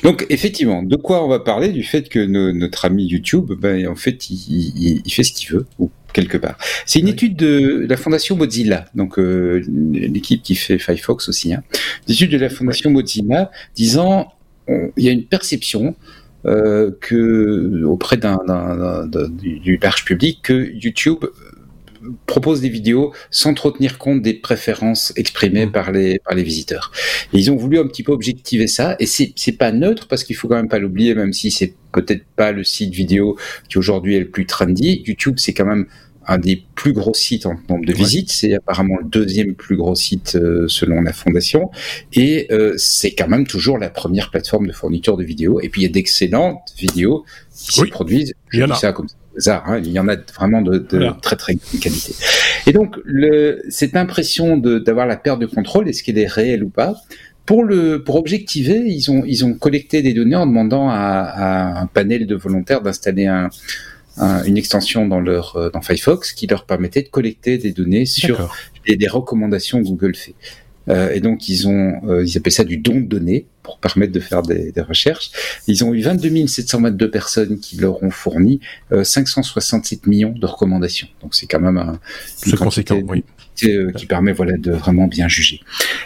Donc 0.03 0.27
effectivement, 0.29 0.83
de 0.83 0.97
quoi 0.97 1.25
on 1.25 1.29
va 1.29 1.41
parler? 1.41 1.69
Du 1.69 1.83
fait 1.83 2.09
que 2.09 2.19
notre 2.19 2.85
ami 2.85 3.07
YouTube, 3.07 3.53
ben, 3.59 3.87
en 3.87 3.95
fait, 3.95 4.29
il, 4.29 5.01
il, 5.05 5.13
fait 5.13 5.23
ce 5.23 5.33
qu'il 5.33 5.51
veut, 5.51 5.67
ou 5.79 5.91
quelque 6.13 6.37
part. 6.37 6.59
C'est 6.85 6.99
une 6.99 7.09
étude 7.09 7.37
de 7.37 7.87
la 7.89 7.97
fondation 7.97 8.37
Mozilla, 8.37 8.87
donc 8.95 9.19
euh, 9.19 9.63
l'équipe 9.93 10.43
qui 10.43 10.55
fait 10.55 10.79
Firefox 10.79 11.29
aussi. 11.29 11.55
Hein. 11.55 11.63
Étude 12.09 12.33
de 12.33 12.39
la 12.39 12.51
fondation 12.51 12.91
Mozilla 12.91 13.51
disant 13.75 14.33
il 14.69 15.05
y 15.05 15.09
a 15.09 15.13
une 15.13 15.25
perception 15.25 15.95
euh, 16.47 16.91
que 17.01 17.85
auprès 17.85 18.17
d'un, 18.17 18.39
du 19.07 19.79
large 19.83 20.05
public 20.05 20.41
que 20.43 20.71
YouTube 20.75 21.25
propose 22.27 22.61
des 22.61 22.69
vidéos 22.69 23.13
sans 23.31 23.55
trop 23.55 23.71
tenir 23.71 23.99
compte 23.99 24.23
des 24.23 24.35
préférences 24.35 25.13
exprimées 25.17 25.67
mmh. 25.67 25.73
par 25.73 25.93
les 25.93 26.19
par 26.19 26.35
les 26.35 26.43
visiteurs. 26.43 26.93
Et 27.33 27.39
ils 27.39 27.51
ont 27.51 27.57
voulu 27.57 27.79
un 27.79 27.87
petit 27.87 28.03
peu 28.03 28.13
objectiver 28.13 28.67
ça 28.67 28.97
et 28.99 29.07
c'est 29.07 29.33
c'est 29.37 29.53
pas 29.53 29.73
neutre 29.73 30.07
parce 30.09 30.25
qu'il 30.25 30.37
faut 30.37 30.49
quand 30.49 30.57
même 30.57 30.69
pas 30.69 30.79
l'oublier 30.79 31.15
même 31.15 31.33
si 31.33 31.51
c'est 31.51 31.75
peut-être 31.93 32.25
pas 32.37 32.53
le 32.53 32.65
site 32.65 32.93
vidéo 32.93 33.37
qui 33.69 33.79
aujourd'hui 33.79 34.17
est 34.17 34.21
le 34.21 34.29
plus 34.29 34.47
trendy. 34.47 35.03
YouTube 35.07 35.37
c'est 35.39 35.55
quand 35.55 35.67
même 35.67 35.87
un 36.27 36.39
des 36.39 36.65
plus 36.75 36.93
gros 36.93 37.15
sites 37.15 37.47
en 37.47 37.55
nombre 37.69 37.85
de 37.85 37.93
visites. 37.93 38.31
C'est 38.31 38.55
apparemment 38.55 38.97
le 38.99 39.05
deuxième 39.05 39.55
plus 39.55 39.77
gros 39.77 39.95
site 39.95 40.37
euh, 40.37 40.67
selon 40.69 41.03
la 41.03 41.13
fondation. 41.13 41.71
Et 42.13 42.47
euh, 42.51 42.75
c'est 42.77 43.15
quand 43.15 43.29
même 43.29 43.47
toujours 43.47 43.79
la 43.79 43.91
première 43.91 44.31
plateforme 44.31 44.67
de 44.67 44.73
fourniture 44.73 45.17
de 45.17 45.25
vidéos. 45.25 45.61
Et 45.61 45.69
puis 45.69 45.83
il 45.83 45.85
y 45.85 45.89
a 45.89 45.91
d'excellentes 45.93 46.73
vidéos 46.79 47.25
qui 47.55 47.81
se 47.81 47.85
produisent. 47.85 48.35
Je 48.49 48.65
dis 48.65 48.79
ça 48.79 48.93
comme 48.93 49.09
ça 49.09 49.17
Hein. 49.47 49.81
Il 49.83 49.91
y 49.91 49.99
en 49.99 50.09
a 50.09 50.17
vraiment 50.35 50.63
de, 50.63 50.79
très 51.21 51.37
très 51.37 51.55
grande 51.55 51.81
qualité. 51.81 52.15
Et 52.67 52.73
donc, 52.73 52.97
le, 53.05 53.63
cette 53.69 53.97
impression 53.97 54.57
d'avoir 54.57 55.07
la 55.07 55.17
perte 55.17 55.41
de 55.41 55.47
contrôle, 55.47 55.89
est-ce 55.89 56.03
qu'elle 56.03 56.19
est 56.19 56.27
réelle 56.27 56.65
ou 56.65 56.71
pas? 56.71 56.95
Pour 57.47 57.63
le 57.63 58.03
pour 58.03 58.17
objectiver, 58.17 58.83
ils 58.87 59.11
ont 59.11 59.23
ils 59.27 59.45
ont 59.45 59.53
collecté 59.53 60.01
des 60.01 60.15
données 60.15 60.37
en 60.37 60.47
demandant 60.47 60.89
à, 60.89 60.95
à 60.97 61.81
un 61.83 61.87
panel 61.87 62.27
de 62.27 62.35
volontaires 62.35 62.81
d'installer 62.81 63.27
un, 63.27 63.51
une 64.47 64.57
extension 64.57 65.07
dans 65.07 65.21
leur 65.21 65.57
euh, 65.57 65.71
dans 65.71 65.83
Firefox 65.83 66.33
qui 66.33 66.47
leur 66.47 66.65
permettait 66.65 67.03
de 67.03 67.09
collecter 67.09 67.59
des 67.59 67.73
données 67.73 68.07
sur 68.07 68.51
des 68.87 69.09
recommandations 69.09 69.81
Google 69.81 70.15
fait. 70.15 70.35
Euh, 70.89 71.11
et 71.13 71.21
donc 71.21 71.49
ils 71.49 71.67
ont, 71.69 72.01
euh, 72.09 72.25
ils 72.25 72.37
appellent 72.37 72.53
ça 72.53 72.65
du 72.65 72.77
don 72.77 73.01
de 73.01 73.07
données 73.07 73.47
pour 73.63 73.79
permettre 73.79 74.13
de 74.13 74.21
faire 74.21 74.43
des, 74.43 74.73
des 74.73 74.81
recherches. 74.81 75.31
Ils 75.67 75.85
ont 75.85 75.95
eu 75.95 76.03
22 76.03 76.47
722 76.47 77.11
personnes 77.11 77.59
qui 77.59 77.77
leur 77.77 78.03
ont 78.03 78.11
fourni 78.11 78.61
euh, 78.93 79.05
567 79.05 80.07
millions 80.07 80.35
de 80.37 80.47
recommandations. 80.47 81.09
Donc 81.23 81.35
c'est 81.35 81.47
quand 81.47 81.61
même 81.61 81.79
un 81.79 81.99
une 82.47 82.57
conséquent, 82.57 83.01
oui. 83.09 83.25
Euh, 83.65 83.93
qui 83.93 84.07
permet 84.07 84.33
voilà 84.33 84.57
de 84.57 84.73
vraiment 84.73 85.07
bien 85.07 85.29
juger. 85.29 85.61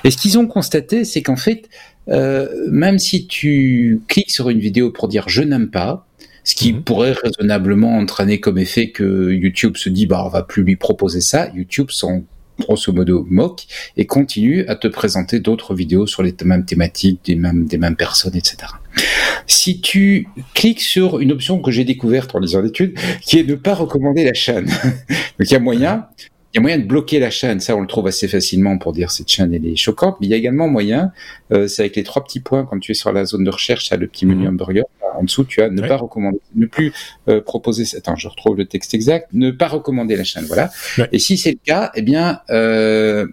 Et 0.05 0.11
ce 0.11 0.19
qu'ils 0.19 0.38
ont 0.38 0.47
constaté, 0.47 1.05
c'est 1.05 1.23
qu'en 1.23 1.37
fait, 1.37 1.69
même 2.07 2.99
si 2.99 3.27
tu 3.27 4.01
cliques 4.09 4.31
sur 4.31 4.49
une 4.49 4.61
vidéo 4.61 4.91
pour 4.91 5.09
dire 5.09 5.29
je 5.29 5.43
n'aime 5.43 5.69
pas, 5.69 6.07
ce 6.45 6.55
qui 6.55 6.73
mhm. 6.73 6.83
pourrait 6.83 7.12
raisonnablement 7.12 7.99
entraîner 7.99 8.41
comme 8.41 8.57
effet 8.57 8.91
que 8.91 9.31
YouTube 9.33 9.77
se 9.77 9.91
dit 9.91 10.07
bah 10.07 10.23
on 10.25 10.31
va 10.31 10.43
plus 10.43 10.62
lui 10.62 10.77
proposer 10.77 11.21
ça, 11.21 11.51
YouTube 11.55 11.91
s'en 11.91 12.23
grosso 12.59 12.92
modo 12.92 13.27
moque 13.29 13.66
et 13.97 14.07
continue 14.07 14.66
à 14.66 14.77
te 14.77 14.88
présenter 14.88 15.40
d'autres 15.40 15.75
vidéos 15.75 16.07
sur 16.07 16.23
les 16.23 16.35
mêmes 16.44 16.64
thématiques, 16.64 17.21
des 17.25 17.37
mêmes, 17.37 17.97
personnes, 17.97 18.37
etc. 18.37 18.57
Si 19.47 19.81
tu 19.81 20.29
cliques 20.55 20.81
sur 20.81 21.21
une 21.21 21.33
option 21.33 21.61
que 21.61 21.71
j'ai 21.71 21.85
découverte 21.85 22.35
en 22.35 22.38
lisant 22.38 22.61
l'étude, 22.61 22.99
qui 23.23 23.38
est 23.38 23.44
de 23.44 23.53
ne 23.53 23.57
pas 23.57 23.75
recommander 23.75 24.25
la 24.25 24.35
chaîne, 24.35 24.66
donc 24.66 25.40
il 25.40 25.53
y 25.53 25.57
a 25.57 25.61
moyen, 25.61 26.07
y 26.59 26.61
a 26.61 26.62
moyen 26.62 26.79
de 26.79 26.85
bloquer 26.85 27.18
la 27.21 27.31
chaîne, 27.31 27.61
ça 27.61 27.77
on 27.77 27.81
le 27.81 27.87
trouve 27.87 28.07
assez 28.07 28.29
facilement 28.29 28.79
pour 28.79 28.92
dire 28.92 29.11
cette 29.11 29.29
chaîne 29.29 29.55
elle 29.55 29.66
est 29.66 29.77
choquante, 29.77 30.16
mais 30.21 30.27
il 30.27 30.31
y 30.31 30.35
a 30.35 30.37
également 30.37 30.68
moyen, 30.68 31.12
euh, 31.53 31.68
c'est 31.68 31.83
avec 31.83 31.97
les 31.97 32.03
trois 32.03 32.25
petits 32.25 32.40
points 32.40 32.64
quand 32.64 32.79
tu 32.79 32.92
es 32.92 32.94
sur 32.94 33.12
la 33.12 33.25
zone 33.25 33.44
de 33.44 33.51
recherche, 33.51 33.92
à 33.92 33.97
le 33.97 34.07
petit 34.07 34.27
menu 34.27 34.42
mhm. 34.42 34.49
hamburger, 34.49 34.85
en 35.16 35.23
dessous 35.23 35.44
tu 35.44 35.62
as 35.62 35.71
ne 35.71 35.87
pas 35.87 35.97
recommander, 35.97 36.40
ne 36.55 36.66
plus 36.66 36.92
euh, 37.29 37.40
proposer, 37.40 37.85
attends 37.97 38.16
je 38.16 38.29
retrouve 38.29 38.57
le 38.57 38.66
texte 38.66 38.94
exact, 38.94 39.29
ne 39.33 39.51
pas 39.51 39.68
recommander 39.68 40.16
la 40.16 40.25
chaîne, 40.25 40.44
voilà. 40.47 40.71
Et 41.12 41.18
si 41.18 41.38
c'est 41.38 41.53
le 41.53 41.61
cas, 41.64 41.90
eh 41.94 42.03
bien 42.03 42.40
euh, 42.51 43.27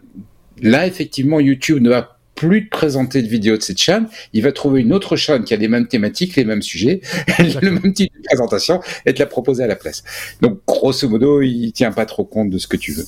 là 0.62 0.86
effectivement 0.88 1.40
YouTube 1.40 1.82
ne 1.82 1.90
va 1.90 2.15
plus 2.36 2.62
de 2.62 2.70
présenter 2.70 3.22
de 3.22 3.28
vidéos 3.28 3.58
de 3.58 3.62
cette 3.62 3.80
chaîne, 3.80 4.08
il 4.34 4.44
va 4.44 4.52
trouver 4.52 4.82
une 4.82 4.94
autre 4.94 5.16
chaîne 5.16 5.44
qui 5.44 5.54
a 5.54 5.58
les 5.58 5.70
mêmes 5.70 5.88
thématiques, 5.88 6.36
les 6.36 6.46
mêmes 6.46 6.62
sujets, 6.62 7.02
le 7.40 7.72
même 7.72 7.94
type 7.94 8.14
de 8.14 8.24
présentation, 8.24 8.82
et 9.06 9.14
te 9.14 9.20
la 9.20 9.26
proposer 9.26 9.64
à 9.64 9.68
la 9.68 9.76
place. 9.76 10.04
Donc, 10.42 10.60
grosso 10.68 11.08
modo, 11.10 11.42
il 11.42 11.72
tient 11.72 11.92
pas 11.92 12.06
trop 12.06 12.26
compte 12.26 12.50
de 12.50 12.58
ce 12.58 12.68
que 12.68 12.78
tu 12.78 12.92
veux. 12.92 13.06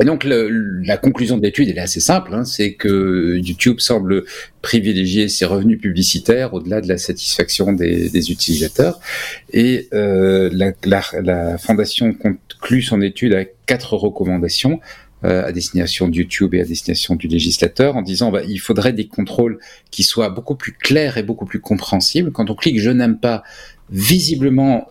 Et 0.00 0.04
donc 0.04 0.24
la 0.24 0.96
conclusion 0.96 1.36
de 1.36 1.42
l'étude 1.42 1.68
elle 1.68 1.78
est 1.78 1.82
assez 1.82 2.00
simple, 2.00 2.32
hein, 2.32 2.44
c'est 2.44 2.74
que 2.74 3.36
YouTube 3.36 3.80
semble 3.80 4.24
privilégier 4.62 5.28
ses 5.28 5.44
revenus 5.44 5.80
publicitaires 5.80 6.54
au-delà 6.54 6.80
de 6.80 6.88
la 6.88 6.96
satisfaction 6.96 7.72
des, 7.72 8.08
des 8.08 8.30
utilisateurs. 8.30 9.00
Et 9.52 9.88
euh, 9.92 10.48
la, 10.52 10.72
la, 10.84 11.02
la, 11.22 11.58
fondation 11.58 12.14
conclut 12.14 12.82
son 12.82 13.02
étude 13.02 13.34
à 13.34 13.44
quatre 13.66 13.94
recommandations 13.94 14.80
euh, 15.24 15.44
à 15.44 15.52
destination 15.52 16.08
de 16.08 16.16
YouTube 16.16 16.54
et 16.54 16.60
à 16.60 16.64
destination 16.64 17.14
du 17.14 17.28
législateur 17.28 17.96
en 17.96 18.02
disant 18.02 18.30
bah, 18.30 18.40
il 18.48 18.58
faudrait 18.58 18.92
des 18.92 19.06
contrôles 19.06 19.58
qui 19.90 20.02
soient 20.02 20.30
beaucoup 20.30 20.54
plus 20.54 20.72
clairs 20.72 21.18
et 21.18 21.22
beaucoup 21.22 21.46
plus 21.46 21.60
compréhensibles. 21.60 22.32
Quand 22.32 22.50
on 22.50 22.54
clique 22.54 22.80
je 22.80 22.90
n'aime 22.90 23.18
pas, 23.18 23.42
visiblement 23.90 24.88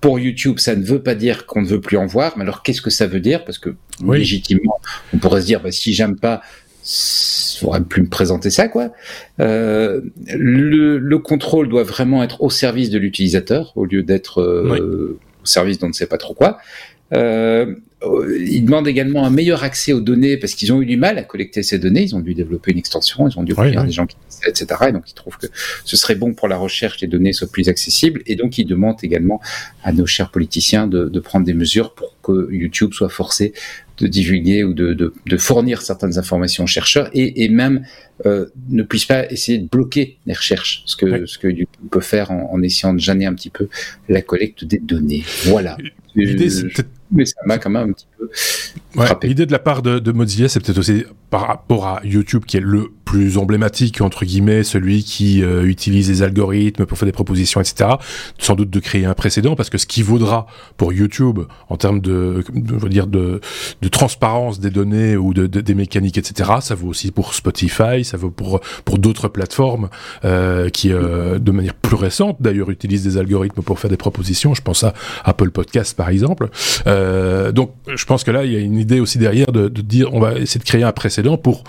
pour 0.00 0.18
YouTube, 0.18 0.58
ça 0.58 0.76
ne 0.76 0.84
veut 0.84 1.02
pas 1.02 1.14
dire 1.14 1.46
qu'on 1.46 1.62
ne 1.62 1.66
veut 1.66 1.80
plus 1.80 1.96
en 1.96 2.06
voir. 2.06 2.34
Mais 2.36 2.42
alors 2.42 2.62
qu'est-ce 2.62 2.82
que 2.82 2.90
ça 2.90 3.06
veut 3.06 3.20
dire? 3.20 3.44
Parce 3.44 3.58
que 3.58 3.74
légitimement, 4.02 4.78
on 5.12 5.18
pourrait 5.18 5.40
se 5.40 5.46
dire 5.46 5.60
bah, 5.60 5.72
si 5.72 5.94
j'aime 5.94 6.16
pas, 6.16 6.42
il 6.84 7.58
faudrait 7.58 7.82
plus 7.82 8.02
me 8.02 8.08
présenter 8.08 8.50
ça 8.50 8.68
quoi. 8.68 8.92
Euh, 9.40 10.02
le, 10.28 10.98
le, 10.98 11.18
contrôle 11.18 11.68
doit 11.68 11.82
vraiment 11.82 12.22
être 12.22 12.42
au 12.42 12.50
service 12.50 12.90
de 12.90 12.98
l'utilisateur 12.98 13.72
au 13.74 13.84
lieu 13.84 14.02
d'être 14.04 14.40
euh, 14.40 15.18
au 15.42 15.46
service 15.46 15.78
d'on 15.78 15.88
ne 15.88 15.92
sait 15.92 16.06
pas 16.06 16.18
trop 16.18 16.34
quoi. 16.34 16.58
Euh, 17.12 17.74
ils 18.02 18.62
demandent 18.64 18.88
également 18.88 19.24
un 19.24 19.30
meilleur 19.30 19.64
accès 19.64 19.92
aux 19.92 20.00
données 20.00 20.36
parce 20.36 20.54
qu'ils 20.54 20.72
ont 20.72 20.82
eu 20.82 20.86
du 20.86 20.96
mal 20.96 21.18
à 21.18 21.22
collecter 21.22 21.62
ces 21.62 21.78
données. 21.78 22.02
Ils 22.02 22.14
ont 22.14 22.20
dû 22.20 22.34
développer 22.34 22.72
une 22.72 22.78
extension, 22.78 23.26
ils 23.28 23.38
ont 23.38 23.42
dû 23.42 23.54
recruter 23.54 23.82
des 23.84 23.92
gens 23.92 24.06
qui 24.06 24.16
etc. 24.46 24.66
Et 24.88 24.92
donc 24.92 25.10
ils 25.10 25.14
trouvent 25.14 25.38
que 25.38 25.46
ce 25.84 25.96
serait 25.96 26.14
bon 26.14 26.34
pour 26.34 26.46
la 26.48 26.56
recherche 26.56 26.96
que 26.96 27.00
les 27.02 27.10
données 27.10 27.32
soient 27.32 27.50
plus 27.50 27.68
accessibles. 27.68 28.22
Et 28.26 28.36
donc 28.36 28.58
ils 28.58 28.66
demandent 28.66 29.02
également 29.02 29.40
à 29.82 29.92
nos 29.92 30.06
chers 30.06 30.30
politiciens 30.30 30.86
de, 30.86 31.08
de 31.08 31.20
prendre 31.20 31.46
des 31.46 31.54
mesures 31.54 31.94
pour 31.94 32.14
que 32.22 32.52
YouTube 32.52 32.92
soit 32.92 33.08
forcé 33.08 33.54
de 33.98 34.06
divulguer 34.06 34.62
ou 34.62 34.74
de, 34.74 34.92
de, 34.92 35.14
de 35.24 35.36
fournir 35.38 35.80
certaines 35.80 36.18
informations 36.18 36.64
aux 36.64 36.68
chercheurs 36.68 37.08
et, 37.14 37.44
et 37.44 37.48
même 37.48 37.86
euh, 38.26 38.46
ne 38.68 38.82
puisse 38.82 39.06
pas 39.06 39.30
essayer 39.30 39.58
de 39.58 39.66
bloquer 39.66 40.18
les 40.26 40.34
recherches, 40.34 40.82
ce 40.84 40.96
que, 40.96 41.24
ce 41.24 41.38
que 41.38 41.48
YouTube 41.48 41.88
peut 41.90 42.00
faire 42.00 42.30
en, 42.30 42.52
en 42.52 42.62
essayant 42.62 42.92
de 42.92 43.00
gêner 43.00 43.24
un 43.24 43.34
petit 43.34 43.48
peu 43.48 43.68
la 44.10 44.20
collecte 44.20 44.64
des 44.64 44.78
données. 44.78 45.24
Voilà. 45.44 45.78
L'idée, 46.14 46.50
c'est 46.50 46.68
mais 47.10 47.26
ça 47.26 47.40
m'a 47.44 47.58
quand 47.58 47.70
même 47.70 47.90
un 47.90 47.92
petit 47.92 48.06
peu 48.18 48.28
ouais, 49.00 49.08
L'idée 49.22 49.46
de 49.46 49.52
la 49.52 49.58
part 49.58 49.82
de, 49.82 49.98
de 49.98 50.12
Mozilla, 50.12 50.48
c'est 50.48 50.60
peut-être 50.60 50.78
aussi 50.78 51.04
par 51.30 51.46
rapport 51.46 51.86
à 51.86 52.00
YouTube, 52.04 52.44
qui 52.46 52.56
est 52.56 52.60
le 52.60 52.90
emblématique, 53.36 54.00
entre 54.00 54.24
guillemets, 54.24 54.62
celui 54.62 55.04
qui 55.04 55.42
euh, 55.42 55.64
utilise 55.64 56.08
les 56.08 56.22
algorithmes 56.22 56.86
pour 56.86 56.98
faire 56.98 57.06
des 57.06 57.12
propositions, 57.12 57.60
etc. 57.60 57.90
Sans 58.38 58.54
doute 58.54 58.70
de 58.70 58.80
créer 58.80 59.04
un 59.04 59.14
précédent, 59.14 59.56
parce 59.56 59.70
que 59.70 59.78
ce 59.78 59.86
qui 59.86 60.02
vaudra 60.02 60.46
pour 60.76 60.92
YouTube, 60.92 61.40
en 61.68 61.76
termes 61.76 62.00
de, 62.00 62.44
de, 62.54 62.88
dire 62.88 63.06
de, 63.06 63.40
transparence 63.90 64.60
des 64.60 64.70
données 64.70 65.16
ou 65.16 65.32
de, 65.32 65.46
de, 65.46 65.60
des 65.60 65.74
mécaniques, 65.74 66.18
etc., 66.18 66.50
ça 66.60 66.74
vaut 66.74 66.88
aussi 66.88 67.10
pour 67.10 67.34
Spotify, 67.34 68.04
ça 68.04 68.16
vaut 68.16 68.30
pour, 68.30 68.60
pour 68.84 68.98
d'autres 68.98 69.28
plateformes 69.28 69.88
euh, 70.24 70.68
qui, 70.68 70.92
euh, 70.92 71.38
de 71.38 71.50
manière 71.50 71.74
plus 71.74 71.96
récente, 71.96 72.36
d'ailleurs, 72.40 72.70
utilisent 72.70 73.04
des 73.04 73.18
algorithmes 73.18 73.62
pour 73.62 73.78
faire 73.78 73.90
des 73.90 73.96
propositions. 73.96 74.54
Je 74.54 74.62
pense 74.62 74.84
à 74.84 74.92
Apple 75.24 75.50
Podcast, 75.50 75.96
par 75.96 76.08
exemple. 76.08 76.48
Donc, 76.86 77.72
je 77.86 78.04
pense 78.04 78.24
que 78.24 78.30
là, 78.30 78.44
il 78.44 78.52
y 78.52 78.56
a 78.56 78.60
une 78.60 78.78
idée 78.78 79.00
aussi 79.00 79.18
derrière 79.18 79.52
de, 79.52 79.68
de 79.68 79.82
dire, 79.82 80.12
on 80.12 80.20
va 80.20 80.34
essayer 80.34 80.58
de 80.58 80.64
créer 80.64 80.82
un 80.82 80.92
précédent 80.92 81.36
pour 81.36 81.64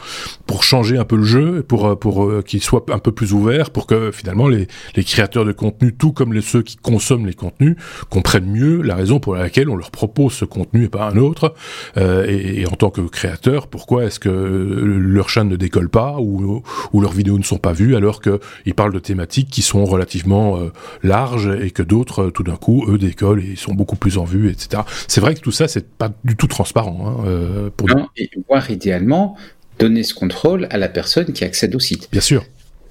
pour 0.46 0.64
changer 0.64 0.98
un 0.98 1.06
peu 1.06 1.18
le 1.18 1.24
jeu, 1.24 1.37
pour 1.67 1.97
pour 2.00 2.26
euh, 2.26 2.41
qu'il 2.41 2.62
soit 2.62 2.86
un 2.91 3.00
peu 3.00 3.12
plus 3.12 3.34
ouvert, 3.34 3.69
pour 3.71 3.88
que 3.88 4.12
finalement 4.12 4.47
les, 4.47 4.67
créateurs 5.04 5.45
de 5.45 5.52
contenu, 5.52 5.93
tout 5.93 6.12
comme 6.12 6.34
les 6.34 6.41
ceux 6.41 6.62
qui 6.62 6.76
consomment 6.76 7.26
les 7.26 7.34
contenus, 7.34 7.76
comprennent 8.10 8.50
mieux 8.50 8.82
la 8.82 8.95
raison 8.95 9.19
pour 9.19 9.36
laquelle 9.36 9.69
on 9.69 9.76
leur 9.76 9.91
propose 9.91 10.34
ce 10.34 10.45
contenu 10.45 10.86
et 10.86 10.89
pas 10.89 11.10
un 11.10 11.17
autre. 11.17 11.54
Euh, 11.97 12.26
et, 12.28 12.65
en 12.67 12.76
tant 12.76 12.89
que 12.89 13.02
créateur, 13.02 13.67
pourquoi 13.67 14.06
est-ce 14.06 14.19
que 14.19 14.30
leur 14.30 15.30
chaîne 15.30 15.50
ne 15.50 15.56
décolle 15.56 15.89
pas 15.89 16.17
ou 16.19 16.63
leurs 16.93 17.13
vidéos 17.13 17.38
ne 17.38 17.43
sont 17.43 17.58
pas 17.58 17.73
vues 17.73 17.95
alors 17.95 18.21
que 18.21 18.39
ils 18.65 18.73
parlent 18.73 18.93
de 18.93 19.00
thématiques 19.00 19.50
qui 19.50 19.62
sont 19.62 19.86
relativement 19.86 20.58
euh, 20.58 20.71
larges 21.04 21.50
et 21.62 21.71
que 21.71 21.84
d'autres, 21.84 22.30
tout 22.30 22.43
d'un 22.43 22.56
coup, 22.56 22.86
eux 22.88 22.97
décollent 22.97 23.43
et 23.43 23.56
sont 23.56 23.73
beaucoup 23.73 23.95
plus 23.95 24.17
en 24.17 24.26
vue, 24.26 24.50
etc. 24.50 24.84
C'est 25.08 25.21
vrai 25.21 25.36
que 25.36 25.39
tout 25.39 25.52
ça, 25.52 25.67
c'est 25.67 25.88
pas 25.88 26.10
du 26.23 26.36
tout 26.36 26.47
transparent. 26.47 27.17
Hein, 27.19 27.26
euh, 27.26 27.69
non, 27.88 28.08
et 28.17 28.30
voire 28.47 28.69
idéalement, 28.69 29.36
donner 29.80 30.04
ce 30.04 30.13
contrôle 30.13 30.68
à 30.70 30.78
la 30.78 30.90
personne 30.90 31.34
qui 31.34 31.44
accède 31.44 31.76
au 31.76 31.80
site. 31.80 32.10
Bien 32.12 32.22
sûr. 32.22 32.46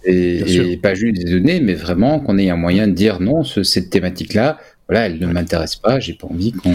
Et, 0.04 0.36
Bien 0.38 0.46
sûr. 0.46 0.64
et 0.66 0.76
pas 0.76 0.94
juste 0.94 1.16
des 1.16 1.30
données, 1.30 1.60
mais 1.60 1.74
vraiment 1.74 2.20
qu'on 2.20 2.38
ait 2.38 2.50
un 2.50 2.56
moyen 2.56 2.86
de 2.86 2.92
dire 2.92 3.20
non, 3.20 3.42
ce, 3.42 3.62
cette 3.62 3.90
thématique-là, 3.90 4.58
voilà, 4.88 5.06
elle 5.06 5.18
ne 5.18 5.26
m'intéresse 5.26 5.74
pas, 5.74 5.98
j'ai 5.98 6.12
pas 6.12 6.28
envie 6.28 6.52
qu'on. 6.52 6.72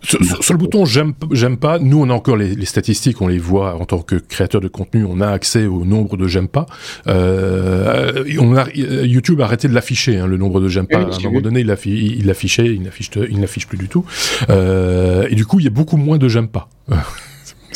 Sur, 0.00 0.20
le 0.20 0.58
bouton 0.58 0.84
j'aime 0.84 1.12
j'aime 1.32 1.56
pas, 1.56 1.80
nous 1.80 2.00
on 2.00 2.08
a 2.08 2.12
encore 2.12 2.36
les, 2.36 2.64
statistiques, 2.64 3.20
on 3.20 3.26
les 3.26 3.38
voit 3.38 3.74
en 3.74 3.84
tant 3.84 3.98
que 3.98 4.14
créateur 4.14 4.60
de 4.60 4.68
contenu, 4.68 5.04
on 5.04 5.20
a 5.20 5.28
accès 5.28 5.66
au 5.66 5.84
nombre 5.84 6.16
de 6.16 6.28
j'aime 6.28 6.46
pas. 6.46 6.66
Euh, 7.08 8.24
on 8.38 8.56
a, 8.56 8.68
YouTube 8.74 9.40
a 9.40 9.44
arrêté 9.44 9.66
de 9.66 9.74
l'afficher, 9.74 10.18
hein, 10.18 10.28
le 10.28 10.36
nombre 10.36 10.60
de 10.60 10.68
j'aime 10.68 10.86
pas. 10.86 10.98
à 10.98 11.00
un 11.00 11.20
moment 11.24 11.40
donné, 11.40 11.60
il 11.60 11.66
l'affichait, 11.66 12.66
il 12.66 12.84
l'affiche, 12.84 13.10
il 13.28 13.40
n'affiche 13.40 13.66
plus 13.66 13.78
du 13.78 13.88
tout. 13.88 14.04
Euh, 14.50 15.26
et 15.28 15.34
du 15.34 15.44
coup, 15.44 15.58
il 15.58 15.64
y 15.64 15.68
a 15.68 15.70
beaucoup 15.70 15.96
moins 15.96 16.18
de 16.18 16.28
j'aime 16.28 16.48
pas. 16.48 16.68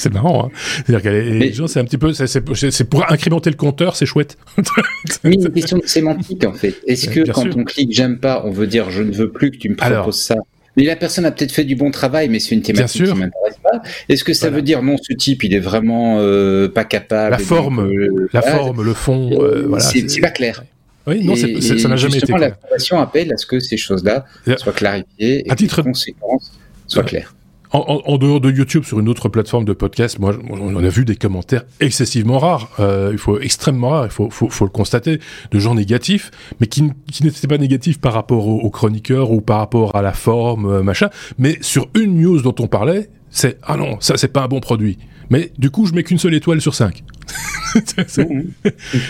C'est 0.03 0.13
marrant, 0.13 0.47
hein. 0.47 0.51
C'est-à-dire 0.85 1.03
que 1.03 1.09
les 1.09 1.53
gens, 1.53 1.69
c'est 1.69 1.79
un 1.79 1.85
petit 1.85 1.97
peu, 1.97 2.13
c'est 2.13 2.85
pour 2.91 3.09
incrémenter 3.09 3.51
le 3.51 3.57
compteur, 3.57 3.95
c'est 3.95 4.05
chouette. 4.05 4.37
Mais 5.23 5.35
une 5.35 5.49
question 5.53 5.79
de 5.79 5.87
sémantique, 5.87 6.45
en 6.45 6.53
fait. 6.53 6.75
Est-ce 6.89 7.09
que 7.09 7.31
quand 7.31 7.57
on 7.57 7.63
clique 7.63 7.93
j'aime 7.93 8.19
pas, 8.19 8.43
on 8.45 8.51
veut 8.51 8.67
dire 8.67 8.91
je 8.91 9.03
ne 9.03 9.13
veux 9.13 9.31
plus 9.31 9.53
que 9.53 9.59
tu 9.59 9.69
me 9.69 9.77
proposes 9.77 10.21
ça 10.21 10.37
mais 10.75 10.85
la 10.85 10.97
personne 10.97 11.27
a 11.27 11.31
peut-être 11.31 11.53
fait 11.53 11.65
du 11.65 11.77
bon 11.77 11.91
travail, 11.91 12.31
mais 12.31 12.41
c'est 12.41 12.55
une 12.55 12.63
thématique 12.63 13.05
qui 13.05 13.11
m'intéresse 13.11 13.59
pas. 13.63 13.83
Est-ce 14.09 14.25
que 14.25 14.33
ça 14.33 14.49
veut 14.49 14.63
dire 14.63 14.83
non, 14.83 14.97
ce 14.97 15.13
type, 15.13 15.45
il 15.45 15.53
est 15.53 15.61
vraiment 15.61 16.17
euh, 16.19 16.67
pas 16.67 16.85
capable 16.85 17.33
La 17.33 17.39
forme, 17.39 17.93
la 18.33 18.41
forme, 18.41 18.83
le 18.83 18.95
fond, 18.95 19.31
euh, 19.33 19.67
voilà. 19.69 19.85
C'est 19.85 20.21
pas 20.23 20.31
clair. 20.31 20.65
Oui, 21.07 21.23
non, 21.23 21.37
ça 21.37 21.47
n'a 21.89 21.97
jamais 21.97 22.17
été. 22.17 22.33
La 22.33 22.55
formation 22.55 22.99
appelle 23.01 23.31
à 23.35 23.37
ce 23.37 23.45
que 23.45 23.61
ces 23.61 23.77
choses-là 23.77 24.25
soient 24.57 24.73
clarifiées 24.73 25.47
et 25.47 25.51
à 25.51 25.55
titre... 25.55 25.77
que 25.77 25.81
les 25.83 25.89
conséquences 25.89 26.53
soient 26.87 27.03
claires. 27.03 27.35
En, 27.73 28.19
dehors 28.19 28.41
de 28.41 28.51
YouTube, 28.51 28.85
sur 28.85 29.01
une 29.01 29.09
autre 29.09 29.31
plateforme 29.31 29.65
de 29.65 29.73
podcast, 29.73 30.19
moi, 30.19 30.35
on 30.51 30.77
a 30.77 30.89
vu 30.89 31.07
des 31.07 31.17
commentaires 31.17 31.65
excessivement 31.81 32.39
rares. 32.39 32.69
Euh, 32.81 33.09
il 33.13 33.19
faut 33.19 33.41
extrêmement 33.41 33.91
rares, 33.91 34.05
il 34.05 34.11
faut, 34.11 34.29
faut, 34.29 34.51
faut, 34.51 34.67
le 34.67 34.71
constater, 34.71 35.21
de 35.51 35.59
gens 35.59 35.75
négatifs, 35.75 36.31
mais 36.61 36.67
qui, 36.67 36.91
qui 37.11 37.25
n'étaient 37.25 37.49
pas 37.49 37.57
négatifs 37.57 37.99
par 37.99 38.13
rapport 38.13 38.47
aux, 38.47 38.71
chroniqueurs 38.71 39.31
ou 39.31 39.41
par 39.41 39.59
rapport 39.59 39.97
à 39.97 40.03
la 40.03 40.13
forme, 40.13 40.67
euh, 40.67 40.83
machin. 40.83 41.09
Mais 41.39 41.57
sur 41.63 41.89
une 41.95 42.21
news 42.21 42.43
dont 42.43 42.55
on 42.59 42.67
parlait, 42.67 43.09
c'est 43.31 43.59
ah 43.63 43.79
non, 43.79 43.97
ça 44.01 44.19
c'est 44.19 44.29
pas 44.29 44.43
un 44.43 44.49
bon 44.49 44.61
produit. 44.61 44.99
Mais 45.31 45.51
du 45.57 45.71
coup, 45.71 45.87
je 45.87 45.95
mets 45.95 46.03
qu'une 46.03 46.19
seule 46.19 46.35
étoile 46.35 46.61
sur 46.61 46.75
cinq. 46.75 47.03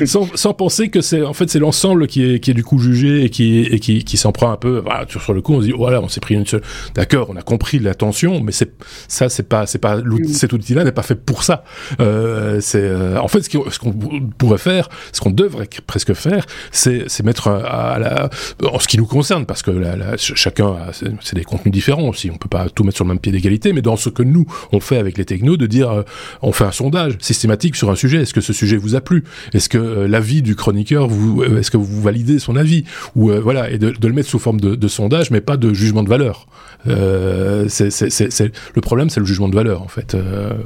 Sans, 0.06 0.28
sans, 0.34 0.54
penser 0.54 0.88
que 0.88 1.00
c'est 1.00 1.22
en 1.22 1.32
fait 1.32 1.50
c'est 1.50 1.58
l'ensemble 1.58 2.06
qui 2.06 2.22
est, 2.22 2.40
qui 2.40 2.50
est 2.50 2.54
du 2.54 2.62
coup 2.62 2.78
jugé 2.78 3.24
et 3.24 3.30
qui, 3.30 3.60
et 3.60 3.80
qui, 3.80 4.04
qui 4.04 4.16
s'en 4.16 4.32
prend 4.32 4.52
un 4.52 4.56
peu 4.56 4.78
voilà, 4.78 5.06
sur 5.08 5.32
le 5.32 5.42
coup 5.42 5.54
on 5.54 5.60
se 5.60 5.66
dit 5.66 5.72
voilà 5.72 6.00
on 6.00 6.08
s'est 6.08 6.20
pris 6.20 6.34
une 6.34 6.46
seule 6.46 6.62
d'accord 6.94 7.28
on 7.30 7.36
a 7.36 7.42
compris 7.42 7.78
l'attention 7.78 8.40
mais 8.40 8.52
c'est 8.52 8.72
ça 9.08 9.28
c'est 9.28 9.48
pas 9.48 9.66
c'est 9.66 9.78
pas 9.78 9.98
cet 10.28 10.52
outil 10.52 10.74
là 10.74 10.84
n'est 10.84 10.92
pas 10.92 11.02
fait 11.02 11.14
pour 11.14 11.42
ça. 11.42 11.64
Euh, 12.00 12.60
c'est 12.60 12.82
euh, 12.82 13.18
en 13.18 13.28
fait 13.28 13.42
ce 13.42 13.78
qu'on 13.78 13.92
pourrait 14.38 14.58
faire 14.58 14.88
ce 15.12 15.20
qu'on 15.20 15.30
devrait 15.30 15.68
presque 15.86 16.14
faire 16.14 16.46
c'est 16.70 17.04
c'est 17.08 17.24
mettre 17.24 17.48
à, 17.48 17.98
la 17.98 18.30
en 18.70 18.78
ce 18.78 18.88
qui 18.88 18.98
nous 18.98 19.06
concerne 19.06 19.46
parce 19.46 19.62
que 19.62 19.70
la, 19.70 20.16
chacun 20.16 20.76
c'est 21.20 21.34
des 21.34 21.44
contenus 21.44 21.72
différents 21.72 22.08
aussi 22.08 22.30
on 22.30 22.36
peut 22.36 22.48
pas 22.48 22.68
tout 22.68 22.84
mettre 22.84 22.96
sur 22.96 23.04
le 23.04 23.08
même 23.08 23.18
pied 23.18 23.32
d'égalité 23.32 23.72
mais 23.72 23.82
dans 23.82 23.96
ce 23.96 24.08
que 24.08 24.22
nous 24.22 24.46
on 24.72 24.80
fait 24.80 24.98
avec 24.98 25.18
les 25.18 25.24
technos 25.24 25.56
de 25.56 25.66
dire 25.66 25.90
euh, 25.90 26.02
on 26.42 26.52
fait 26.52 26.64
un 26.64 26.72
sondage 26.72 27.16
systématique 27.20 27.76
sur 27.76 27.90
un 27.90 27.94
est-ce 28.04 28.34
que 28.34 28.40
ce 28.40 28.52
sujet 28.52 28.76
vous 28.76 28.94
a 28.94 29.00
plu? 29.00 29.24
Est-ce 29.52 29.68
que 29.68 29.78
euh, 29.78 30.08
l'avis 30.08 30.42
du 30.42 30.56
chroniqueur, 30.56 31.08
vous, 31.08 31.42
euh, 31.42 31.58
est-ce 31.58 31.70
que 31.70 31.76
vous 31.76 32.02
validez 32.02 32.38
son 32.38 32.56
avis? 32.56 32.84
Ou 33.16 33.30
euh, 33.30 33.40
voilà, 33.40 33.70
et 33.70 33.78
de, 33.78 33.94
le 34.00 34.12
mettre 34.12 34.28
sous 34.28 34.38
forme 34.38 34.60
de, 34.60 34.88
sondage, 34.88 35.30
mais 35.30 35.40
pas 35.40 35.56
de 35.56 35.72
jugement 35.72 36.02
de 36.02 36.08
valeur. 36.08 36.46
c'est, 36.84 38.52
le 38.74 38.80
problème, 38.80 39.10
c'est 39.10 39.20
le 39.20 39.26
jugement 39.26 39.48
de 39.48 39.54
valeur 39.54 39.82
en 39.82 39.88
fait. 39.88 40.16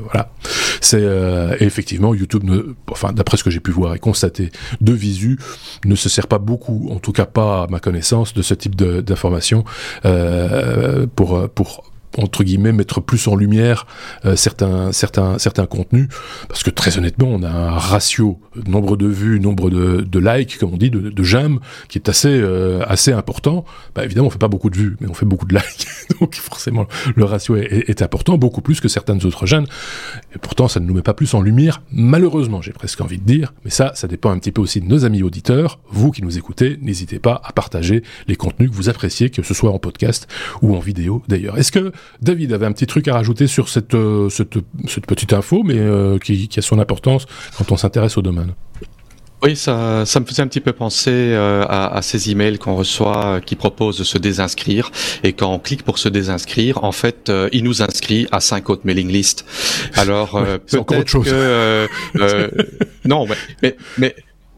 voilà. 0.04 0.30
C'est 0.80 1.04
effectivement 1.60 2.14
YouTube, 2.14 2.44
enfin 2.90 3.12
d'après 3.12 3.36
ce 3.36 3.44
que 3.44 3.50
j'ai 3.50 3.60
pu 3.60 3.70
voir 3.70 3.94
et 3.94 3.98
constater 3.98 4.50
de 4.80 4.92
visu, 4.92 5.38
ne 5.84 5.94
se 5.94 6.08
sert 6.08 6.26
pas 6.26 6.38
beaucoup, 6.38 6.88
en 6.90 6.98
tout 6.98 7.12
cas 7.12 7.26
pas 7.26 7.64
à 7.64 7.66
ma 7.68 7.78
connaissance, 7.78 8.34
de 8.34 8.42
ce 8.42 8.54
type 8.54 8.74
d'information 8.74 9.64
pour 11.14 11.48
pour 11.50 11.84
entre 12.18 12.44
guillemets 12.44 12.72
mettre 12.72 13.00
plus 13.00 13.28
en 13.28 13.36
lumière 13.36 13.86
euh, 14.24 14.36
certains 14.36 14.92
certains 14.92 15.38
certains 15.38 15.66
contenus. 15.66 16.08
Parce 16.48 16.62
que 16.62 16.70
très 16.70 16.98
honnêtement 16.98 17.28
on 17.28 17.42
a 17.42 17.50
un 17.50 17.70
ratio 17.70 18.38
nombre 18.66 18.96
de 18.96 19.06
vues 19.06 19.40
nombre 19.40 19.70
de, 19.70 20.00
de 20.00 20.18
likes 20.18 20.58
comme 20.58 20.74
on 20.74 20.76
dit 20.76 20.90
de, 20.90 21.10
de 21.10 21.22
j'aime 21.22 21.60
qui 21.88 21.98
est 21.98 22.08
assez 22.08 22.28
euh, 22.28 22.82
assez 22.86 23.12
important. 23.12 23.64
Bah, 23.94 24.04
évidemment 24.04 24.28
on 24.28 24.30
fait 24.30 24.38
pas 24.38 24.48
beaucoup 24.48 24.70
de 24.70 24.76
vues 24.76 24.96
mais 25.00 25.08
on 25.08 25.14
fait 25.14 25.26
beaucoup 25.26 25.46
de 25.46 25.54
likes. 25.54 25.86
Donc 26.20 26.34
forcément 26.34 26.86
le 27.14 27.24
ratio 27.24 27.56
est, 27.56 27.88
est, 27.88 28.02
important 28.02 28.38
beaucoup 28.38 28.60
plus 28.60 28.80
que 28.80 28.88
certaines 28.88 29.24
autres 29.24 29.46
chaînes. 29.46 29.66
Et 30.34 30.38
pourtant 30.38 30.68
ça 30.68 30.80
ne 30.80 30.86
nous 30.86 30.94
met 30.94 31.02
pas 31.02 31.14
plus 31.14 31.34
en 31.34 31.40
lumière 31.40 31.82
malheureusement 31.90 32.62
j'ai 32.62 32.72
presque 32.72 33.00
envie 33.00 33.18
de 33.18 33.24
dire. 33.24 33.52
Mais 33.64 33.70
ça 33.70 33.92
ça 33.94 34.08
dépend 34.08 34.30
un 34.30 34.38
petit 34.38 34.52
peu 34.52 34.60
aussi 34.60 34.80
de 34.80 34.86
nos 34.86 35.04
amis 35.04 35.22
auditeurs. 35.22 35.78
Vous 35.90 36.10
qui 36.10 36.22
nous 36.22 36.38
écoutez 36.38 36.78
n'hésitez 36.80 37.18
pas 37.18 37.40
à 37.44 37.52
partager 37.52 38.02
les 38.28 38.36
contenus 38.36 38.70
que 38.70 38.74
vous 38.74 38.88
appréciez 38.88 39.30
que 39.30 39.42
ce 39.42 39.54
soit 39.54 39.70
en 39.70 39.78
podcast 39.78 40.28
ou 40.62 40.74
en 40.76 40.80
vidéo 40.80 41.22
d'ailleurs. 41.28 41.58
Est-ce 41.58 41.72
que 41.72 41.92
David 42.20 42.52
avait 42.52 42.66
un 42.66 42.72
petit 42.72 42.86
truc 42.86 43.08
à 43.08 43.14
rajouter 43.14 43.46
sur 43.46 43.68
cette, 43.68 43.94
euh, 43.94 44.28
cette, 44.28 45.06
petite 45.06 45.32
info, 45.32 45.62
mais 45.64 45.78
euh, 45.78 46.18
qui, 46.18 46.48
a 46.56 46.62
son 46.62 46.78
importance 46.78 47.26
quand 47.56 47.72
on 47.72 47.76
s'intéresse 47.76 48.16
au 48.16 48.22
domaine. 48.22 48.54
Oui, 49.42 49.54
ça, 49.54 50.06
ça 50.06 50.18
me 50.18 50.24
faisait 50.24 50.42
un 50.42 50.46
petit 50.46 50.62
peu 50.62 50.72
penser 50.72 51.10
euh, 51.12 51.64
à, 51.68 52.00
ces 52.00 52.30
emails 52.30 52.58
qu'on 52.58 52.74
reçoit 52.74 53.40
qui 53.44 53.54
proposent 53.54 53.98
de 53.98 54.04
se 54.04 54.16
désinscrire 54.16 54.90
et 55.22 55.34
quand 55.34 55.52
on 55.52 55.58
clique 55.58 55.82
pour 55.82 55.98
se 55.98 56.08
désinscrire, 56.08 56.82
en 56.82 56.92
fait, 56.92 57.30
il 57.52 57.62
nous 57.64 57.82
inscrit 57.82 58.26
à 58.32 58.40
cinq 58.40 58.70
autres 58.70 58.82
mailing 58.84 59.08
lists. 59.08 59.44
Alors 59.94 60.40
peut-être 60.66 61.22
que 61.22 61.86
non, 63.04 63.26
mais, 63.62 63.76
mais 63.98 64.16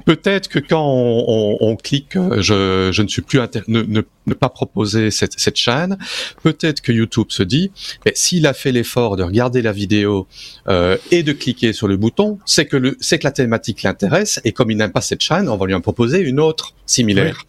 peut-être 0.08 0.48
que 0.48 0.58
quand 0.58 0.86
on, 0.86 1.76
clique, 1.76 2.16
je, 2.38 2.90
je, 2.92 3.02
ne 3.02 3.08
suis 3.08 3.20
plus 3.20 3.40
ne, 3.66 3.82
ne, 3.82 4.00
pas 4.34 4.48
proposer 4.48 5.10
cette, 5.10 5.38
cette 5.38 5.56
chaîne, 5.56 5.98
peut-être 6.42 6.80
que 6.80 6.92
YouTube 6.92 7.26
se 7.28 7.42
dit, 7.42 7.70
mais 8.04 8.12
s'il 8.14 8.46
a 8.46 8.54
fait 8.54 8.72
l'effort 8.72 9.16
de 9.16 9.22
regarder 9.22 9.62
la 9.62 9.72
vidéo 9.72 10.26
euh, 10.68 10.96
et 11.10 11.22
de 11.22 11.32
cliquer 11.32 11.72
sur 11.72 11.88
le 11.88 11.96
bouton, 11.96 12.38
c'est 12.44 12.66
que 12.66 12.76
le, 12.76 12.96
c'est 13.00 13.18
que 13.18 13.24
la 13.24 13.32
thématique 13.32 13.82
l'intéresse 13.82 14.40
et 14.44 14.52
comme 14.52 14.70
il 14.70 14.76
n'aime 14.76 14.92
pas 14.92 15.00
cette 15.00 15.22
chaîne, 15.22 15.48
on 15.48 15.56
va 15.56 15.66
lui 15.66 15.74
en 15.74 15.80
proposer 15.80 16.20
une 16.20 16.40
autre 16.40 16.74
similaire. 16.86 17.44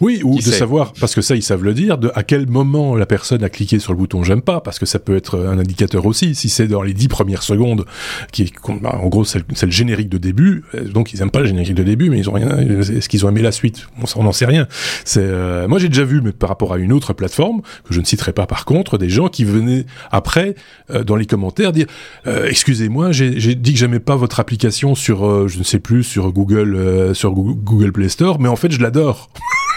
Oui, 0.00 0.20
ou 0.22 0.36
de 0.36 0.42
savoir, 0.42 0.92
parce 1.00 1.14
que 1.14 1.22
ça 1.22 1.34
ils 1.34 1.42
savent 1.42 1.64
le 1.64 1.74
dire, 1.74 1.98
de 1.98 2.10
à 2.14 2.22
quel 2.22 2.46
moment 2.46 2.94
la 2.94 3.06
personne 3.06 3.42
a 3.42 3.48
cliqué 3.48 3.78
sur 3.78 3.92
le 3.92 3.98
bouton 3.98 4.22
j'aime 4.22 4.42
pas, 4.42 4.60
parce 4.60 4.78
que 4.78 4.86
ça 4.86 4.98
peut 4.98 5.16
être 5.16 5.38
un 5.38 5.58
indicateur 5.58 6.06
aussi. 6.06 6.34
Si 6.34 6.48
c'est 6.48 6.68
dans 6.68 6.82
les 6.82 6.92
dix 6.92 7.08
premières 7.08 7.42
secondes, 7.42 7.86
qui 8.32 8.42
est, 8.42 8.52
bah, 8.80 8.98
en 9.02 9.08
gros 9.08 9.24
c'est 9.24 9.38
le, 9.38 9.70
générique 9.70 10.08
de 10.08 10.18
début, 10.18 10.64
euh, 10.74 10.84
donc 10.84 11.12
ils 11.12 11.22
aiment 11.22 11.30
pas 11.30 11.40
le 11.40 11.46
générique 11.46 11.74
de 11.74 11.82
début, 11.82 12.10
mais 12.10 12.18
ils 12.18 12.28
ont 12.30 12.34
rien. 12.34 12.58
Est-ce 12.58 13.08
qu'ils 13.08 13.24
ont 13.24 13.28
aimé 13.28 13.42
la 13.42 13.52
suite? 13.52 13.88
On 14.14 14.22
n'en 14.22 14.32
sait 14.32 14.46
rien. 14.46 14.68
C'est 15.04 15.20
euh, 15.22 15.68
moi 15.68 15.78
j'ai 15.78 15.88
déjà 15.88 16.04
vu, 16.06 16.20
mais 16.22 16.32
par 16.32 16.48
rapport 16.48 16.72
à 16.72 16.78
une 16.78 16.92
autre 16.92 17.12
plateforme 17.12 17.62
que 17.84 17.92
je 17.92 18.00
ne 18.00 18.04
citerai 18.04 18.32
pas 18.32 18.46
par 18.46 18.64
contre, 18.64 18.98
des 18.98 19.08
gens 19.08 19.28
qui 19.28 19.44
venaient 19.44 19.84
après 20.10 20.54
euh, 20.90 21.04
dans 21.04 21.16
les 21.16 21.26
commentaires 21.26 21.72
dire 21.72 21.86
euh, 22.26 22.46
excusez-moi, 22.48 23.12
j'ai 23.12 23.54
dit 23.54 23.72
que 23.72 23.78
j'aimais 23.78 24.00
pas 24.00 24.16
votre 24.16 24.40
application 24.40 24.94
sur 24.94 25.48
je 25.48 25.58
ne 25.58 25.64
sais 25.64 25.78
plus 25.78 26.04
sur 26.04 26.32
Google 26.32 27.14
sur 27.14 27.32
Google 27.32 27.92
Play 27.92 28.08
Store, 28.08 28.40
mais 28.40 28.48
en 28.48 28.56
fait 28.56 28.72
je 28.72 28.80
l'adore. 28.80 29.30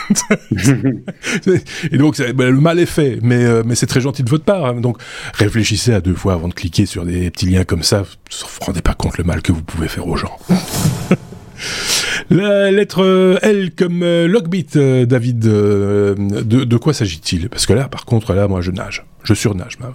et 1.91 1.97
donc 1.97 2.19
bah, 2.33 2.49
le 2.49 2.59
mal 2.59 2.79
est 2.79 2.85
fait, 2.85 3.19
mais 3.21 3.63
mais 3.63 3.75
c'est 3.75 3.87
très 3.87 4.01
gentil 4.01 4.23
de 4.23 4.29
votre 4.29 4.45
part. 4.45 4.65
Hein. 4.65 4.81
Donc 4.81 4.97
réfléchissez 5.33 5.93
à 5.93 6.01
deux 6.01 6.15
fois 6.15 6.33
avant 6.33 6.47
de 6.47 6.53
cliquer 6.53 6.85
sur 6.85 7.05
des 7.05 7.29
petits 7.29 7.47
liens 7.47 7.63
comme 7.63 7.83
ça. 7.83 8.01
Vous 8.01 8.07
ne 8.31 8.41
vous 8.41 8.65
rendez 8.65 8.81
pas 8.81 8.93
compte 8.93 9.17
le 9.17 9.23
mal 9.23 9.41
que 9.41 9.51
vous 9.51 9.63
pouvez 9.63 9.87
faire 9.87 10.07
aux 10.07 10.17
gens. 10.17 10.37
La 12.29 12.69
lettre 12.69 13.03
euh, 13.03 13.39
L 13.41 13.71
comme 13.75 14.03
euh, 14.03 14.27
Logbit, 14.27 14.67
euh, 14.75 15.07
David, 15.07 15.39
de, 15.39 16.77
quoi 16.77 16.93
s'agit-il? 16.93 17.49
Parce 17.49 17.65
que 17.65 17.73
là, 17.73 17.87
par 17.87 18.05
contre, 18.05 18.33
là, 18.33 18.47
moi, 18.47 18.61
je 18.61 18.69
nage. 18.69 19.03
Je 19.23 19.33
surnage, 19.33 19.79
même. 19.79 19.93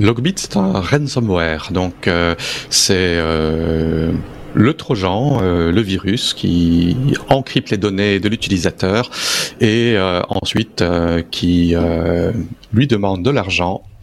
Logbit, 0.00 0.34
c'est 0.36 0.56
un 0.56 0.80
ransomware. 0.80 1.68
Donc, 1.70 2.10
c'est 2.70 3.18
le 3.18 4.72
trojan, 4.72 5.40
le 5.40 5.80
virus 5.80 6.34
qui 6.34 6.96
encrypte 7.28 7.70
les 7.70 7.76
données 7.76 8.18
de 8.18 8.28
l'utilisateur 8.28 9.10
et 9.60 9.96
ensuite 10.28 10.82
qui 11.30 11.76
lui 12.72 12.86
demande 12.88 13.22
de 13.22 13.30
l'argent 13.30 13.84
euh, 13.84 13.95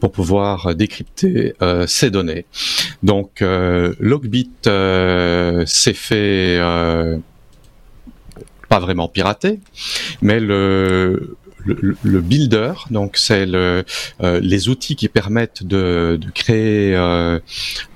pour 0.00 0.12
pouvoir 0.12 0.74
décrypter 0.74 1.54
euh, 1.62 1.86
ces 1.86 2.10
données. 2.10 2.46
Donc 3.02 3.42
euh, 3.42 3.94
Logbit 4.00 4.50
s'est 4.64 5.94
fait 5.94 6.58
pas 8.68 8.78
vraiment 8.78 9.08
pirater, 9.08 9.60
mais 10.22 10.38
le, 10.38 11.36
builder, 12.04 12.72
donc 12.90 13.16
c'est 13.16 13.46
le, 13.46 13.84
les 14.20 14.68
outils 14.68 14.96
qui 14.96 15.08
permettent 15.08 15.64
de, 15.64 16.18
de 16.20 16.30
créer 16.30 16.94
un 16.94 17.40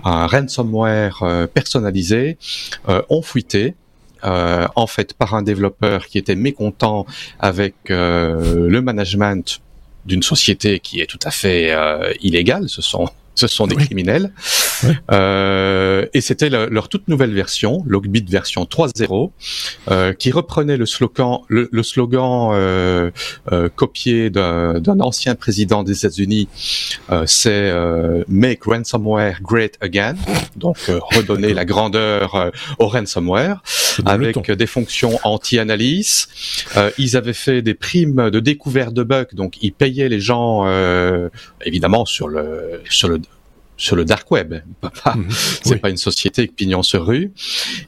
ransomware 0.05 1.49
personnalisé, 1.55 2.39
ont 3.09 3.22
fuité. 3.22 3.75
en 4.22 4.87
fait 4.87 5.14
par 5.14 5.35
un 5.35 5.43
développeur 5.43 6.07
qui 6.07 6.18
était 6.18 6.37
mécontent 6.37 7.07
avec 7.39 7.75
le 7.89 8.81
management 8.81 9.61
d'une 10.07 10.23
société 10.23 10.81
qui 10.81 11.01
est 11.01 11.07
tout 11.07 11.19
à 11.25 11.31
fait 11.31 11.73
euh, 11.73 12.13
illégale. 12.21 12.69
Ce 12.69 12.83
sont 12.83 13.09
ce 13.35 13.47
sont 13.47 13.66
des 13.66 13.76
criminels. 13.76 14.32
Euh, 15.11 16.07
et 16.12 16.20
c'était 16.20 16.51
leur 16.51 16.89
toute 16.89 17.09
nouvelle 17.09 17.32
version, 17.32 17.82
Logbit 17.87 18.24
version 18.28 18.64
3.0, 18.64 19.30
euh, 19.91 20.12
qui 20.12 20.30
reprenait 20.30 20.76
le 20.76 20.87
slogan, 20.87 21.41
le, 21.49 21.82
slogan 21.82 22.51
euh, 22.53 23.11
euh 23.53 23.68
copié 23.74 24.30
d'un 24.30 25.01
ancien 25.01 25.35
président 25.35 25.82
des 25.82 25.99
États-Unis, 25.99 26.49
euh, 27.11 27.24
c'est 27.26 27.51
euh, 27.53 28.24
Make 28.28 28.64
ransomware 28.64 29.41
great 29.43 29.76
again, 29.80 30.16
donc 30.57 30.78
redonner 31.14 31.55
la 31.55 31.64
grandeur 31.64 32.53
au 32.78 32.89
ransomware, 32.89 33.62
avec 34.05 34.51
des 34.51 34.66
fonctions 34.66 35.18
anti-analyse. 35.24 36.28
ils 36.99 37.16
avaient 37.16 37.32
fait 37.32 37.62
des 37.62 37.74
primes 37.74 38.30
de 38.30 38.41
découverte 38.41 38.95
de 38.95 39.03
bugs, 39.03 39.26
donc 39.32 39.62
ils 39.62 39.72
payaient 39.72 40.09
les 40.09 40.20
gens, 40.20 40.66
évidemment 41.64 42.05
sur 42.05 42.28
le 42.28 42.82
sur 42.89 43.09
le 43.09 43.20
sur 43.77 43.97
le 43.97 44.05
dark 44.05 44.31
web. 44.31 44.55
Mhm. 45.14 45.29
c'est 45.31 45.77
pas 45.77 45.91
une 45.91 45.97
société 45.97 46.47
pignon 46.47 46.83
sur 46.83 47.07
rue. 47.07 47.33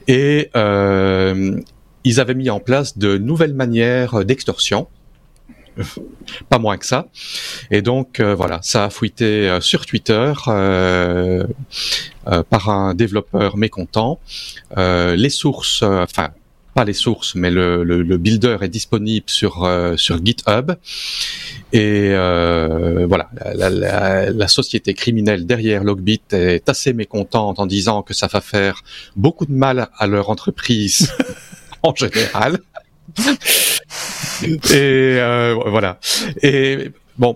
Et 0.07 0.49
euh, 0.55 1.59
ils 2.03 2.19
avaient 2.19 2.35
mis 2.35 2.49
en 2.49 2.59
place 2.59 2.97
de 2.97 3.17
nouvelles 3.17 3.53
manières 3.53 4.23
d'extorsion. 4.23 4.87
pas 6.49 6.59
moins 6.59 6.77
que 6.77 6.85
ça. 6.85 7.07
Et 7.71 7.81
donc 7.81 8.19
euh, 8.19 8.35
voilà, 8.35 8.59
ça 8.61 8.85
a 8.85 8.89
fuité 8.89 9.49
euh, 9.49 9.61
sur 9.61 9.85
Twitter 9.85 10.33
euh, 10.47 11.45
par 12.49 12.69
un 12.69 12.93
développeur 12.93 13.57
mécontent. 13.57 14.19
les 14.75 15.29
sources, 15.29 15.83
enfin 15.83 16.29
pas 16.77 16.85
les 16.85 16.93
sources, 16.93 17.33
mais 17.33 17.49
le, 17.49 17.83
le, 17.83 18.17
builder 18.17 18.57
est 18.61 18.73
disponible 18.79 19.25
sur 19.27 19.63
euh, 19.63 19.97
sur 19.97 20.23
GitHub. 20.23 20.73
Et 21.73 22.09
euh, 22.11 23.07
voilà, 23.09 23.27
la, 23.55 23.71
la, 23.71 24.29
la, 24.29 24.47
société 24.47 24.93
criminelle 24.93 25.47
derrière 25.47 25.83
Logbit 25.83 26.21
est 26.33 26.69
assez 26.69 26.93
mécontente 26.93 27.57
en 27.57 27.65
disant 27.65 28.03
que 28.03 28.13
ça 28.13 28.27
va 28.27 28.41
faire 28.41 28.83
beaucoup 29.15 29.47
de 29.47 29.53
mal 29.53 29.89
à 29.97 30.05
leur 30.05 30.29
entreprise 30.29 31.11
en 31.81 31.95
général. 31.95 32.59
et 34.45 35.17
euh, 35.29 35.55
voilà. 35.65 35.99
Et 36.43 36.91
Bon, 37.17 37.35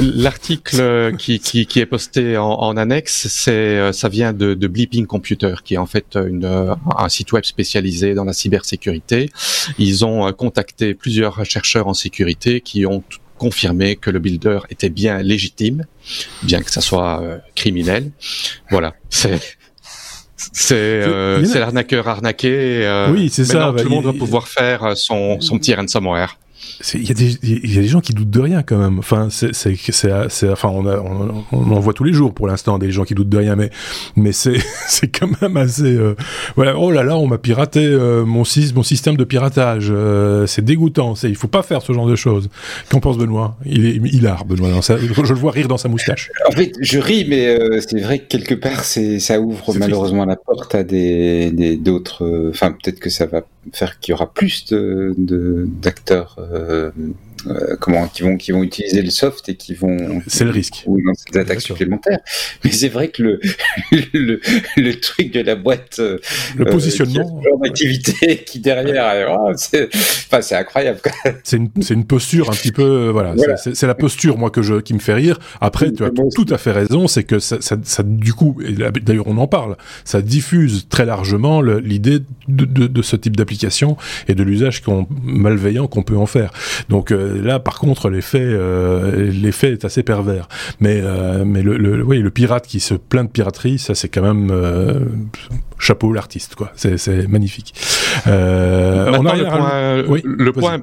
l'article 0.00 1.16
qui, 1.18 1.40
qui, 1.40 1.66
qui, 1.66 1.80
est 1.80 1.86
posté 1.86 2.36
en, 2.36 2.50
en 2.50 2.76
annexe, 2.76 3.26
c'est 3.28 3.50
euh, 3.50 3.92
ça 3.92 4.08
vient 4.08 4.32
de, 4.32 4.54
de, 4.54 4.68
Bleeping 4.68 5.06
Computer, 5.06 5.56
qui 5.64 5.74
est 5.74 5.78
en 5.78 5.86
fait 5.86 6.16
une, 6.16 6.44
euh, 6.44 6.74
un 6.96 7.08
site 7.08 7.32
web 7.32 7.44
spécialisé 7.44 8.14
dans 8.14 8.24
la 8.24 8.32
cybersécurité. 8.32 9.30
Ils 9.78 10.04
ont 10.04 10.28
euh, 10.28 10.30
contacté 10.30 10.94
plusieurs 10.94 11.44
chercheurs 11.44 11.88
en 11.88 11.94
sécurité 11.94 12.60
qui 12.60 12.86
ont 12.86 13.02
confirmé 13.38 13.96
que 13.96 14.10
le 14.10 14.20
builder 14.20 14.60
était 14.70 14.90
bien 14.90 15.20
légitime, 15.20 15.86
bien 16.44 16.62
que 16.62 16.70
ça 16.70 16.80
soit 16.80 17.40
criminel. 17.56 18.12
Voilà, 18.70 18.94
c'est 19.08 19.40
c'est 20.36 20.74
euh, 20.74 21.44
l'arnaqueur 21.54 22.06
arnaqué. 22.06 23.06
oui, 23.10 23.30
c'est 23.30 23.44
ça. 23.44 23.74
Tout 23.76 23.82
le 23.82 23.90
monde 23.90 24.04
doit 24.04 24.12
pouvoir 24.12 24.46
faire 24.46 24.96
son, 24.96 25.40
son 25.40 25.58
petit 25.58 25.74
ransomware 25.74 26.38
il 26.94 27.08
y, 27.08 27.10
a 27.10 27.14
des, 27.14 27.38
y 27.42 27.78
a 27.78 27.82
des 27.82 27.88
gens 27.88 28.00
qui 28.00 28.12
doutent 28.12 28.30
de 28.30 28.40
rien 28.40 28.62
quand 28.62 28.78
même. 28.78 28.98
Enfin, 28.98 29.28
c'est, 29.30 29.54
c'est, 29.54 29.76
c'est, 30.28 30.50
enfin, 30.50 30.68
on, 30.68 30.86
a, 30.86 30.98
on, 30.98 31.44
on, 31.52 31.72
en 31.72 31.80
voit 31.80 31.92
tous 31.92 32.04
les 32.04 32.12
jours 32.12 32.34
pour 32.34 32.46
l'instant 32.46 32.78
des 32.78 32.90
gens 32.90 33.04
qui 33.04 33.14
doutent 33.14 33.28
de 33.28 33.36
rien, 33.36 33.56
mais, 33.56 33.70
mais 34.16 34.32
c'est, 34.32 34.58
c'est 34.88 35.08
quand 35.08 35.28
même 35.40 35.56
assez. 35.56 35.84
Euh, 35.84 36.14
voilà. 36.56 36.78
Oh 36.78 36.90
là 36.90 37.02
là, 37.02 37.16
on 37.16 37.26
m'a 37.26 37.38
piraté 37.38 37.84
euh, 37.84 38.24
mon, 38.24 38.42
mon 38.74 38.82
système 38.82 39.16
de 39.16 39.24
piratage. 39.24 39.88
Euh, 39.90 40.46
c'est 40.46 40.64
dégoûtant. 40.64 41.14
C'est, 41.14 41.28
il 41.28 41.36
faut 41.36 41.48
pas 41.48 41.62
faire 41.62 41.82
ce 41.82 41.92
genre 41.92 42.06
de 42.06 42.16
choses. 42.16 42.48
Qu'en 42.90 43.00
pense 43.00 43.18
Benoît? 43.18 43.56
Il 43.64 43.86
est 43.86 43.96
hilar, 44.12 44.44
Benoît. 44.44 44.70
Dans 44.70 44.80
je 44.80 45.32
le 45.32 45.38
vois 45.38 45.52
rire 45.52 45.68
dans 45.68 45.78
sa 45.78 45.88
moustache. 45.88 46.30
En 46.48 46.52
fait, 46.52 46.72
je 46.80 46.98
ris, 46.98 47.24
mais 47.28 47.58
c'est 47.80 48.00
vrai 48.00 48.20
que 48.20 48.26
quelque 48.28 48.54
part, 48.54 48.84
c'est, 48.84 49.18
ça 49.18 49.40
ouvre 49.40 49.74
malheureusement 49.74 50.24
la 50.24 50.36
porte 50.36 50.74
à 50.74 50.82
des, 50.82 51.50
des 51.50 51.76
d'autres. 51.76 52.50
Enfin, 52.50 52.72
peut-être 52.72 53.00
que 53.00 53.10
ça 53.10 53.26
va 53.26 53.42
faire 53.72 53.98
qu'il 53.98 54.12
y 54.12 54.14
aura 54.14 54.32
plus 54.32 54.66
de, 54.72 55.14
d'acteurs 55.80 56.36
euh, 56.38 56.90
euh, 57.46 57.76
comment 57.80 58.06
qui 58.08 58.22
vont 58.22 58.36
qui 58.36 58.52
vont 58.52 58.62
utiliser 58.62 59.02
le 59.02 59.10
soft 59.10 59.48
et 59.48 59.56
qui 59.56 59.74
vont 59.74 60.22
c'est 60.26 60.44
le 60.44 60.50
risque. 60.50 60.84
ou 60.86 61.00
dans 61.00 61.12
des 61.32 61.38
attaques 61.38 61.60
supplémentaires. 61.60 62.20
Mais 62.64 62.70
c'est 62.70 62.88
vrai 62.88 63.08
que 63.08 63.22
le, 63.22 63.40
le, 64.12 64.40
le 64.76 65.00
truc 65.00 65.32
de 65.32 65.40
la 65.40 65.54
boîte 65.54 65.96
euh, 65.98 66.18
le 66.56 66.64
positionnement. 66.66 67.40
d'activité 67.62 68.44
qui 68.46 68.60
derrière 68.60 69.36
oh, 69.38 69.52
c'est 69.56 69.88
enfin 69.94 70.40
c'est 70.40 70.56
incroyable 70.56 71.00
c'est 71.44 71.56
une 71.56 71.70
c'est 71.80 71.94
une 71.94 72.06
posture 72.06 72.50
un 72.50 72.54
petit 72.54 72.72
peu 72.72 73.08
voilà, 73.10 73.34
c'est 73.56 73.86
la 73.86 73.94
posture 73.94 74.38
moi 74.38 74.50
que 74.50 74.62
je 74.62 74.74
qui 74.80 74.94
me 74.94 74.98
fait 74.98 75.14
rire. 75.14 75.38
Après 75.60 75.92
tu 75.92 76.04
as 76.04 76.10
tout, 76.10 76.46
à 76.50 76.58
fait 76.58 76.72
raison 76.72 77.08
c'est 77.08 77.24
que 77.24 77.38
ça, 77.38 77.58
ça, 77.60 77.76
ça, 77.82 78.02
du 78.02 78.32
coup 78.32 78.58
d'ailleurs 79.02 79.26
on 79.26 79.38
en 79.38 79.46
parle 79.46 79.76
ça 80.04 80.22
diffuse 80.22 80.86
très 80.88 81.04
largement 81.04 81.60
l'idée 81.62 82.20
de, 82.48 82.64
de, 82.64 82.86
de, 82.86 83.02
ce 83.02 83.16
type 83.16 83.36
d'application 83.36 83.96
et 84.28 84.34
de 84.34 84.42
l'usage 84.42 84.82
malveillant 85.22 85.86
qu'on 85.86 86.02
peut 86.02 86.16
en 86.16 86.26
faire. 86.26 86.52
Donc 86.88 87.12
là, 87.34 87.58
par 87.58 87.78
contre, 87.78 88.10
l'effet, 88.10 88.40
euh, 88.42 89.30
l'effet 89.30 89.72
est 89.72 89.84
assez 89.84 90.02
pervers. 90.02 90.48
Mais, 90.80 91.00
euh, 91.02 91.44
mais 91.44 91.62
le, 91.62 91.76
le, 91.76 92.02
oui, 92.02 92.18
le 92.18 92.30
pirate 92.30 92.66
qui 92.66 92.80
se 92.80 92.94
plaint 92.94 93.26
de 93.26 93.30
piraterie, 93.30 93.78
ça, 93.78 93.94
c'est 93.94 94.08
quand 94.08 94.22
même 94.22 94.50
euh, 94.50 95.00
chapeau 95.78 96.12
l'artiste, 96.12 96.54
quoi. 96.54 96.72
C'est 96.76 97.28
magnifique. 97.28 97.74
Euh, 98.26 99.12
on 99.18 99.26
a 99.26 99.36
le 99.36 99.44
point, 99.44 100.04
oui, 100.08 100.22
le 100.24 100.52
point 100.52 100.78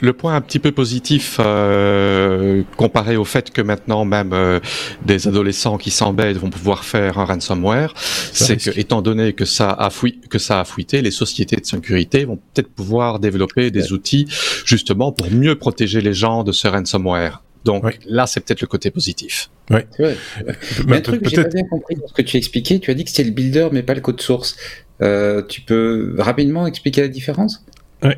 le 0.00 0.12
point 0.12 0.34
un 0.34 0.40
petit 0.40 0.58
peu 0.58 0.72
positif 0.72 1.38
euh, 1.40 2.62
comparé 2.76 3.16
au 3.16 3.24
fait 3.24 3.50
que 3.50 3.62
maintenant 3.62 4.04
même 4.04 4.32
euh, 4.32 4.60
des 5.04 5.28
adolescents 5.28 5.78
qui 5.78 5.90
s'embêtent 5.90 6.38
vont 6.38 6.50
pouvoir 6.50 6.84
faire 6.84 7.18
un 7.18 7.24
ransomware, 7.24 7.92
c'est 7.96 8.56
que 8.56 8.78
étant 8.78 9.02
donné 9.02 9.32
que 9.32 9.44
ça 9.44 9.70
a 9.70 9.90
fui 9.90 10.20
que 10.30 10.38
ça 10.38 10.60
a 10.60 10.64
fuité, 10.64 11.02
les 11.02 11.10
sociétés 11.10 11.56
de 11.56 11.66
sécurité 11.66 12.24
vont 12.24 12.38
peut-être 12.54 12.70
pouvoir 12.70 13.18
développer 13.18 13.70
des 13.70 13.92
outils 13.92 14.26
justement 14.64 15.12
pour 15.12 15.30
mieux 15.30 15.56
protéger 15.56 16.00
les 16.00 16.14
gens 16.14 16.44
de 16.44 16.52
ce 16.52 16.68
ransomware. 16.68 17.42
Donc 17.66 17.98
là, 18.06 18.26
c'est 18.26 18.40
peut-être 18.40 18.60
le 18.60 18.68
côté 18.68 18.90
positif. 18.92 19.50
Oui. 19.70 19.80
Mais 20.86 20.98
un 20.98 21.00
truc 21.00 21.22
que 21.22 21.28
j'ai 21.28 21.42
pas 21.42 21.48
bien 21.48 21.64
compris 21.64 21.96
dans 21.96 22.06
ce 22.06 22.14
que 22.14 22.22
tu 22.22 22.36
as 22.36 22.38
expliqué, 22.38 22.78
tu 22.78 22.92
as 22.92 22.94
dit 22.94 23.04
que 23.04 23.10
c'était 23.10 23.24
le 23.24 23.32
builder 23.32 23.68
mais 23.72 23.82
pas 23.82 23.94
le 23.94 24.00
code 24.00 24.20
source. 24.20 24.56
Euh, 25.02 25.42
tu 25.42 25.60
peux 25.60 26.14
rapidement 26.18 26.66
expliquer 26.66 27.02
la 27.02 27.08
différence? 27.08 27.64
Oui. 28.02 28.12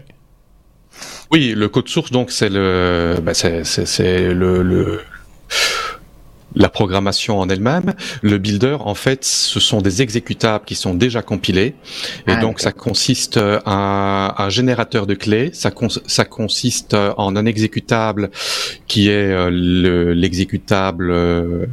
Oui, 1.31 1.53
le 1.55 1.69
code 1.69 1.89
source, 1.89 2.11
donc 2.11 2.31
c'est 2.31 2.49
le, 2.49 3.17
bah, 3.23 3.35
c'est, 3.35 4.33
le, 4.33 4.63
le 4.63 5.01
la 6.55 6.69
programmation 6.69 7.39
en 7.39 7.49
elle-même. 7.49 7.95
Le 8.23 8.39
builder, 8.39 8.79
en 8.81 8.95
fait, 8.95 9.25
ce 9.25 9.61
sont 9.61 9.81
des 9.81 10.03
exécutables 10.03 10.65
qui 10.65 10.75
sont 10.75 10.95
déjà 10.95 11.23
compilés. 11.23 11.75
Et 12.27 12.33
ah, 12.33 12.41
donc, 12.41 12.61
ça 12.61 12.73
consiste 12.73 13.39
en 13.39 14.35
un 14.37 14.49
générateur 14.49 15.07
de 15.07 15.15
clés. 15.15 15.51
Ça, 15.53 15.71
ça 16.07 16.25
consiste 16.25 16.95
en 16.95 17.37
un 17.37 17.47
exécutable 17.47 18.31
qui 18.87 19.09
est 19.09 19.33
euh, 19.33 19.51
l'exécutable 20.15 21.11
euh, 21.11 21.67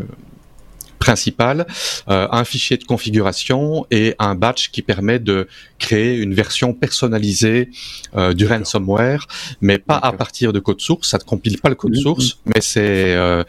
principal, 1.06 1.68
euh, 2.10 2.28
un 2.32 2.44
fichier 2.44 2.78
de 2.78 2.84
configuration 2.84 3.86
et 3.92 4.16
un 4.18 4.34
batch 4.34 4.72
qui 4.72 4.82
permet 4.82 5.20
de 5.20 5.48
créer 5.78 6.18
une 6.18 6.34
version 6.34 6.74
personnalisée 6.74 7.70
euh, 8.16 8.34
du 8.34 8.48
ransomware, 8.48 9.28
mais 9.62 9.78
pas 9.78 9.98
à 9.98 10.12
partir 10.14 10.52
de 10.52 10.60
code 10.60 10.82
source. 10.82 11.10
Ça 11.12 11.20
ne 11.20 11.24
compile 11.24 11.60
pas 11.62 11.70
le 11.70 11.76
code 11.76 11.96
source, 11.96 12.40
mais 12.48 12.62
c'est 12.62 13.14
euh, 13.16 13.44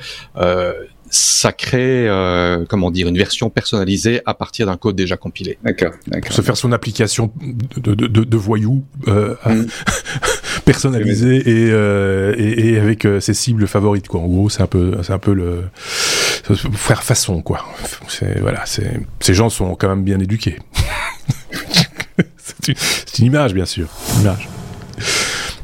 ça 1.09 1.53
crée, 1.53 2.09
comment 2.69 2.91
dire, 2.91 3.07
une 3.07 3.17
version 3.17 3.49
personnalisée 3.49 4.21
à 4.27 4.35
partir 4.35 4.67
d'un 4.67 4.77
code 4.77 4.97
déjà 4.97 5.17
compilé. 5.17 5.57
D'accord. 5.63 5.93
Pour 6.25 6.33
se 6.33 6.43
faire 6.43 6.57
son 6.57 6.73
application 6.73 7.33
de, 7.41 7.95
de, 7.95 8.07
de, 8.07 8.25
de 8.25 8.37
voyou 8.37 8.85
mm. 9.07 9.13
personnalisée 10.67 11.37
et, 11.37 11.69
et, 11.71 12.69
et, 12.69 12.79
avec 12.79 13.09
ses 13.21 13.33
cibles 13.33 13.67
favorites. 13.67 14.09
Quoi. 14.09 14.21
En 14.21 14.27
gros, 14.27 14.51
c'est 14.51 14.63
un 14.63 14.67
peu, 14.67 14.99
c'est 15.03 15.13
un 15.15 15.19
peu 15.19 15.33
le 15.33 15.63
faire 16.75 17.03
façon, 17.03 17.41
quoi. 17.41 17.65
Voilà, 18.41 18.65
ces 18.67 19.35
gens 19.35 19.49
sont 19.49 19.75
quand 19.77 19.89
même 19.89 20.05
bien 20.05 20.19
éduqués. 20.21 20.59
c'est 22.37 23.19
une, 23.19 23.27
image, 23.27 23.55
bien 23.55 23.67
sûr. 23.67 23.89
image. 24.21 24.49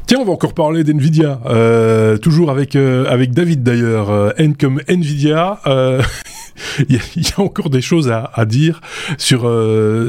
Tiens, 0.05 0.19
on 0.19 0.25
va 0.25 0.33
encore 0.33 0.53
parler 0.53 0.83
d'NVIDIA. 0.83 1.39
Euh, 1.45 2.17
toujours 2.17 2.51
avec, 2.51 2.75
euh, 2.75 3.05
avec 3.09 3.31
David 3.31 3.63
d'ailleurs. 3.63 4.09
Euh, 4.09 4.31
N 4.37 4.55
comme 4.55 4.81
NVIDIA. 4.87 5.59
il 6.89 6.95
y, 6.95 7.31
a 7.35 7.41
encore 7.41 7.69
des 7.69 7.81
choses 7.81 8.11
à, 8.11 8.45
dire 8.45 8.81
sur 9.17 9.41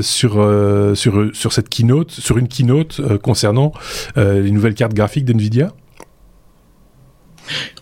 sur 0.02 0.92
sur 0.94 1.30
sur 1.32 1.52
cette 1.52 1.68
keynote, 1.68 2.10
sur 2.10 2.38
une 2.38 2.48
keynote 2.48 3.00
concernant 3.18 3.72
les 4.16 4.50
nouvelles 4.50 4.74
cartes 4.74 4.94
graphiques 4.94 5.24
d'Nvidia. 5.24 5.72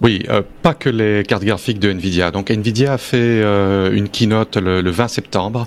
Oui, 0.00 0.24
euh, 0.28 0.42
pas 0.62 0.74
que 0.74 0.88
les 0.88 1.22
cartes 1.24 1.44
graphiques 1.44 1.78
de 1.78 1.90
Nvidia. 1.90 2.30
Donc 2.30 2.50
Nvidia 2.50 2.94
a 2.94 2.98
fait 2.98 3.18
euh, 3.18 3.92
une 3.92 4.08
keynote 4.08 4.56
le, 4.56 4.90
20 4.90 5.08
septembre 5.08 5.66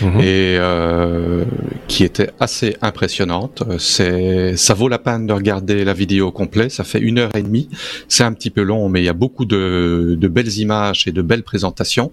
mhm. 0.00 0.20
et 0.20 0.56
euh, 0.58 1.44
qui 1.88 2.04
était 2.04 2.30
assez 2.40 2.76
impressionnante. 2.82 3.62
C'est, 3.78 4.56
ça 4.56 4.74
vaut 4.74 4.88
la 4.88 4.98
peine 4.98 5.26
de 5.26 5.32
regarder 5.32 5.84
la 5.84 5.92
vidéo 5.92 6.32
complète. 6.32 6.70
Ça 6.70 6.84
fait 6.84 7.00
une 7.00 7.18
heure 7.18 7.34
et 7.34 7.42
demie. 7.42 7.68
C'est 8.08 8.24
un 8.24 8.32
petit 8.32 8.50
peu 8.50 8.62
long, 8.62 8.88
mais 8.88 9.02
il 9.02 9.04
y 9.04 9.10
a 9.10 9.14
beaucoup 9.14 9.44
de, 9.44 10.16
de 10.18 10.28
belles 10.28 10.58
images 10.58 11.06
et 11.06 11.12
de 11.12 11.22
belles 11.22 11.44
présentations 11.44 12.12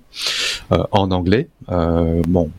en 0.70 1.12
anglais. 1.12 1.48
bon. 1.68 2.50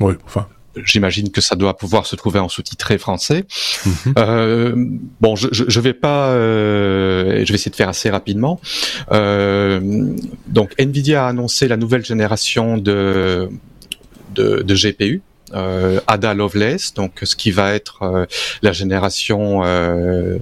oui, 0.00 0.14
enfin 0.26 0.46
J'imagine 0.76 1.30
que 1.30 1.40
ça 1.40 1.54
doit 1.54 1.76
pouvoir 1.76 2.06
se 2.06 2.16
trouver 2.16 2.38
en 2.38 2.48
sous-titré 2.48 2.96
français. 2.98 3.44
Mhm. 3.84 4.14
Euh, 4.18 4.72
bon, 5.20 5.36
je, 5.36 5.48
je, 5.52 5.80
vais 5.80 5.92
pas, 5.92 6.28
euh, 6.30 7.44
je 7.44 7.48
vais 7.52 7.56
essayer 7.56 7.70
de 7.70 7.76
faire 7.76 7.88
assez 7.88 8.08
rapidement. 8.08 8.60
Euh, 9.10 9.80
donc, 10.48 10.74
Nvidia 10.78 11.26
a 11.26 11.28
annoncé 11.28 11.68
la 11.68 11.76
nouvelle 11.76 12.04
génération 12.04 12.78
de 12.78 13.50
de, 14.34 14.62
de 14.62 14.74
GPU. 14.74 15.22
Ada 16.06 16.32
Lovelace, 16.32 16.94
donc 16.94 17.20
ce 17.24 17.36
qui 17.36 17.50
va 17.50 17.74
être 17.74 18.26
la 18.62 18.72
génération 18.72 19.60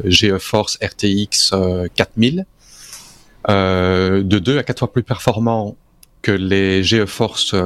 GeForce 0.05 0.79
RTX 0.81 1.53
4000, 1.97 2.47
de 3.49 4.23
2 4.23 4.59
à 4.59 4.63
4 4.63 4.79
fois 4.79 4.93
plus 4.93 5.03
performant 5.03 5.75
que 6.23 6.31
les 6.31 6.85
GeForce 6.85 7.57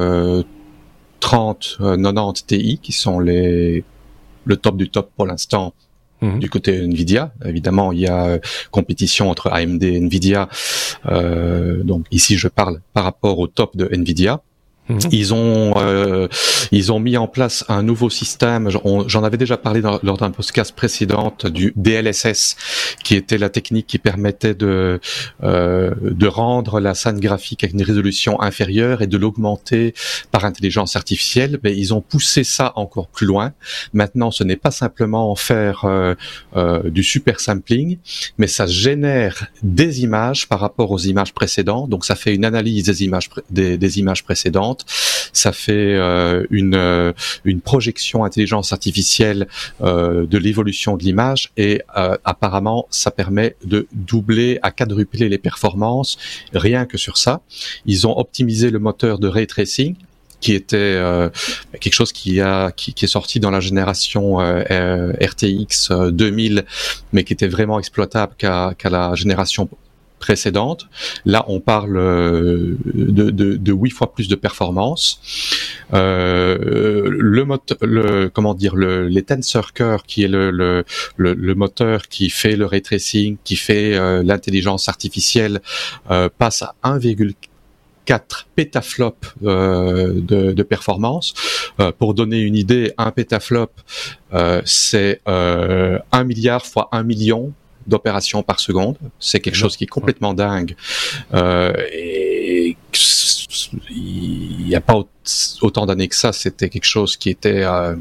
30, 1.25 1.79
90 1.81 2.45
Ti 2.47 2.79
qui 2.83 2.93
sont 2.93 3.19
les 3.19 3.83
le 4.45 4.57
top 4.59 4.77
du 4.77 4.91
top 4.91 5.11
pour 5.17 5.27
l'instant 5.27 5.73
mhm. 6.21 6.39
du 6.39 6.51
côté 6.51 6.83
Nvidia. 6.83 7.33
Évidemment, 7.47 7.93
il 7.93 8.01
y 8.01 8.07
a 8.07 8.27
euh, 8.27 8.39
compétition 8.71 9.31
entre 9.31 9.51
AMD 9.51 9.83
et 9.83 9.97
Nvidia. 10.01 10.51
Euh, 11.07 11.83
donc 11.83 12.05
ici, 12.11 12.37
je 12.37 12.49
parle 12.49 12.83
par 12.93 13.05
rapport 13.05 13.39
au 13.39 13.47
top 13.47 13.75
de 13.75 13.89
Nvidia. 13.91 14.43
Ils 15.11 15.33
ont 15.33 15.75
euh, 15.77 16.29
ils 16.73 16.93
ont 16.93 17.01
mis 17.01 17.17
en 17.17 17.27
place 17.27 17.65
un 17.69 17.83
nouveau 17.83 18.11
système. 18.11 18.69
J'en 19.07 19.25
avais 19.25 19.39
déjà 19.39 19.57
parlé 19.57 19.81
lors 19.81 20.19
d'un 20.19 20.31
podcast 20.31 20.75
précédent 20.75 21.35
du 21.45 21.73
DLSS, 21.77 22.57
qui 23.03 23.15
était 23.15 23.39
la 23.39 23.49
technique 23.49 23.87
qui 23.87 23.99
permettait 23.99 24.55
de 24.55 25.01
euh, 25.43 25.95
de 26.03 26.27
rendre 26.27 26.81
la 26.81 26.95
scène 26.95 27.19
graphique 27.19 27.65
avec 27.65 27.75
une 27.75 27.83
résolution 27.83 28.41
inférieure 28.43 29.01
et 29.01 29.07
de 29.07 29.17
l'augmenter 29.17 29.95
par 30.31 30.45
intelligence 30.45 30.97
artificielle. 30.97 31.59
Mais 31.63 31.75
ils 31.77 31.95
ont 31.95 32.03
poussé 32.03 32.45
ça 32.45 32.73
encore 32.77 33.09
plus 33.09 33.27
loin. 33.27 33.53
Maintenant, 33.95 34.31
ce 34.31 34.45
n'est 34.45 34.57
pas 34.57 34.71
simplement 34.71 35.35
faire 35.35 35.85
euh, 35.85 36.15
euh, 36.57 36.91
du 36.91 37.03
super 37.03 37.41
sampling, 37.41 37.99
mais 38.39 38.47
ça 38.47 38.67
génère 38.67 39.47
des 39.63 40.03
images 40.03 40.47
par 40.49 40.61
rapport 40.61 40.91
aux 40.91 40.99
images 40.99 41.33
précédentes. 41.33 41.89
Donc, 41.89 42.05
ça 42.05 42.17
fait 42.17 42.35
une 42.35 42.45
analyse 42.45 42.85
des 42.85 43.05
images 43.05 43.31
des, 43.51 43.79
des 43.79 43.99
images 43.99 44.25
précédentes 44.25 44.74
ça 45.35 45.53
fait 45.53 45.73
euh, 45.73 46.47
une, 46.51 46.75
euh, 46.75 47.13
une 47.45 47.61
projection 47.61 48.25
intelligence 48.25 48.73
artificielle 48.73 49.47
euh, 49.83 50.27
de 50.27 50.39
l'évolution 50.39 50.97
de 50.97 51.03
l'image 51.03 51.51
et 51.57 51.83
apparemment 52.25 52.87
ça 52.91 53.11
permet 53.11 53.57
de 53.65 53.87
doubler 53.93 54.59
à 54.63 54.71
quadrupler 54.71 55.29
les 55.29 55.39
performances 55.39 56.17
rien 56.55 56.87
que 56.87 56.97
sur 56.97 57.19
ça. 57.19 57.43
Ils 57.85 58.07
ont 58.07 58.17
optimisé 58.17 58.71
le 58.71 58.79
moteur 58.79 59.19
de 59.19 59.29
ray 59.29 59.47
tracing 59.47 59.97
qui 60.41 60.53
était 60.53 61.01
quelque 61.81 61.95
chose 61.95 62.13
qui, 62.13 62.39
est 62.39 63.07
sorti 63.07 63.41
dans 63.41 63.51
la 63.51 63.61
génération 63.61 64.37
RTX 64.37 66.11
2000 66.11 66.65
mais 67.13 67.25
qui 67.25 67.33
était 67.33 67.49
vraiment 67.49 67.79
exploitable 67.79 68.35
qu'à 68.37 68.75
la 68.85 69.15
génération 69.15 69.69
précédente. 70.25 70.89
Là, 71.27 71.45
on 71.49 71.61
parle 71.61 71.99
euh, 71.99 72.77
de, 72.95 73.31
de, 73.31 73.57
de 73.57 73.73
8 73.73 73.91
fois 73.91 74.13
plus 74.15 74.27
de 74.27 74.37
performance. 74.37 75.21
Euh, 75.93 77.07
le, 77.11 78.29
comment 78.29 78.55
dire, 78.55 78.75
le, 78.75 79.07
les 79.07 79.23
Tensor 79.23 79.75
Core, 79.75 80.05
qui 80.05 80.25
est 80.25 80.29
le, 80.29 80.85
moteur 81.55 82.09
qui 82.09 82.31
fait 82.31 82.57
le 82.57 82.65
ray 82.65 82.81
tracing, 82.81 83.37
qui 83.45 83.57
fait 83.57 83.95
euh, 83.95 84.23
l'intelligence 84.23 84.89
artificielle, 84.89 85.61
passe 86.39 86.63
à 86.63 86.75
1,4 86.85 88.47
pétaflop 88.57 89.17
euh, 89.45 90.21
de, 90.21 90.63
performance. 90.63 91.35
Pour 91.99 92.15
donner 92.15 92.41
une 92.41 92.57
idée, 92.57 92.93
un 92.97 93.11
pétaflop, 93.11 93.73
c'est 94.65 95.21
euh, 95.29 95.99
1 96.13 96.25
milliard 96.25 96.65
fois 96.65 96.89
1 96.93 97.03
million 97.03 97.53
d'opérations 97.87 98.43
par 98.43 98.61
seconde. 98.61 98.97
C'est 99.19 99.41
quelque 99.41 99.57
chose 99.57 99.77
qui 99.77 99.85
est 99.85 99.89
complètement 99.89 100.35
dingue. 100.35 100.77
Euh, 101.33 101.73
et 101.93 102.77
il 103.91 104.67
n'y 104.67 104.75
a 104.75 104.81
pas 104.81 105.01
autant 105.63 105.87
d'années 105.87 106.09
que 106.09 106.17
ça, 106.17 106.33
c'était 106.33 106.69
quelque 106.69 106.85
chose 106.85 107.17
qui 107.17 107.31
était 107.31 107.63
euh, 107.65 107.95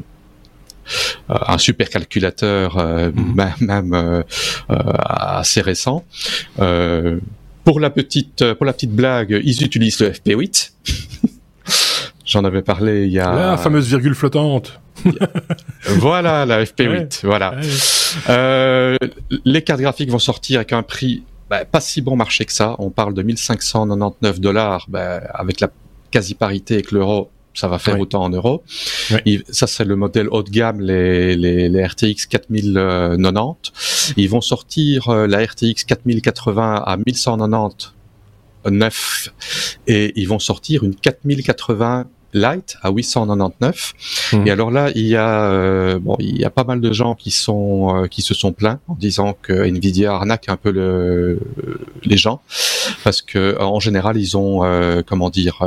euh 1.30 1.38
un 1.48 1.58
super 1.58 1.90
calculateur, 1.90 2.78
euh, 2.78 3.12
mhm. 3.12 3.54
même, 3.62 3.94
euh, 3.94 4.24
assez 4.70 5.62
récent. 5.62 6.04
pour 7.64 7.80
la 7.80 7.90
petite, 7.90 8.54
pour 8.54 8.66
la 8.66 8.74
petite 8.74 8.92
blague, 8.92 9.40
ils 9.44 9.64
utilisent 9.64 10.00
le 10.00 10.12
FP8. 10.12 10.72
J'en 12.26 12.44
avais 12.46 12.62
parlé 12.62 13.06
il 13.06 13.12
y 13.12 13.20
a. 13.20 13.34
La 13.34 13.58
fameuse 13.58 13.88
virgule 13.88 14.16
flottante. 14.16 14.80
voilà, 15.98 16.46
la 16.46 16.64
FP8. 16.64 17.26
Voilà. 17.26 17.56
Euh, 18.30 18.98
les 19.44 19.62
cartes 19.62 19.82
graphiques 19.82 20.10
vont 20.10 20.20
sortir 20.20 20.60
avec 20.60 20.72
un 20.72 20.84
prix 20.84 21.24
bah, 21.50 21.66
pas 21.66 21.82
si 21.82 22.02
bon 22.02 22.16
marché 22.16 22.46
que 22.46 22.54
ça. 22.54 22.76
On 22.80 22.90
parle 22.90 23.14
de 23.14 23.22
1599 23.22 24.40
dollars, 24.40 24.86
bah, 24.88 25.22
avec 25.34 25.60
la 25.60 25.70
quasi-parité 26.10 26.76
avec 26.76 26.92
l'euro. 26.92 27.30
Ça 27.54 27.68
va 27.68 27.78
faire 27.78 28.00
autant 28.00 28.24
en 28.24 28.32
euros. 28.32 28.64
ça, 29.52 29.68
c'est 29.68 29.86
le 29.86 29.96
modèle 29.96 30.28
haut 30.30 30.42
de 30.42 30.50
gamme, 30.50 30.82
les, 30.82 31.36
les, 31.36 31.70
les 31.70 31.86
RTX 31.86 32.26
4090. 32.28 34.14
Ils 34.18 34.28
vont 34.28 34.42
sortir 34.42 35.10
euh, 35.10 35.28
la 35.28 35.46
RTX 35.46 35.84
4080 35.86 36.84
à 36.84 36.98
1190 36.98 37.94
9 38.70 39.30
et 39.88 40.14
ils 40.16 40.28
vont 40.28 40.40
sortir 40.40 40.84
une 40.84 40.96
4080 40.96 42.08
Lite 42.36 42.78
à 42.82 42.90
899. 42.90 43.94
Mhm. 44.34 44.48
Et 44.48 44.52
alors 44.52 44.72
là, 44.72 44.90
il 44.96 45.06
y 45.06 45.16
a 45.16 45.52
euh, 45.52 46.00
bon, 46.00 46.16
il 46.18 46.36
y 46.36 46.46
a 46.46 46.50
pas 46.50 46.64
mal 46.64 46.82
de 46.82 46.92
gens 46.92 47.14
qui 47.14 47.30
sont 47.30 47.96
euh, 47.96 48.08
qui 48.08 48.24
se 48.24 48.34
sont 48.34 48.54
plaints 48.54 48.80
en 48.88 48.96
disant 48.96 49.38
que 49.40 49.54
Nvidia 49.54 50.14
arnaque 50.14 50.50
un 50.50 50.58
peu 50.58 50.72
le, 50.72 51.40
les 52.04 52.18
gens 52.18 52.42
parce 53.04 53.22
que 53.22 53.56
en 53.62 53.80
général, 53.80 54.18
ils 54.18 54.36
ont 54.36 54.64
euh, 54.64 55.04
comment 55.06 55.30
dire, 55.30 55.60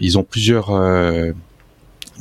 ils 0.00 0.18
ont 0.18 0.24
plusieurs 0.24 0.72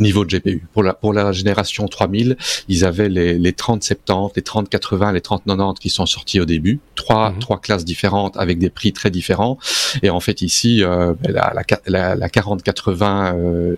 niveau 0.01 0.25
de 0.25 0.37
GPU. 0.37 0.63
Pour 0.73 0.83
la, 0.83 0.93
pour 0.93 1.13
la 1.13 1.31
génération 1.31 1.87
3000, 1.87 2.37
ils 2.67 2.85
avaient 2.85 3.09
les, 3.09 3.37
les 3.37 3.53
3070, 3.53 4.35
les 4.35 4.41
3080, 4.41 5.11
les 5.13 5.21
3090 5.21 5.79
qui 5.79 5.89
sont 5.89 6.05
sortis 6.05 6.39
au 6.39 6.45
début. 6.45 6.79
Trois, 6.95 7.31
mhm. 7.31 7.39
trois 7.39 7.59
classes 7.59 7.85
différentes 7.85 8.37
avec 8.37 8.59
des 8.59 8.69
prix 8.69 8.93
très 8.93 9.11
différents. 9.11 9.57
Et 10.03 10.09
en 10.09 10.19
fait, 10.19 10.41
ici, 10.41 10.83
euh, 10.83 11.13
ben, 11.21 11.31
la, 11.33 11.53
la, 11.87 12.15
la, 12.15 12.29
4080 12.29 13.35
euh, 13.35 13.75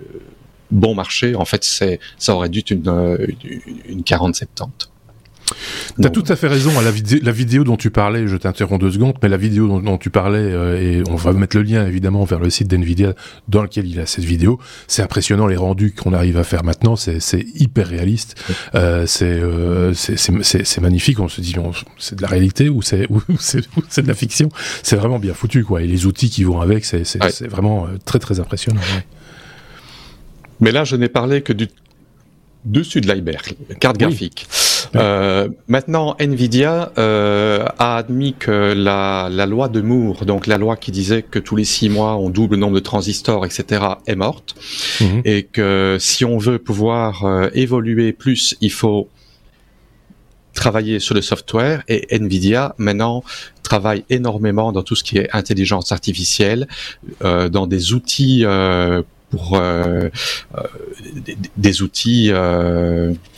bon 0.71 0.95
marché, 0.95 1.35
en 1.35 1.45
fait, 1.45 1.63
c'est 1.63 1.99
ça 2.17 2.35
aurait 2.35 2.49
dû 2.49 2.59
être 2.59 2.71
une, 2.71 2.87
euh, 2.87 3.27
une, 3.43 3.97
une 3.97 4.03
4070. 4.03 4.92
T'as 6.01 6.09
tout 6.09 6.23
à 6.27 6.35
fait 6.35 6.47
raison. 6.47 6.71
À 6.79 6.81
la, 6.81 6.91
la 7.21 7.31
vidéo 7.31 7.63
dont 7.63 7.77
tu 7.77 7.91
parlais, 7.91 8.27
je 8.27 8.37
t'interromps 8.37 8.79
deux 8.79 8.91
secondes, 8.91 9.15
mais 9.21 9.29
la 9.29 9.37
vidéo 9.37 9.79
dont, 9.79 9.97
tu 9.97 10.09
parlais, 10.09 10.39
euh, 10.39 10.79
et 10.79 11.03
on 11.09 11.15
va 11.15 11.33
mettre 11.33 11.57
le 11.57 11.63
lien 11.63 11.85
évidemment 11.85 12.23
vers 12.23 12.39
le 12.39 12.49
site 12.49 12.67
d'NVIDIA 12.67 13.13
dans 13.47 13.61
lequel 13.61 13.87
il 13.87 13.99
a 13.99 14.05
cette 14.05 14.23
vidéo. 14.23 14.59
C'est 14.87 15.01
impressionnant 15.01 15.47
les 15.47 15.55
rendus 15.55 15.93
qu'on 15.93 16.13
arrive 16.13 16.37
à 16.37 16.43
faire 16.43 16.63
maintenant. 16.63 16.95
C'est 16.95 17.45
hyper 17.55 17.87
réaliste. 17.87 18.35
Euh, 18.75 19.05
euh, 19.21 19.93
c'est 19.93 20.81
magnifique. 20.81 21.19
On 21.19 21.27
se 21.27 21.41
dit, 21.41 21.55
c'est 21.99 22.15
de 22.15 22.21
la 22.21 22.27
réalité 22.27 22.69
ou 22.69 22.81
c'est 22.81 23.07
de 23.07 24.07
la 24.07 24.13
fiction? 24.13 24.49
C'est 24.81 24.95
vraiment 24.95 25.19
bien 25.19 25.33
foutu 25.33 25.63
quoi. 25.63 25.81
Et 25.81 25.87
les 25.87 26.05
outils 26.05 26.29
qui 26.29 26.43
vont 26.43 26.61
avec, 26.61 26.85
c'est 26.85 27.47
vraiment 27.47 27.87
très 28.05 28.19
très 28.19 28.39
impressionnant. 28.39 28.81
Mais 30.59 30.71
là, 30.71 30.83
je 30.83 30.95
n'ai 30.95 31.09
parlé 31.09 31.41
que 31.41 31.53
du 31.53 31.67
dessus 32.65 33.01
de 33.01 33.07
l'iceberg, 33.07 33.55
carte 33.79 33.97
graphique. 33.97 34.47
Euh, 34.95 35.49
maintenant, 35.67 36.15
Nvidia 36.19 36.91
euh, 36.97 37.65
a 37.79 37.97
admis 37.97 38.33
que 38.33 38.73
la, 38.73 39.29
la, 39.31 39.45
loi 39.45 39.67
de 39.67 39.81
Moore, 39.81 40.25
donc 40.25 40.47
la 40.47 40.57
loi 40.57 40.75
qui 40.75 40.91
disait 40.91 41.23
que 41.23 41.39
tous 41.39 41.55
les 41.55 41.65
six 41.65 41.89
mois 41.89 42.15
on 42.15 42.29
double 42.29 42.55
le 42.55 42.61
nombre 42.61 42.75
de 42.75 42.79
transistors, 42.79 43.45
etc., 43.45 43.81
est 44.05 44.15
morte, 44.15 44.55
mhm. 45.01 45.21
et 45.25 45.43
que 45.43 45.97
si 45.99 46.25
on 46.25 46.37
veut 46.37 46.59
pouvoir 46.59 47.25
euh, 47.25 47.49
évoluer 47.53 48.13
plus, 48.13 48.55
il 48.61 48.71
faut 48.71 49.09
travailler 50.53 50.99
sur 50.99 51.15
le 51.15 51.21
software 51.21 51.83
et 51.87 52.15
Nvidia 52.15 52.75
maintenant 52.77 53.23
travaille 53.63 54.05
énormément 54.09 54.71
dans 54.71 54.83
tout 54.83 54.95
ce 54.95 55.03
qui 55.03 55.17
est 55.17 55.29
intelligence 55.33 55.91
artificielle, 55.91 56.67
euh, 57.23 57.49
dans 57.49 57.65
des 57.65 57.93
outils 57.93 58.43
euh, 58.45 59.01
pour 59.31 59.55
euh, 59.55 60.09
des, 61.25 61.37
des, 61.57 61.81
outils 61.81 62.31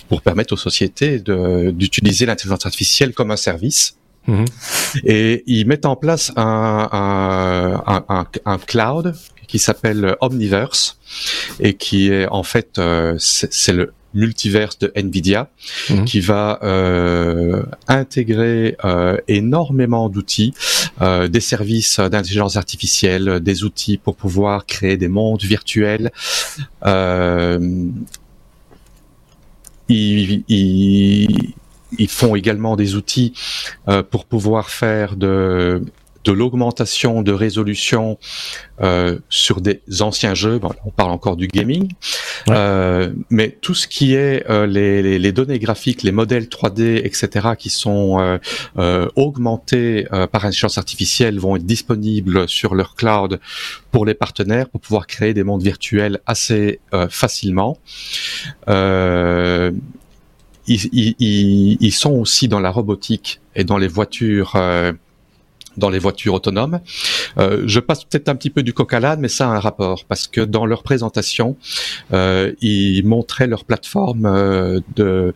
pour 0.08 0.22
permettre 0.22 0.54
aux 0.54 0.58
sociétés 0.58 1.20
d'utiliser 1.20 2.26
l'intelligence 2.26 2.66
artificielle 2.66 3.14
comme 3.14 3.32
un 3.32 3.38
service. 3.38 3.98
Mhm. 4.28 4.46
Et 5.04 5.44
ils 5.46 5.68
mettent 5.68 5.86
en 5.86 5.96
place 5.96 6.32
un, 6.36 6.90
un, 6.92 8.04
un, 8.10 8.26
un 8.46 8.58
cloud 8.58 9.14
qui 9.48 9.60
s'appelle 9.60 10.16
Omniverse 10.22 10.98
et 11.60 11.76
qui 11.76 12.10
est 12.10 12.28
en 12.28 12.42
fait 12.42 12.80
euh, 12.80 13.16
c'est 13.20 13.74
le 13.74 13.94
multiverse 14.16 14.80
de 14.80 14.92
Nvidia 14.96 15.50
mhm. 15.90 16.06
qui 16.06 16.22
va 16.22 16.60
euh, 16.64 17.64
intégrer 17.88 18.78
euh, 18.84 19.18
énormément 19.28 20.10
d'outils, 20.10 20.54
euh, 21.02 21.28
des 21.28 21.42
services 21.42 22.00
d'intelligence 22.00 22.56
artificielle, 22.56 23.40
des 23.42 23.64
outils 23.64 23.98
pour 23.98 24.16
pouvoir 24.16 24.66
créer 24.66 24.98
des 24.98 25.10
mondes 25.10 25.44
virtuels. 25.44 26.12
Ils, 29.90 30.44
ils, 30.48 32.08
font 32.10 32.36
également 32.36 32.76
des 32.76 32.96
outils 32.96 33.34
pour 34.10 34.26
pouvoir 34.26 34.70
faire 34.70 35.16
de 35.16 35.84
de 36.26 36.32
l'augmentation 36.32 37.22
de 37.22 37.32
résolution 37.32 38.18
euh, 38.82 39.20
sur 39.30 39.62
des 39.62 39.82
anciens 40.02 40.34
jeux. 40.34 40.60
on 40.84 40.90
parle 40.90 41.12
encore 41.12 41.38
du 41.38 41.48
gaming, 41.48 41.94
euh, 42.50 43.14
mais 43.30 43.58
tout 43.62 43.76
ce 43.76 43.88
qui 43.88 44.16
est 44.16 44.44
euh, 44.50 44.66
les, 44.66 45.20
les, 45.20 45.32
données 45.32 45.60
graphiques, 45.60 46.04
les 46.04 46.12
modèles 46.12 46.46
3D, 46.46 47.02
etc., 47.06 47.50
qui 47.58 47.70
sont 47.70 48.20
euh, 48.20 48.38
euh, 48.78 49.08
augmentés 49.16 50.08
par 50.32 50.44
intelligence 50.46 50.78
artificielle, 50.78 51.40
vont 51.40 51.56
être 51.56 51.66
disponibles 51.66 52.50
sur 52.50 52.76
leur 52.76 52.96
cloud 52.96 53.40
pour 53.92 54.06
les 54.06 54.16
partenaires 54.16 54.68
pour 54.68 54.82
pouvoir 54.82 55.08
créer 55.08 55.34
des 55.34 55.44
mondes 55.44 55.64
virtuels 55.64 56.20
assez 56.26 56.80
facilement. 57.10 57.78
Ils, 60.68 60.90
ils, 60.94 61.78
ils, 61.80 61.92
sont 61.92 62.14
aussi 62.14 62.48
dans 62.48 62.60
la 62.60 62.72
robotique 62.72 63.40
et 63.56 63.64
dans 63.64 63.78
les 63.78 63.88
voitures 63.88 64.56
dans 65.78 65.90
les 65.90 66.00
voitures 66.00 66.34
autonomes. 66.34 66.80
Euh, 67.38 67.64
je 67.66 67.80
passe 67.80 68.04
peut-être 68.04 68.30
un 68.30 68.36
petit 68.36 68.50
peu 68.50 68.64
du 68.64 68.74
coq 68.74 68.94
à 68.94 69.00
l'âne, 69.00 69.20
mais 69.20 69.28
ça 69.28 69.50
a 69.50 69.52
un 69.52 69.60
rapport 69.60 70.06
parce 70.06 70.28
que 70.28 70.42
dans 70.42 70.66
leur 70.66 70.84
présentation, 70.84 71.58
euh, 72.14 72.54
ils 72.62 73.06
montraient 73.06 73.48
leur 73.48 73.66
plateforme 73.66 74.26
euh, 74.26 74.80
de 74.96 75.34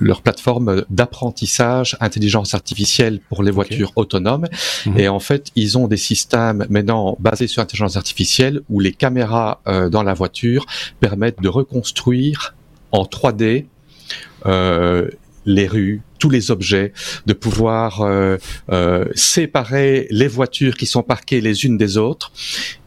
leur 0.00 0.22
plateforme 0.22 0.84
d'apprentissage 0.88 1.98
intelligence 2.00 2.54
artificielle 2.54 3.20
pour 3.28 3.42
les 3.42 3.50
voitures 3.50 3.92
autonomes. 3.96 4.46
Mhm. 4.86 4.98
Et 4.98 5.08
en 5.08 5.20
fait, 5.20 5.50
ils 5.54 5.76
ont 5.76 5.86
des 5.86 5.98
systèmes 5.98 6.64
maintenant 6.70 7.16
basés 7.20 7.46
sur 7.46 7.60
intelligence 7.60 7.98
artificielle 7.98 8.62
où 8.70 8.80
les 8.80 8.92
caméras 8.92 9.60
dans 9.90 10.02
la 10.02 10.14
voiture 10.14 10.64
permettent 11.00 11.42
de 11.42 11.48
reconstruire 11.48 12.54
en 12.90 13.04
3D 13.04 13.66
euh, 14.46 15.08
les 15.44 15.66
rues, 15.66 16.02
tous 16.22 16.30
les 16.30 16.52
objets, 16.52 16.92
de 17.26 17.32
pouvoir 17.32 18.02
euh, 18.02 18.36
euh, 18.70 19.06
séparer 19.16 20.06
les 20.10 20.28
voitures 20.28 20.76
qui 20.76 20.86
sont 20.86 21.02
parquées 21.02 21.40
les 21.40 21.64
unes 21.64 21.76
des 21.76 21.98
autres 21.98 22.30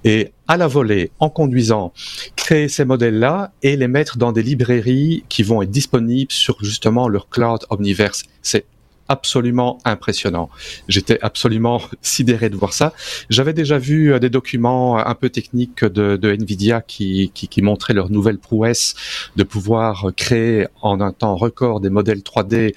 et 0.05 0.31
à 0.47 0.55
la 0.55 0.67
volée, 0.67 1.11
en 1.19 1.29
conduisant, 1.29 1.91
créer 2.38 2.69
ces 2.69 2.86
modèles-là 2.86 3.51
et 3.61 3.75
les 3.75 3.89
mettre 3.89 4.17
dans 4.17 4.31
des 4.31 4.41
librairies 4.41 5.25
qui 5.27 5.43
vont 5.43 5.61
être 5.61 5.69
disponibles 5.69 6.31
sur 6.31 6.63
justement 6.63 7.09
leur 7.09 7.27
cloud 7.27 7.59
Omniverse. 7.69 8.23
C'est 8.41 8.67
absolument 9.07 9.79
impressionnant. 9.86 10.49
J'étais 10.88 11.19
absolument 11.21 11.81
sidéré 12.01 12.49
de 12.49 12.55
voir 12.55 12.73
ça. 12.73 12.93
J'avais 13.29 13.53
déjà 13.53 13.77
vu 13.77 14.13
euh, 14.13 14.19
des 14.19 14.29
documents 14.29 14.97
un 14.97 15.15
peu 15.15 15.29
techniques 15.29 15.83
de, 15.83 16.15
de 16.15 16.31
Nvidia 16.31 16.81
qui, 16.81 17.31
qui, 17.33 17.47
qui, 17.47 17.61
montraient 17.61 17.93
leur 17.93 18.09
nouvelle 18.09 18.38
prouesse 18.38 18.95
de 19.36 19.43
pouvoir 19.43 20.11
créer 20.15 20.67
en 20.81 21.01
un 21.01 21.11
temps 21.11 21.36
record 21.36 21.81
des 21.81 21.89
modèles 21.89 22.19
3D 22.19 22.55
euh, 22.55 22.71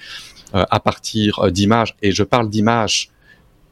à 0.53 0.79
partir 0.79 1.39
euh, 1.39 1.51
d'images. 1.51 1.95
Et 2.01 2.11
je 2.11 2.23
parle 2.23 2.49
d'images 2.49 3.09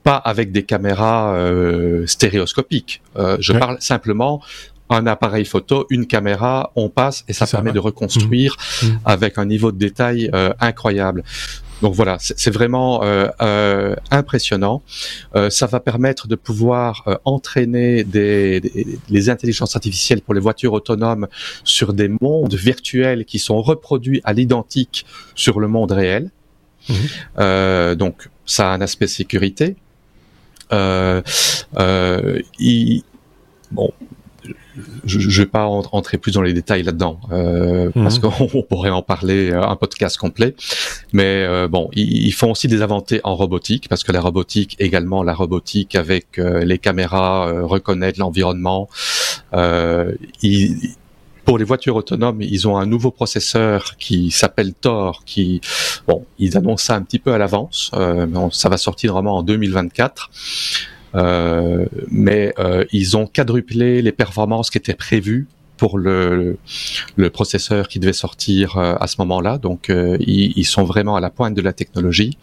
pas 0.04 0.16
avec 0.16 0.52
des 0.52 0.64
caméras 0.64 1.36
euh, 1.36 2.08
stéréoscopiques. 2.08 3.02
je 3.40 3.54
parle 3.54 3.78
simplement 3.82 4.42
un 4.90 5.06
appareil 5.06 5.44
photo, 5.44 5.86
une 5.90 6.08
caméra, 6.08 6.72
on 6.78 6.88
passe 6.88 7.26
et 7.28 7.34
ça, 7.34 7.46
permet 7.46 7.74
de 7.74 7.80
reconstruire 7.80 8.56
mmh. 8.56 8.86
Mmh. 8.86 9.00
avec 9.04 9.38
un 9.38 9.46
niveau 9.46 9.74
de 9.74 9.78
détail 9.78 10.32
incroyable. 10.62 11.24
Donc 11.82 11.94
voilà, 11.94 12.18
c'est 12.20 12.50
vraiment 12.50 13.04
euh, 13.04 13.28
euh, 13.42 13.96
impressionnant. 14.10 14.82
Euh, 15.36 15.50
ça 15.50 15.68
va 15.68 15.80
permettre 15.80 16.28
de 16.28 16.36
pouvoir 16.36 17.20
entraîner 17.24 18.04
des, 18.04 18.98
les 19.10 19.30
intelligences 19.30 19.76
artificielles 19.76 20.22
pour 20.22 20.34
les 20.34 20.40
voitures 20.40 20.74
autonomes 20.74 21.28
sur 21.64 21.94
des 21.94 22.10
mondes 22.22 22.56
virtuels 22.56 23.26
qui 23.26 23.40
sont 23.40 23.62
reproduits 23.62 24.22
à 24.24 24.34
l'identique 24.34 25.06
sur 25.36 25.60
le 25.60 25.68
monde 25.68 25.92
réel. 25.92 26.32
Mmh. 26.90 27.96
donc 27.96 28.30
ça 28.46 28.72
a 28.72 28.76
un 28.76 28.82
aspect 28.82 29.08
sécurité. 29.08 29.76
Il, 32.60 33.04
bon, 33.72 33.92
je 35.06 35.18
ne 35.18 35.32
vais 35.32 35.46
pas 35.46 35.66
rentrer 35.66 36.18
plus 36.18 36.34
dans 36.34 36.42
les 36.42 36.54
détails 36.54 36.84
là-dedans 36.84 37.20
euh, 37.32 37.90
mhm. 37.96 38.04
parce 38.04 38.20
qu'on 38.20 38.62
pourrait 38.70 38.90
en 38.90 39.02
parler 39.02 39.52
euh, 39.52 39.62
un 39.62 39.76
podcast 39.76 40.18
complet. 40.18 40.56
Mais 41.14 41.46
euh, 41.46 41.68
bon, 41.68 41.90
ils, 41.94 42.32
font 42.32 42.52
aussi 42.52 42.68
des 42.68 42.82
avancées 42.82 43.22
en 43.24 43.36
robotique 43.36 43.90
parce 43.90 44.04
que 44.04 44.12
la 44.12 44.22
robotique 44.22 44.76
également 44.80 45.24
la 45.24 45.34
robotique 45.34 45.96
avec 45.96 46.38
les 46.38 46.78
caméras 46.78 47.64
reconnaître 47.64 48.20
l'environnement. 48.20 48.90
Pour 51.48 51.58
les 51.58 51.64
voitures 51.64 51.96
autonomes, 51.96 52.42
ils 52.42 52.68
ont 52.68 52.76
un 52.76 52.86
nouveau 52.86 53.10
processeur 53.10 53.96
qui 53.98 54.32
s'appelle 54.32 54.74
Thor, 54.74 55.24
qui, 55.26 55.62
bon, 56.06 56.26
ils 56.40 56.58
annoncent 56.58 56.84
ça 56.88 56.96
un 56.96 57.02
petit 57.04 57.20
peu 57.20 57.32
à 57.32 57.38
l'avance, 57.38 57.90
ça 58.52 58.68
va 58.68 58.76
sortir 58.76 59.14
vraiment 59.14 59.38
en 59.38 59.44
2024. 59.44 60.30
Euh, 61.16 61.86
mais 62.12 62.54
euh, 62.60 62.84
ils 62.92 63.16
ont 63.16 63.28
quadruplé 63.28 64.02
les 64.02 64.12
performances 64.12 64.70
qui 64.70 64.78
étaient 64.78 64.94
prévues 64.94 65.48
pour 65.78 65.98
le, 65.98 66.58
le 67.16 67.30
processeur 67.30 67.88
qui 67.88 68.00
devait 68.00 68.14
sortir 68.14 68.78
euh, 68.78 68.96
à 69.00 69.08
ce 69.08 69.16
moment-là. 69.20 69.58
Donc, 69.58 69.90
euh, 69.90 70.18
ils, 70.20 70.66
sont 70.66 70.84
vraiment 70.84 71.16
à 71.16 71.22
la 71.22 71.30
pointe 71.30 71.54
de 71.54 71.62
la 71.62 71.72
technologie. 71.72 72.38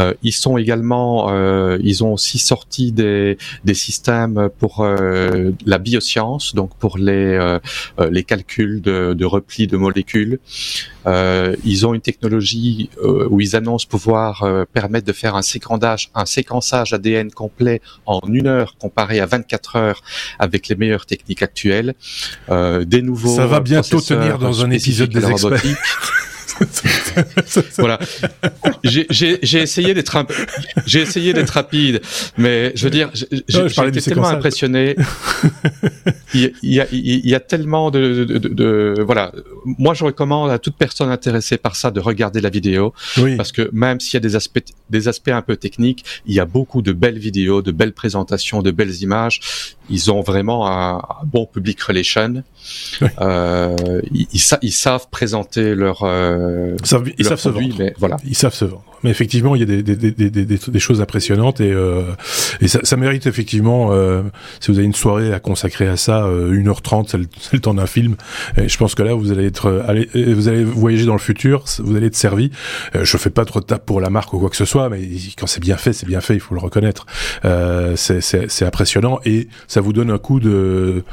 Euh, 0.00 0.12
ils 0.22 0.32
sont 0.32 0.58
également, 0.58 1.30
ils 1.78 2.04
ont 2.04 2.12
aussi 2.12 2.38
sorti 2.38 2.92
des, 2.92 3.38
des 3.64 3.74
systèmes 3.74 4.48
pour 4.58 4.84
la 4.84 5.78
bioscience, 5.78 6.54
donc 6.54 6.76
pour 6.76 6.98
les, 6.98 7.58
les 8.10 8.24
calculs 8.24 8.82
de, 8.82 9.14
de 9.14 9.24
repli 9.24 9.66
de 9.66 9.76
molécules. 9.76 10.40
Ils 11.06 11.86
ont 11.86 11.94
une 11.94 12.00
technologie 12.00 12.90
où 13.02 13.40
ils 13.40 13.56
annoncent 13.56 13.86
pouvoir 13.88 14.46
permettre 14.72 15.06
de 15.06 15.12
faire 15.12 15.36
un 15.36 15.42
séquençage, 15.42 16.10
un 16.14 16.26
séquençage 16.26 16.92
ADN 16.92 17.30
complet 17.30 17.80
en 18.06 18.20
une 18.26 18.46
heure 18.46 18.76
comparé 18.78 19.20
à 19.20 19.26
24 19.26 19.76
heures 19.76 20.02
avec 20.38 20.68
les 20.68 20.76
meilleures 20.76 21.06
techniques 21.06 21.42
actuelles. 21.42 21.94
Euh, 22.50 22.84
des 22.84 23.02
nouveaux. 23.02 23.34
Ça 23.34 23.46
va 23.46 23.60
bientôt 23.60 24.00
tenir 24.00 24.38
dans 24.38 24.64
un 24.64 24.70
épisode 24.70 25.10
des 25.10 25.24
experts. 25.24 25.62
voilà. 27.78 27.98
J'ai 28.84 29.60
essayé 29.60 29.94
d'être 29.94 30.16
un... 30.16 30.26
j'ai 30.86 31.00
essayé 31.00 31.32
d'être 31.32 31.50
rapide, 31.50 32.00
mais 32.36 32.72
je 32.74 32.84
veux 32.84 32.90
dire, 32.90 33.10
j'ai 33.48 33.88
été 33.88 34.00
tellement 34.00 34.28
impressionné. 34.28 34.96
il, 36.34 36.52
y 36.62 36.80
a, 36.80 36.86
il, 36.92 37.26
y 37.26 37.34
a, 37.34 37.40
tellement 37.40 37.90
de, 37.90 38.24
de, 38.24 38.38
de, 38.38 38.94
voilà. 39.04 39.32
Moi, 39.64 39.94
je 39.94 40.04
recommande 40.04 40.50
à 40.50 40.58
toute 40.58 40.76
personne 40.76 41.10
intéressée 41.10 41.56
par 41.56 41.76
ça 41.76 41.90
de 41.90 42.00
regarder 42.00 42.40
la 42.40 42.50
vidéo, 42.50 42.92
parce 43.36 43.52
que 43.52 43.68
même 43.72 44.00
s'il 44.00 44.14
y 44.14 44.16
a 44.18 44.20
des 44.20 44.36
aspects, 44.36 44.62
des 44.90 45.08
aspects 45.08 45.28
un 45.28 45.42
peu 45.42 45.56
techniques, 45.56 46.04
il 46.26 46.34
y 46.34 46.40
a 46.40 46.44
beaucoup 46.44 46.82
de 46.82 46.92
belles 46.92 47.18
vidéos, 47.18 47.62
de 47.62 47.72
belles 47.72 47.92
présentations, 47.92 48.62
de 48.62 48.70
belles 48.70 49.02
images. 49.02 49.40
Ils 49.90 50.10
ont 50.10 50.22
vraiment 50.22 50.68
un, 50.68 51.02
bon 51.24 51.46
public 51.46 51.80
relation. 51.80 52.42
Euh, 53.20 54.00
ils, 54.12 54.26
ils, 54.62 54.72
savent 54.72 55.08
présenter 55.10 55.74
leur 55.74 56.02
euh, 56.02 56.76
ils 57.18 57.26
savent 57.26 57.38
se 57.38 57.48
vendre. 57.48 57.74
Mais 57.78 57.94
voilà. 57.98 58.16
Ils 58.24 58.34
savent 58.34 58.54
se 58.54 58.64
vendre. 58.64 58.84
Mais 59.04 59.10
effectivement, 59.10 59.54
il 59.54 59.60
y 59.60 59.62
a 59.62 59.66
des, 59.66 59.82
des, 59.82 59.96
des, 59.96 60.30
des, 60.30 60.44
des 60.44 60.78
choses 60.80 61.00
impressionnantes 61.00 61.60
et, 61.60 61.70
euh, 61.70 62.02
et 62.60 62.68
ça, 62.68 62.80
ça, 62.82 62.96
mérite 62.96 63.26
effectivement, 63.26 63.92
euh, 63.92 64.22
si 64.60 64.70
vous 64.70 64.78
avez 64.78 64.86
une 64.86 64.94
soirée 64.94 65.32
à 65.32 65.40
consacrer 65.40 65.86
à 65.86 65.96
ça, 65.96 66.26
1h30, 66.26 67.08
c'est 67.40 67.52
le, 67.52 67.60
temps 67.60 67.74
d'un 67.74 67.86
film. 67.86 68.16
Et 68.56 68.68
je 68.68 68.76
pense 68.78 68.94
que 68.94 69.02
là, 69.02 69.14
vous 69.14 69.30
allez 69.30 69.46
être, 69.46 69.84
allez, 69.86 70.08
vous 70.34 70.48
allez 70.48 70.64
voyager 70.64 71.06
dans 71.06 71.12
le 71.12 71.18
futur, 71.18 71.64
vous 71.78 71.96
allez 71.96 72.06
être 72.06 72.16
servi. 72.16 72.50
je 72.94 73.16
fais 73.16 73.30
pas 73.30 73.44
trop 73.44 73.60
de 73.60 73.66
tape 73.66 73.86
pour 73.86 74.00
la 74.00 74.10
marque 74.10 74.32
ou 74.32 74.38
quoi 74.38 74.50
que 74.50 74.56
ce 74.56 74.64
soit, 74.64 74.88
mais 74.88 75.00
quand 75.38 75.46
c'est 75.46 75.60
bien 75.60 75.76
fait, 75.76 75.92
c'est 75.92 76.06
bien 76.06 76.20
fait, 76.20 76.34
il 76.34 76.40
faut 76.40 76.54
le 76.54 76.60
reconnaître. 76.60 77.06
c'est 77.96 78.62
impressionnant 78.62 79.20
et 79.24 79.48
ça 79.68 79.80
vous 79.80 79.92
donne 79.92 80.10
un 80.10 80.18
coup 80.18 80.40
de, 80.40 81.04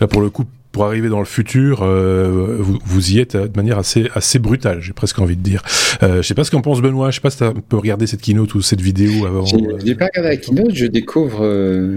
là 0.00 0.06
pour 0.06 0.22
le 0.22 0.30
coup, 0.30 0.46
pour 0.72 0.84
arriver 0.84 1.08
dans 1.08 1.18
le 1.18 1.24
futur, 1.24 1.82
euh, 1.82 2.56
vous, 2.58 2.78
vous, 2.84 3.12
y 3.12 3.18
êtes 3.18 3.36
de 3.36 3.56
manière 3.56 3.78
assez 3.78 4.08
assez 4.14 4.38
brutale, 4.38 4.80
j'ai 4.80 4.92
presque 4.92 5.18
envie 5.18 5.36
de 5.36 5.42
dire. 5.42 5.62
je 6.02 6.22
sais 6.22 6.34
pas 6.34 6.44
ce 6.44 6.50
qu'en 6.50 6.60
pense 6.60 6.80
Benoît. 6.80 7.10
Je 7.10 7.16
sais 7.16 7.20
pas 7.20 7.30
si 7.30 7.38
tu 7.38 7.44
peux 7.68 7.76
regarder 7.76 8.06
cette 8.06 8.20
keynote 8.20 8.54
ou 8.54 8.62
cette 8.62 8.80
vidéo 8.80 9.26
avant. 9.26 9.44
J'ai 9.44 9.94
pas 9.94 10.06
regardé 10.06 10.28
la 10.30 10.36
keynote. 10.36 10.74
Je 10.74 10.86
découvre 10.86 11.46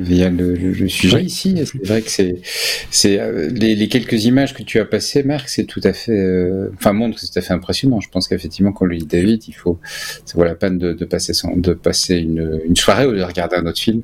via 0.01 0.29
le, 0.29 0.87
sujet 0.87 1.23
ici. 1.23 1.55
C'est 1.65 1.87
vrai 1.87 2.01
que 2.01 2.09
c'est 2.09 2.41
c'est 2.89 3.19
les, 3.51 3.75
les, 3.75 3.87
quelques 3.87 4.25
images 4.25 4.53
que 4.53 4.63
tu 4.63 4.79
as 4.79 4.85
passées, 4.85 5.23
Marc, 5.23 5.49
c'est 5.49 5.65
tout 5.65 5.81
à 5.83 5.93
fait, 5.93 6.67
enfin 6.75 6.93
montre, 6.93 7.19
c'est 7.19 7.31
tout 7.31 7.39
à 7.39 7.41
fait 7.41 7.53
impressionnant. 7.53 7.99
Je 7.99 8.09
pense 8.09 8.27
qu'effectivement, 8.27 8.71
quand 8.71 8.85
le 8.85 8.97
dit 8.97 9.05
David, 9.05 9.47
il 9.47 9.53
faut, 9.53 9.79
ça 10.25 10.35
vaut 10.35 10.43
la 10.43 10.55
peine 10.55 10.77
de, 10.77 10.93
de 10.93 11.05
passer 11.05 11.33
de 11.55 11.73
passer 11.73 12.15
une, 12.15 12.61
une 12.65 12.75
soirée 12.75 13.05
ou 13.05 13.13
de 13.13 13.21
regarder 13.21 13.55
un 13.55 13.65
autre 13.65 13.79
film, 13.79 14.01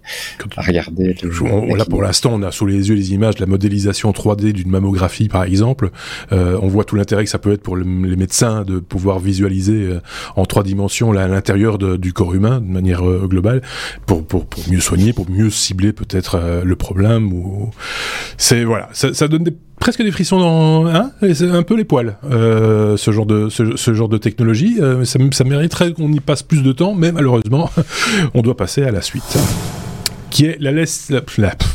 à 0.56 0.62
regarder. 0.62 1.16
là, 1.76 1.86
pour 1.86 2.02
l'instant, 2.02 2.32
on 2.34 2.42
a 2.44 2.52
sous 2.52 2.66
les 2.66 2.90
yeux 2.90 2.96
les 2.96 3.14
images 3.14 3.36
de 3.36 3.42
la 3.42 3.48
modélisation 3.48 4.12
3D 4.12 4.52
d'une 4.60 4.72
mammographie, 4.72 5.28
par 5.28 5.44
exemple. 5.44 5.92
Euh, 6.32 6.58
on 6.62 6.68
voit 6.68 6.84
tout 6.84 6.96
l'intérêt 6.96 7.24
que 7.24 7.30
ça 7.30 7.40
peut 7.40 7.54
être 7.54 7.62
pour 7.62 7.78
les 7.78 7.86
médecins 7.86 8.64
de 8.64 8.80
pouvoir 8.80 9.20
visualiser 9.20 9.88
euh, 9.88 10.02
en 10.36 10.46
trois 10.46 10.64
dimensions 10.64 11.12
l'intérieur 11.12 11.78
du 11.78 12.14
corps 12.14 12.34
humain 12.34 12.60
de 12.60 12.68
manière 12.68 13.08
euh, 13.08 13.28
globale 13.28 13.62
pour, 14.06 14.26
mieux 14.70 14.80
soigner, 14.80 15.14
pour 15.14 15.30
mieux 15.30 15.50
cibler 15.50 15.94
peut-être 15.94 16.40
le 16.64 16.76
problème. 16.76 17.32
Ou 17.32 17.72
c'est 18.38 18.64
voilà, 18.64 18.90
ça, 18.94 19.28
donne 19.28 19.46
presque 19.80 20.04
des 20.04 20.12
frissons 20.12 20.40
dans 20.40 20.88
hein 20.88 21.12
un 21.22 21.64
peu 21.64 21.78
les 21.78 21.86
poils 21.86 22.18
ce 22.24 23.12
genre 23.12 23.26
de 23.26 23.48
ce, 23.50 23.94
genre 23.94 24.10
de 24.10 24.18
technologie 24.18 24.78
ça 25.04 25.44
mériterait 25.46 25.94
qu'on 25.94 26.12
y 26.12 26.20
passe 26.20 26.44
plus 26.44 26.64
de 26.64 26.72
temps 26.74 26.94
mais 26.96 27.12
malheureusement 27.12 27.70
on 28.34 28.42
doit 28.42 28.58
passer 28.58 28.84
à 28.84 28.92
la 28.92 29.02
suite 29.02 29.38
qui 30.40 30.46
est 30.46 30.58
la, 30.62 30.72
laisse, 30.72 31.10
la, 31.10 31.22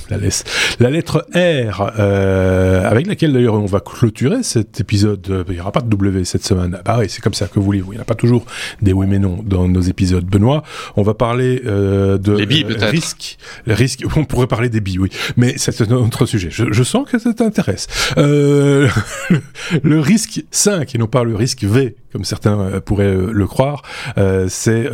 la, 0.08 0.16
laisse, 0.16 0.42
la 0.80 0.88
lettre 0.88 1.26
R, 1.34 1.92
euh, 1.98 2.88
avec 2.88 3.06
laquelle 3.06 3.34
d'ailleurs 3.34 3.56
on 3.56 3.66
va 3.66 3.80
clôturer 3.80 4.42
cet 4.42 4.80
épisode. 4.80 5.44
Il 5.48 5.54
n'y 5.54 5.60
aura 5.60 5.70
pas 5.70 5.82
de 5.82 5.90
W 5.90 6.24
cette 6.24 6.46
semaine. 6.46 6.80
Ah 6.86 7.00
oui, 7.00 7.10
c'est 7.10 7.20
comme 7.20 7.34
ça 7.34 7.46
que 7.46 7.60
voulez-vous. 7.60 7.92
Il 7.92 7.96
n'y 7.96 8.00
a 8.00 8.06
pas 8.06 8.14
toujours 8.14 8.46
des 8.80 8.94
oui 8.94 9.06
mais 9.06 9.18
non 9.18 9.40
dans 9.44 9.68
nos 9.68 9.82
épisodes. 9.82 10.24
Benoît, 10.24 10.62
on 10.96 11.02
va 11.02 11.12
parler 11.12 11.60
euh, 11.66 12.16
de 12.16 12.32
les 12.32 12.46
billes, 12.46 12.64
risque. 12.80 13.36
Risque. 13.66 14.02
On 14.16 14.24
pourrait 14.24 14.46
parler 14.46 14.70
des 14.70 14.80
billes, 14.80 14.98
oui, 14.98 15.10
mais 15.36 15.54
c'est 15.58 15.82
un 15.82 15.90
autre 15.90 16.24
sujet. 16.24 16.48
Je, 16.50 16.72
je 16.72 16.82
sens 16.82 17.06
que 17.06 17.18
ça 17.18 17.34
t'intéresse. 17.34 17.86
Euh, 18.16 18.88
le 19.82 20.00
risque 20.00 20.42
5 20.50 20.94
et 20.94 20.96
non 20.96 21.06
pas 21.06 21.22
le 21.22 21.36
risque 21.36 21.64
V, 21.64 21.96
comme 22.12 22.24
certains 22.24 22.58
euh, 22.58 22.80
pourraient 22.80 23.14
le 23.14 23.46
croire, 23.46 23.82
euh, 24.16 24.46
c'est 24.48 24.88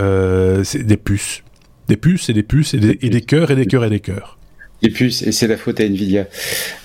des 0.85 0.97
puces 0.97 1.45
des 1.91 1.97
puces 1.97 2.29
et 2.29 2.33
des 2.33 2.43
puces 2.43 2.75
et 2.75 2.79
des, 2.79 2.99
et 3.03 3.11
des 3.11 3.21
cœurs 3.21 3.51
et 3.51 3.57
des 3.57 3.67
cœurs 3.67 3.85
et 3.85 3.91
des 3.91 4.01
cœurs. 4.01 4.39
Les 4.83 4.89
puces, 4.89 5.23
et 5.23 5.33
c'est 5.33 5.47
la 5.47 5.59
faute 5.59 5.79
à 5.81 5.85
Nvidia. 5.85 6.27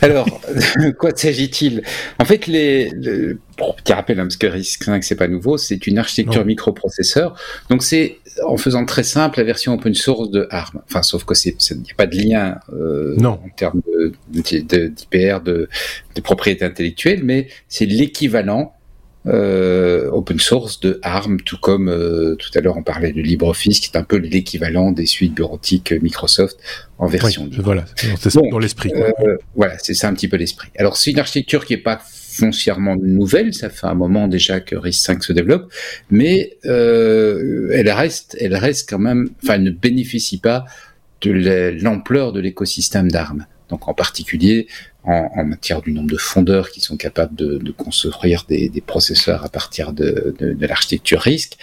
Alors, 0.02 0.28
quoi 1.00 1.12
s'agit-il? 1.16 1.82
En 2.20 2.26
fait, 2.26 2.46
les, 2.48 2.90
le, 2.90 3.40
petit 3.56 3.94
rappel, 3.94 4.20
hein, 4.20 4.24
parce 4.24 4.36
que 4.36 4.48
RISC-V, 4.48 5.00
c'est 5.02 5.16
pas 5.16 5.30
nouveau, 5.30 5.58
c'est 5.58 5.88
une 5.88 5.98
architecture 5.98 6.44
microprocesseur. 6.44 7.40
Donc, 7.70 7.84
c'est, 7.84 8.18
en 8.46 8.58
faisant 8.58 8.84
très 8.84 9.04
simple, 9.04 9.40
la 9.40 9.46
version 9.46 9.74
open 9.74 9.94
source 9.94 10.30
de 10.30 10.46
ARM. 10.50 10.82
Enfin, 10.90 11.04
sauf 11.04 11.24
que 11.24 11.36
c'est, 11.36 11.56
il 11.72 11.78
n'y 11.78 11.92
a 11.92 11.96
pas 11.96 12.08
de 12.08 12.18
lien 12.18 12.58
euh, 12.74 13.16
non. 13.18 13.40
en 13.46 13.50
termes 13.56 13.82
d'IPR, 14.28 15.40
de, 15.40 15.52
de, 15.52 15.70
de 16.16 16.22
propriété 16.22 16.66
intellectuelle, 16.66 17.22
mais 17.24 17.48
c'est 17.70 17.86
l'équivalent 17.86 18.75
euh, 19.28 20.10
open 20.12 20.40
source 20.40 20.80
de 20.80 21.00
ARM, 21.02 21.42
tout 21.42 21.58
comme 21.58 21.90
euh, 21.90 22.36
tout 22.36 22.50
à 22.56 22.62
l'heure 22.62 22.78
on 22.78 22.84
parlait 22.84 23.12
de 23.12 23.22
LibreOffice, 23.22 23.80
qui 23.80 23.90
est 23.92 23.98
un 23.98 24.04
peu 24.04 24.18
l'équivalent 24.18 24.92
des 24.92 25.06
suites 25.06 25.34
bureautiques 25.34 25.94
Microsoft 26.02 26.58
en 26.98 27.08
version 27.08 27.50
oui, 27.52 27.58
Voilà, 27.60 27.86
c'est 27.96 28.36
dans 28.36 28.60
l'esprit. 28.60 28.92
Euh, 28.96 29.38
voilà, 29.56 29.78
c'est 29.80 29.94
ça 29.94 30.10
un 30.10 30.14
petit 30.14 30.28
peu 30.28 30.38
l'esprit. 30.38 30.70
Alors 30.78 30.98
c'est 30.98 31.12
une 31.12 31.20
architecture 31.20 31.66
qui 31.66 31.74
est 31.74 31.78
pas 31.78 32.02
foncièrement 32.06 32.96
nouvelle, 32.98 33.54
ça 33.54 33.70
fait 33.70 33.88
un 33.88 33.96
moment 33.96 34.28
déjà 34.28 34.60
que 34.60 34.76
RISC-V 34.76 35.22
se 35.22 35.34
développe, 35.34 35.72
mais 36.12 36.58
euh, 36.66 37.70
elle 37.74 37.90
reste, 37.90 38.38
elle 38.40 38.56
reste 38.56 38.90
quand 38.90 39.00
même, 39.00 39.30
enfin, 39.44 39.56
elle 39.56 39.64
ne 39.64 39.72
bénéficie 39.72 40.38
pas 40.38 40.66
de 41.22 41.32
l'ampleur 41.82 42.34
de 42.34 42.40
l'écosystème 42.40 43.10
d'ARM. 43.10 43.46
Donc 43.70 43.88
en 43.88 43.94
particulier, 43.94 44.68
en, 45.06 45.46
matière 45.46 45.82
du 45.82 45.92
nombre 45.92 46.10
de 46.10 46.18
fondeurs 46.18 46.70
qui 46.72 46.82
sont 46.82 46.98
capables 46.98 47.36
de, 47.36 47.58
de 47.58 47.72
construire 47.72 48.46
des, 48.48 48.70
des, 48.70 48.82
processeurs 48.82 49.44
à 49.46 49.50
partir 49.50 49.94
de, 49.94 50.36
de, 50.40 50.54
de 50.54 50.66
l'architecture 50.68 51.22
RISC. 51.22 51.58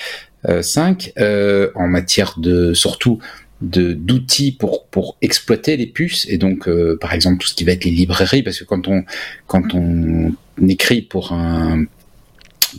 Euh, 0.49 0.61
5, 0.61 1.13
euh, 1.19 1.71
en 1.75 1.87
matière 1.87 2.35
de 2.39 2.75
surtout 2.75 3.21
de 3.61 3.93
d'outils 3.93 4.51
pour 4.51 4.87
pour 4.87 5.17
exploiter 5.23 5.77
les 5.77 5.87
puces 5.87 6.27
et 6.29 6.37
donc 6.37 6.69
euh, 6.69 6.99
par 7.01 7.15
exemple 7.15 7.39
tout 7.39 7.47
ce 7.47 7.55
qui 7.55 7.63
va 7.63 7.71
être 7.71 7.85
les 7.85 7.93
librairies 7.93 8.43
parce 8.43 8.59
que 8.59 8.65
quand 8.65 8.89
on 8.89 9.05
quand 9.47 9.73
on 9.73 10.35
écrit 10.67 11.01
pour 11.01 11.31
un 11.33 11.85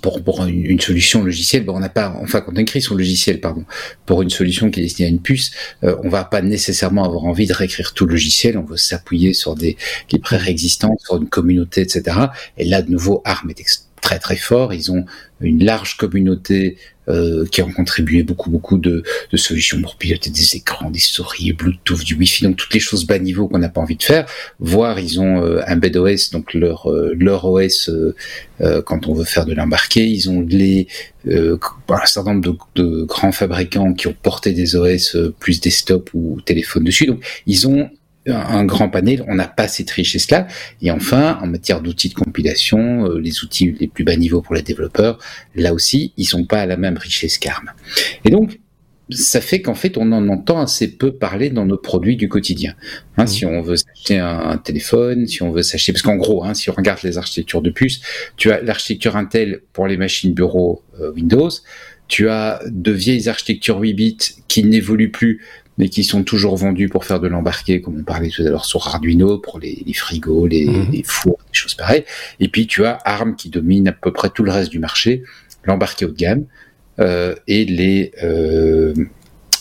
pour, 0.02 0.24
pour 0.24 0.46
une, 0.46 0.80
solution 0.80 1.24
logicielle, 1.24 1.66
bon, 1.66 1.76
on 1.76 1.80
n'a 1.80 1.90
pas, 1.90 2.16
enfin, 2.22 2.42
quand 2.42 2.54
on 2.54 2.58
écrit 2.58 2.82
son 2.82 2.96
logiciel, 2.96 3.40
pardon, 3.40 3.64
pour 4.06 4.22
une 4.22 4.30
solution 4.30 4.70
qui 4.70 4.80
est 4.80 4.84
destinée 4.84 5.08
à 5.08 5.12
une 5.12 5.22
puce, 5.22 5.52
euh, 5.84 5.96
on 6.04 6.10
va 6.10 6.24
pas 6.24 6.42
nécessairement 6.42 7.04
avoir 7.04 7.26
envie 7.26 7.48
de 7.48 7.54
réécrire 7.54 7.94
tout 7.94 8.06
le 8.06 8.12
logiciel, 8.12 8.58
on 8.58 8.64
veut 8.64 8.78
s'appuyer 8.78 9.34
sur 9.34 9.56
des 9.56 9.78
libraires 10.12 10.48
existants, 10.48 10.96
sur 11.04 11.18
une 11.18 11.30
communauté, 11.30 11.82
etc. 11.82 12.18
Et 12.58 12.66
là, 12.66 12.82
de 12.82 12.92
nouveau, 12.92 13.22
ARM 13.26 13.50
est 13.50 13.84
très 14.02 14.20
très 14.20 14.36
fort. 14.36 14.74
Ils 14.74 14.92
ont 14.92 15.06
une 15.40 15.64
large 15.64 15.98
communauté 15.98 16.78
euh, 17.10 17.46
qui 17.52 17.62
ont 17.62 17.72
contribué 17.72 18.24
beaucoup 18.24 18.50
beaucoup 18.50 18.78
de, 18.78 19.04
de, 19.32 19.38
solutions 19.38 19.82
pour 19.82 19.98
piloter 19.98 20.30
des 20.30 20.56
écrans, 20.56 20.90
des 20.90 21.00
souris, 21.00 21.54
Bluetooth, 21.54 22.04
du 22.04 22.16
Wi-Fi, 22.16 22.46
donc 22.46 22.56
toutes 22.56 22.74
les 22.74 22.80
choses 22.80 23.06
bas 23.06 23.20
niveau 23.20 23.48
qu'on 23.48 23.60
n'a 23.60 23.70
pas 23.70 23.82
envie 23.82 23.96
de 23.96 24.04
faire. 24.04 24.26
Voire 24.60 25.00
ils 25.00 25.20
ont 25.20 25.44
euh, 25.44 25.62
un 25.68 25.76
BedOS, 25.76 26.32
donc 26.32 26.54
leur 26.54 26.90
euh, 26.90 27.14
leur 27.18 27.46
OS 27.46 27.90
euh, 27.90 28.82
quand 28.84 29.08
on 29.08 29.14
veut 29.14 29.26
faire 29.26 29.46
de 29.46 29.54
l'embarqué. 29.54 30.06
Ils 30.06 30.30
ont 30.30 30.42
les 30.42 30.88
un 31.26 32.06
certain 32.06 32.34
nombre 32.34 32.58
de, 32.76 32.82
de, 32.82 33.04
grands 33.04 33.32
fabricants 33.32 33.94
qui 33.94 34.08
ont 34.08 34.16
porté 34.22 34.52
des 34.52 34.76
OS 34.76 35.18
plus 35.40 35.62
desktop 35.62 36.10
ou 36.14 36.42
téléphone 36.42 36.84
dessus. 36.84 37.06
Donc 37.06 37.24
ils 37.46 37.68
ont 37.68 37.90
un 38.28 38.66
grand 38.66 38.90
panel, 38.90 39.24
on 39.28 39.36
n'a 39.36 39.48
pas 39.48 39.68
cette 39.68 39.90
richesse-là. 39.90 40.48
Et 40.82 40.92
enfin, 40.92 41.40
en 41.42 41.48
matière 41.48 41.82
d'outils 41.82 42.10
de 42.10 42.14
compilation, 42.14 43.06
euh, 43.06 43.20
les 43.20 43.44
outils 43.44 43.76
les 43.80 43.88
plus 43.88 44.04
bas 44.04 44.16
niveau 44.16 44.42
pour 44.42 44.56
les 44.56 44.62
développeurs, 44.62 45.20
là 45.56 45.74
aussi, 45.74 46.14
ils 46.18 46.26
sont 46.26 46.46
pas 46.46 46.62
à 46.62 46.66
la 46.66 46.78
même 46.78 46.98
richesse 46.98 47.38
qu'ARM. 47.38 47.72
Et 48.26 48.30
donc, 48.30 48.60
ça 49.10 49.42
fait 49.42 49.62
qu'en 49.62 49.76
fait, 49.76 49.98
on 49.98 50.12
en 50.12 50.28
entend 50.30 50.62
assez 50.62 50.96
peu 50.96 51.12
parler 51.12 51.50
dans 51.50 51.66
nos 51.66 51.78
produits 51.78 52.16
du 52.16 52.30
quotidien. 52.30 52.74
Hein. 53.18 53.28
Si 53.28 53.46
on 53.46 53.62
veut 53.62 53.76
s'acheter 53.76 54.18
un, 54.18 54.58
téléphone, 54.58 55.28
si 55.28 55.44
on 55.44 55.52
veut 55.52 55.62
s'acheter, 55.62 55.92
parce 55.92 56.04
qu'en 56.04 56.16
gros, 56.16 56.44
hein, 56.44 56.54
si 56.54 56.70
on 56.70 56.74
regarde 56.74 57.00
les 57.04 57.18
architectures 57.18 57.62
de 57.62 57.70
puces, 57.70 58.02
tu 58.38 58.52
as 58.52 58.62
l'architecture 58.62 59.18
Intel 59.18 59.62
pour 59.74 59.88
les 59.88 59.98
machines 59.98 60.34
bureau 60.34 60.84
euh, 61.02 61.12
Windows, 61.12 61.50
tu 62.08 62.30
as 62.30 62.62
de 62.66 62.92
vieilles 62.92 63.28
architectures 63.28 63.80
8 63.80 63.94
bits 63.94 64.18
qui 64.48 64.64
n'évoluent 64.64 65.12
plus 65.12 65.42
mais 65.78 65.90
qui 65.90 66.04
sont 66.04 66.24
toujours 66.24 66.56
vendus 66.56 66.90
pour 66.90 67.06
faire 67.06 67.20
de 67.20 67.28
l'embarqué, 67.28 67.82
comme 67.82 68.00
on 68.00 68.04
parlait 68.04 68.30
tout 68.30 68.44
à 68.44 68.50
l'heure 68.50 68.66
sur 68.66 68.88
Arduino, 68.88 69.40
pour 69.40 69.60
les, 69.60 69.84
les 69.86 69.94
frigos, 69.94 70.48
les, 70.48 70.66
mhm. 70.66 70.92
les, 70.92 71.04
fours, 71.04 71.40
des 71.52 71.58
choses 71.58 71.76
pareilles. 71.76 72.06
Et 72.40 72.48
puis 72.48 72.68
tu 72.68 72.86
as 72.86 73.00
ARM 73.06 73.36
qui 73.36 73.50
domine 73.50 73.88
à 73.88 73.92
peu 73.92 74.12
près 74.12 74.30
tout 74.30 74.44
le 74.44 74.52
reste 74.52 74.70
du 74.70 74.80
marché, 74.80 75.24
l'embarqué 75.64 76.06
haut 76.06 76.12
de 76.12 76.18
gamme 76.18 76.46
euh, 77.00 77.36
et 77.48 77.66
les 77.66 78.12
euh, 78.24 78.94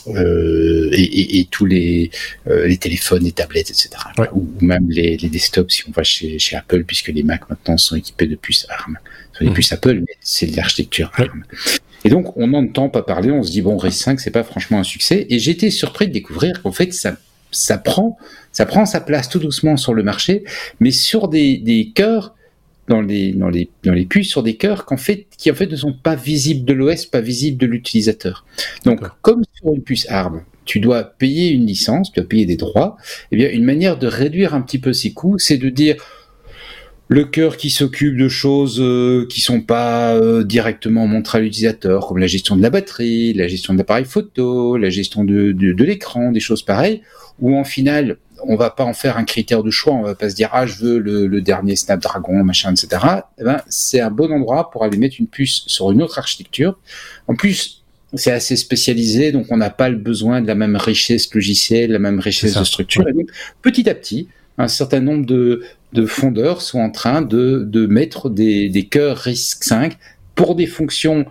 euh, 0.09 0.91
et, 0.93 1.03
et, 1.03 1.41
et, 1.41 1.45
tous 1.47 1.67
les, 1.67 2.11
euh, 2.49 2.67
les 2.67 2.77
téléphones, 2.77 3.23
les 3.23 3.33
tablettes, 3.33 3.71
etc. 3.71 3.91
Ou, 4.33 4.49
même 4.61 4.91
les, 4.91 5.17
les, 5.17 5.29
desktops 5.29 5.73
si 5.73 5.85
on 5.89 5.93
va 5.93 6.03
chez, 6.03 6.39
chez, 6.39 6.57
Apple, 6.57 6.85
puisque 6.85 7.09
les 7.09 7.23
Mac 7.23 7.49
maintenant 7.49 7.77
sont 7.77 7.97
équipés 7.97 8.27
de 8.27 8.35
puces 8.35 8.67
ARM. 8.69 8.99
Ce 9.33 9.39
sont 9.39 9.45
des 9.45 9.53
puces 9.53 9.73
Apple, 9.73 10.01
mais 10.01 10.17
c'est 10.21 10.47
l'architecture 10.57 11.13
ARM. 11.15 11.45
Et 12.05 12.09
donc, 12.09 12.37
on 12.37 12.49
n'entend 12.49 12.89
pas 12.89 13.03
parler, 13.03 13.31
on 13.31 13.43
se 13.43 13.51
dit, 13.51 13.63
bon, 13.63 13.77
RISC 13.77 14.03
5, 14.03 14.21
c'est 14.21 14.31
pas 14.31 14.45
franchement 14.45 14.79
un 14.79 14.85
succès. 14.85 15.27
Et 15.31 15.39
j'étais 15.39 15.71
surpris 15.71 16.09
de 16.09 16.13
découvrir 16.13 16.63
qu'en 16.63 16.73
fait, 16.73 16.93
ça, 16.93 17.17
ça 17.51 17.79
prend, 17.79 18.19
ça 18.51 18.67
prend 18.67 18.87
sa 18.87 19.01
place 19.01 19.29
tout 19.29 19.39
doucement 19.39 19.77
sur 19.77 19.95
le 19.95 20.03
marché, 20.03 20.45
mais 20.81 20.91
sur 20.91 21.29
des, 21.29 21.59
des 21.59 21.93
cœurs, 21.95 22.35
dans 22.89 23.01
les, 23.01 23.33
dans 23.33 23.49
les, 23.49 23.71
dans 23.85 23.93
les 23.93 24.05
puces, 24.05 24.29
sur 24.29 24.43
des 24.43 24.57
cœurs 24.57 24.85
qu'en 24.85 24.97
fait, 24.97 25.27
qui 25.39 25.51
en 25.51 25.55
fait 25.55 25.71
ne 25.71 25.77
sont 25.77 25.93
pas 25.93 26.17
visibles 26.17 26.65
de 26.65 26.73
l'OS, 26.73 27.07
pas 27.07 27.21
visibles 27.21 27.57
de 27.59 27.67
l'utilisateur. 27.67 28.45
Donc, 28.85 29.01
comme 29.23 29.45
sur 29.55 29.73
une 29.73 29.83
puce 29.83 30.07
ARM, 30.09 30.43
tu 30.65 30.81
dois 30.81 31.05
payer 31.05 31.51
une 31.51 31.67
licence, 31.67 32.13
tu 32.13 32.21
dois 32.21 32.29
payer 32.29 32.47
des 32.47 32.57
droits, 32.57 32.97
eh 33.31 33.37
bien, 33.37 33.51
une 33.51 33.65
manière 33.65 33.99
de 33.99 34.07
réduire 34.07 34.55
un 34.55 34.63
petit 34.63 34.79
peu 34.79 34.93
ces 34.93 35.13
coûts, 35.13 35.39
c'est 35.39 35.59
de 35.59 35.69
dire, 35.69 35.97
le 37.13 37.25
cœur 37.25 37.57
qui 37.57 37.71
s'occupe 37.71 38.17
de 38.17 38.29
choses 38.29 38.81
euh, 38.81 39.27
qui 39.29 39.41
sont 39.41 39.61
pas 39.61 40.15
euh, 40.15 40.45
directement 40.45 41.07
montrées 41.07 41.39
à 41.39 41.41
l'utilisateur, 41.41 42.07
comme 42.07 42.19
la 42.19 42.27
gestion 42.27 42.57
de 42.57 42.63
la 42.63 42.71
batterie, 42.71 43.35
la 43.35 43.49
gestion 43.49 43.75
de 43.75 43.79
l'appareil 43.79 44.05
photo, 44.05 44.77
la 44.77 44.91
gestion 44.91 45.25
de, 45.25 45.53
de, 45.53 45.85
l'écran, 45.85 46.33
des 46.33 46.41
choses 46.41 46.63
pareilles, 46.63 47.03
où 47.41 47.57
en 47.57 47.65
final, 47.65 48.19
on 48.45 48.57
va 48.57 48.71
pas 48.71 48.85
en 48.85 48.95
faire 48.95 49.17
un 49.19 49.25
critère 49.25 49.63
de 49.63 49.71
choix, 49.71 49.93
on 49.93 50.03
va 50.03 50.15
pas 50.15 50.31
se 50.31 50.35
dire 50.35 50.51
ah 50.53 50.67
je 50.67 50.77
veux 50.77 50.99
le, 50.99 51.41
dernier 51.41 51.77
Snapdragon, 51.77 52.43
machin, 52.45 52.73
etc. 52.73 53.03
Eh 53.39 53.45
ben, 53.45 53.61
c'est 53.69 54.01
un 54.01 54.11
bon 54.11 54.33
endroit 54.33 54.71
pour 54.71 54.85
aller 54.85 54.97
mettre 54.97 55.17
une 55.19 55.29
puce 55.29 55.65
sur 55.67 55.93
une 55.93 56.03
autre 56.03 56.19
architecture. 56.19 56.79
En 57.29 57.35
plus, 57.35 57.83
c'est 58.15 58.33
assez 58.33 58.57
spécialisé, 58.57 59.33
donc 59.33 59.47
on 59.51 59.57
n'a 59.57 59.71
pas 59.71 59.89
le 59.89 59.97
besoin 59.97 60.41
de 60.41 60.47
la 60.47 60.55
même 60.55 60.77
richesse 60.77 61.33
logicielle, 61.35 61.93
la 61.93 61.99
même 61.99 62.21
richesse 62.21 62.55
de 62.55 62.65
structure. 62.65 63.09
Et 63.09 63.13
donc, 63.13 63.29
petit 63.63 63.89
à 63.89 63.95
petit, 63.95 64.29
un 64.59 64.69
certain 64.69 65.01
nombre 65.01 65.27
de, 65.27 65.63
de 65.93 66.07
fondeurs 66.07 66.63
sont 66.63 66.81
en 66.81 66.91
train 66.91 67.23
de, 67.23 67.65
de 67.67 67.87
mettre 67.87 68.31
des, 68.31 68.69
des 68.69 68.85
cœurs 68.87 69.19
RISC-V 69.19 69.91
pour 70.35 70.55
des 70.55 70.67
fonctions 70.67 71.27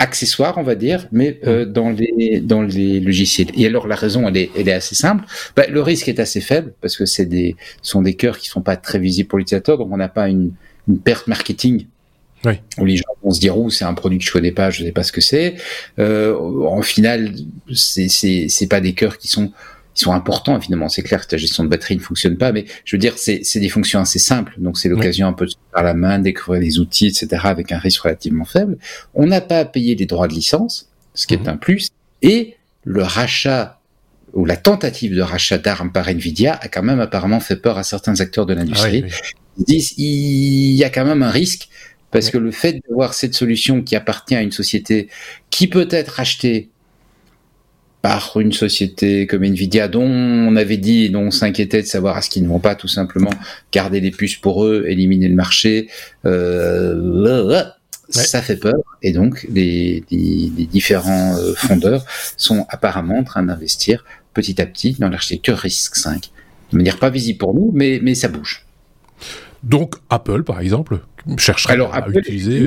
accessoire, 0.00 0.56
on 0.56 0.62
va 0.62 0.74
dire, 0.74 1.06
mais 1.12 1.38
euh, 1.46 1.66
dans 1.66 1.90
les 1.90 2.40
dans 2.40 2.62
les 2.62 3.00
logiciels. 3.00 3.48
Et 3.54 3.66
alors 3.66 3.86
la 3.86 3.94
raison, 3.94 4.26
elle 4.26 4.36
est 4.38 4.50
elle 4.56 4.68
est 4.68 4.72
assez 4.72 4.94
simple. 4.94 5.24
Bah, 5.54 5.66
le 5.68 5.82
risque 5.82 6.08
est 6.08 6.18
assez 6.18 6.40
faible 6.40 6.72
parce 6.80 6.96
que 6.96 7.04
c'est 7.04 7.26
des 7.26 7.54
sont 7.82 8.00
des 8.00 8.14
cœurs 8.14 8.38
qui 8.38 8.48
sont 8.48 8.62
pas 8.62 8.76
très 8.76 8.98
visibles 8.98 9.28
pour 9.28 9.38
l'utilisateur, 9.38 9.76
donc 9.76 9.88
on 9.92 9.98
n'a 9.98 10.08
pas 10.08 10.28
une, 10.28 10.52
une 10.88 10.98
perte 10.98 11.26
marketing. 11.26 11.86
Oui. 12.46 12.54
Où 12.78 12.86
les 12.86 12.96
gens 12.96 13.04
vont 13.22 13.30
se 13.30 13.40
dire 13.40 13.58
oh 13.58 13.68
c'est 13.68 13.84
un 13.84 13.92
produit 13.92 14.18
que 14.18 14.24
je 14.24 14.32
connais 14.32 14.52
pas, 14.52 14.70
je 14.70 14.84
sais 14.84 14.92
pas 14.92 15.02
ce 15.02 15.12
que 15.12 15.20
c'est. 15.20 15.56
Euh, 15.98 16.34
en 16.34 16.80
final, 16.80 17.34
c'est 17.74 18.08
c'est 18.08 18.46
c'est 18.48 18.68
pas 18.68 18.80
des 18.80 18.94
cœurs 18.94 19.18
qui 19.18 19.28
sont 19.28 19.52
ils 19.96 20.00
sont 20.00 20.12
importants 20.12 20.56
évidemment. 20.56 20.88
C'est 20.88 21.02
clair 21.02 21.20
que 21.20 21.26
ta 21.26 21.36
gestion 21.36 21.64
de 21.64 21.68
batterie 21.68 21.96
ne 21.96 22.00
fonctionne 22.00 22.36
pas, 22.36 22.52
mais 22.52 22.64
je 22.84 22.96
veux 22.96 23.00
dire, 23.00 23.14
c'est 23.18 23.58
des 23.58 23.68
fonctions 23.68 24.00
assez 24.00 24.18
simples. 24.18 24.54
Donc 24.58 24.78
c'est 24.78 24.88
l'occasion 24.88 25.26
un 25.26 25.32
peu 25.32 25.46
de 25.46 25.52
faire 25.74 25.82
la 25.82 25.94
main, 25.94 26.18
découvrir 26.18 26.60
les 26.60 26.78
outils, 26.78 27.06
etc. 27.06 27.42
avec 27.44 27.72
un 27.72 27.78
risque 27.78 28.02
relativement 28.02 28.44
faible. 28.44 28.78
On 29.14 29.26
n'a 29.26 29.40
pas 29.40 29.58
à 29.58 29.64
payer 29.64 29.94
les 29.94 30.06
droits 30.06 30.28
de 30.28 30.34
licence, 30.34 30.88
ce 31.14 31.26
qui 31.26 31.34
est 31.34 31.38
mhm. 31.38 31.48
un 31.48 31.56
plus. 31.56 31.90
Et 32.22 32.56
le 32.84 33.02
rachat 33.02 33.80
ou 34.32 34.44
la 34.44 34.56
tentative 34.56 35.14
de 35.14 35.22
rachat 35.22 35.58
d'armes 35.58 35.90
par 35.90 36.08
Nvidia 36.08 36.54
a 36.60 36.68
quand 36.68 36.82
même 36.82 37.00
apparemment 37.00 37.40
fait 37.40 37.56
peur 37.56 37.78
à 37.78 37.82
certains 37.82 38.20
acteurs 38.20 38.46
de 38.46 38.54
l'industrie. 38.54 39.04
Ah 39.06 39.26
Ils 39.58 39.64
disent 39.64 39.94
il 39.98 40.76
y 40.76 40.84
a 40.84 40.90
quand 40.90 41.04
même 41.04 41.22
un 41.22 41.30
risque 41.30 41.68
parce 42.10 42.30
que 42.30 42.38
le 42.38 42.50
fait 42.50 42.80
d'avoir 42.88 43.14
cette 43.14 43.34
solution 43.34 43.82
qui 43.82 43.96
appartient 43.96 44.34
à 44.34 44.42
une 44.42 44.52
société 44.52 45.08
qui 45.50 45.68
peut 45.68 45.88
être 45.90 46.08
rachetée 46.08 46.70
par 48.02 48.38
une 48.40 48.52
société 48.52 49.26
comme 49.26 49.44
Nvidia 49.44 49.88
dont 49.88 50.08
on 50.08 50.56
avait 50.56 50.78
dit, 50.78 51.10
dont 51.10 51.24
on 51.24 51.30
s'inquiétait 51.30 51.82
de 51.82 51.86
savoir 51.86 52.16
à 52.16 52.22
ce 52.22 52.30
qu'ils 52.30 52.42
ne 52.42 52.48
vont 52.48 52.58
pas 52.58 52.74
tout 52.74 52.88
simplement 52.88 53.30
garder 53.72 54.00
des 54.00 54.10
puces 54.10 54.36
pour 54.36 54.64
eux, 54.64 54.84
éliminer 54.88 55.28
le 55.28 55.34
marché, 55.34 55.88
euh, 56.24 57.64
ça 58.08 58.42
fait 58.42 58.56
peur. 58.56 58.80
Et 59.02 59.12
donc 59.12 59.46
les, 59.52 60.02
différents 60.10 61.36
euh, 61.36 61.54
fondeurs 61.54 62.04
sont 62.36 62.66
apparemment 62.68 63.18
en 63.18 63.24
train 63.24 63.42
d'investir 63.42 64.04
petit 64.32 64.60
à 64.60 64.66
petit 64.66 64.96
dans 64.98 65.08
l'architecture 65.08 65.58
RISC-V. 65.58 66.20
De 66.72 66.76
manière 66.76 66.98
pas 66.98 67.10
visible 67.10 67.38
pour 67.38 67.54
nous, 67.54 67.70
mais, 67.74 67.98
mais 68.02 68.14
ça 68.14 68.28
bouge. 68.28 68.64
Donc 69.62 69.96
Apple, 70.08 70.42
par 70.44 70.60
exemple, 70.60 71.00
chercherait 71.36 71.74
Alors, 71.74 71.94
à 71.94 72.08
utiliser... 72.08 72.66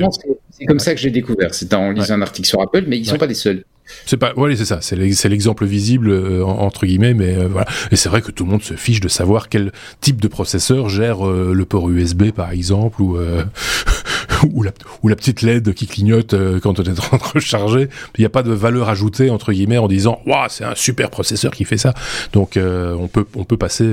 C'est 0.50 0.66
comme 0.66 0.78
ça 0.78 0.94
que 0.94 1.00
j'ai 1.00 1.10
découvert. 1.10 1.52
C'est 1.52 1.74
en 1.74 1.90
lisant 1.90 2.14
un 2.14 2.22
article 2.22 2.46
sur 2.46 2.62
Apple, 2.62 2.84
mais 2.86 2.98
ils 2.98 3.02
ne 3.02 3.06
sont 3.06 3.18
pas 3.18 3.26
les 3.26 3.34
seuls. 3.34 3.64
C'est 4.06 4.16
pas, 4.16 4.32
oui, 4.36 4.56
c'est 4.56 4.64
ça. 4.64 4.78
C'est 4.80 4.96
l'exemple 4.96 5.64
visible 5.66 6.10
euh, 6.10 6.44
entre 6.44 6.86
guillemets, 6.86 7.14
mais 7.14 7.36
euh, 7.36 7.48
voilà. 7.48 7.66
Et 7.90 7.96
c'est 7.96 8.08
vrai 8.08 8.22
que 8.22 8.30
tout 8.30 8.44
le 8.44 8.50
monde 8.50 8.62
se 8.62 8.74
fiche 8.74 9.00
de 9.00 9.08
savoir 9.08 9.48
quel 9.48 9.72
type 10.00 10.20
de 10.20 10.28
processeur 10.28 10.88
gère 10.88 11.26
euh, 11.26 11.52
le 11.54 11.64
port 11.64 11.88
USB, 11.90 12.30
par 12.30 12.50
exemple, 12.50 13.02
ou 13.02 13.18
ou, 14.52 14.62
la, 14.62 14.72
ou 15.02 15.08
la 15.08 15.16
petite 15.16 15.42
LED 15.42 15.72
qui 15.74 15.86
clignote 15.86 16.34
quand 16.60 16.78
on 16.78 16.82
est 16.82 16.90
en 16.90 16.94
train 16.94 17.16
de 17.16 17.22
recharger. 17.34 17.88
Il 18.16 18.20
n'y 18.20 18.26
a 18.26 18.30
pas 18.30 18.42
de 18.42 18.52
valeur 18.52 18.88
ajoutée 18.88 19.30
entre 19.30 19.52
guillemets 19.52 19.78
en 19.78 19.88
disant, 19.88 20.20
waouh, 20.26 20.46
c'est 20.48 20.64
un 20.64 20.74
super 20.74 21.10
processeur 21.10 21.52
qui 21.52 21.64
fait 21.64 21.78
ça. 21.78 21.94
Donc 22.32 22.58
on 22.58 23.08
peut 23.08 23.26
on 23.34 23.44
peut 23.44 23.56
passer 23.56 23.86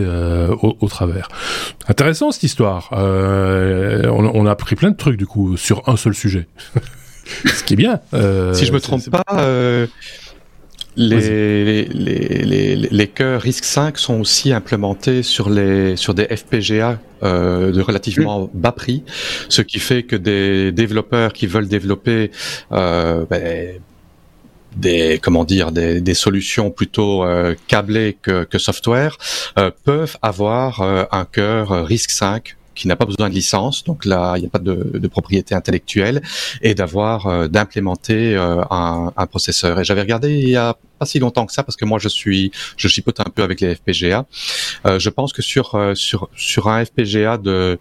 au, 0.62 0.78
au, 0.80 0.88
travers. 0.88 1.30
Intéressant 1.88 2.32
cette 2.32 2.44
histoire. 2.44 2.90
On, 2.92 4.32
on 4.34 4.46
a 4.46 4.52
appris 4.52 4.76
plein 4.76 4.92
de 4.92 4.98
trucs 4.98 5.18
du 5.18 5.28
coup 5.28 5.58
sur 5.58 5.88
un 5.88 5.96
seul 5.96 6.14
sujet. 6.14 6.48
Ce 7.46 7.64
qui 7.64 7.74
est 7.74 7.78
bien. 7.78 8.00
Euh, 8.14 8.54
si 8.54 8.66
je 8.66 8.74
me 8.74 8.80
trompe 8.80 9.10
pas, 9.10 9.24
euh, 9.34 9.88
les, 10.98 11.86
les, 11.86 12.46
les, 12.46 12.76
les, 12.76 13.08
cœurs 13.08 13.42
RISC-V 13.42 13.94
sont 13.96 14.20
aussi 14.20 14.52
implémentés 14.52 15.24
sur, 15.24 15.50
les, 15.50 15.96
sur 15.96 16.14
des 16.14 16.26
FPGA 16.26 17.00
euh, 17.24 17.72
de 17.72 17.82
relativement 17.82 18.50
bas 18.54 18.74
prix, 18.74 19.04
ce 19.48 19.62
qui 19.62 19.80
fait 19.80 20.04
que 20.04 20.16
des 20.16 20.72
développeurs 20.72 21.32
qui 21.34 21.48
veulent 21.48 21.70
développer 21.70 22.32
euh, 22.74 23.26
ben, 23.30 23.80
des 24.76 25.20
comment 25.22 25.44
dire 25.44 25.72
des, 25.72 26.02
des 26.02 26.14
solutions 26.14 26.72
plutôt 26.72 27.24
euh, 27.24 27.56
câblées 27.68 28.18
que, 28.22 28.44
que 28.44 28.58
software 28.58 29.18
euh, 29.58 29.72
peuvent 29.84 30.18
avoir 30.22 30.82
euh, 30.82 31.04
un 31.12 31.26
cœur 31.26 31.86
RISC-V 31.86 32.56
qui 32.82 32.88
n'a 32.88 32.96
pas 32.96 33.06
besoin 33.06 33.30
de 33.30 33.36
licence, 33.36 33.84
donc 33.84 34.06
là 34.06 34.34
il 34.38 34.42
n'y 34.42 34.48
a 34.48 34.50
pas 34.50 34.58
de, 34.58 35.08
propriété 35.08 35.54
intellectuelle, 35.54 36.24
et 36.64 36.74
d'avoir 36.74 37.28
euh, 37.28 37.48
d'implémenter 37.48 38.36
euh, 38.36 38.64
un, 38.72 39.14
un, 39.16 39.28
processeur. 39.28 39.80
Et 39.80 39.84
j'avais 39.84 40.02
regardé 40.02 40.34
il 40.40 40.50
y 40.50 40.56
a 40.56 40.76
pas 40.98 41.06
si 41.06 41.20
longtemps 41.20 41.46
que 41.46 41.54
ça 41.54 41.62
parce 41.62 41.76
que 41.76 41.86
moi 41.86 42.00
je 42.00 42.08
suis 42.08 42.52
je 42.78 42.88
chipote 42.88 43.20
un 43.20 43.30
peu 43.36 43.44
avec 43.44 43.62
les 43.62 43.76
FPGA. 43.76 44.26
Euh, 44.88 44.98
je 44.98 45.10
pense 45.12 45.32
que 45.32 45.44
sur 45.44 45.66
sur 45.94 46.30
sur 46.36 46.70
un 46.70 46.84
FPGA 46.84 47.38
de 47.38 47.78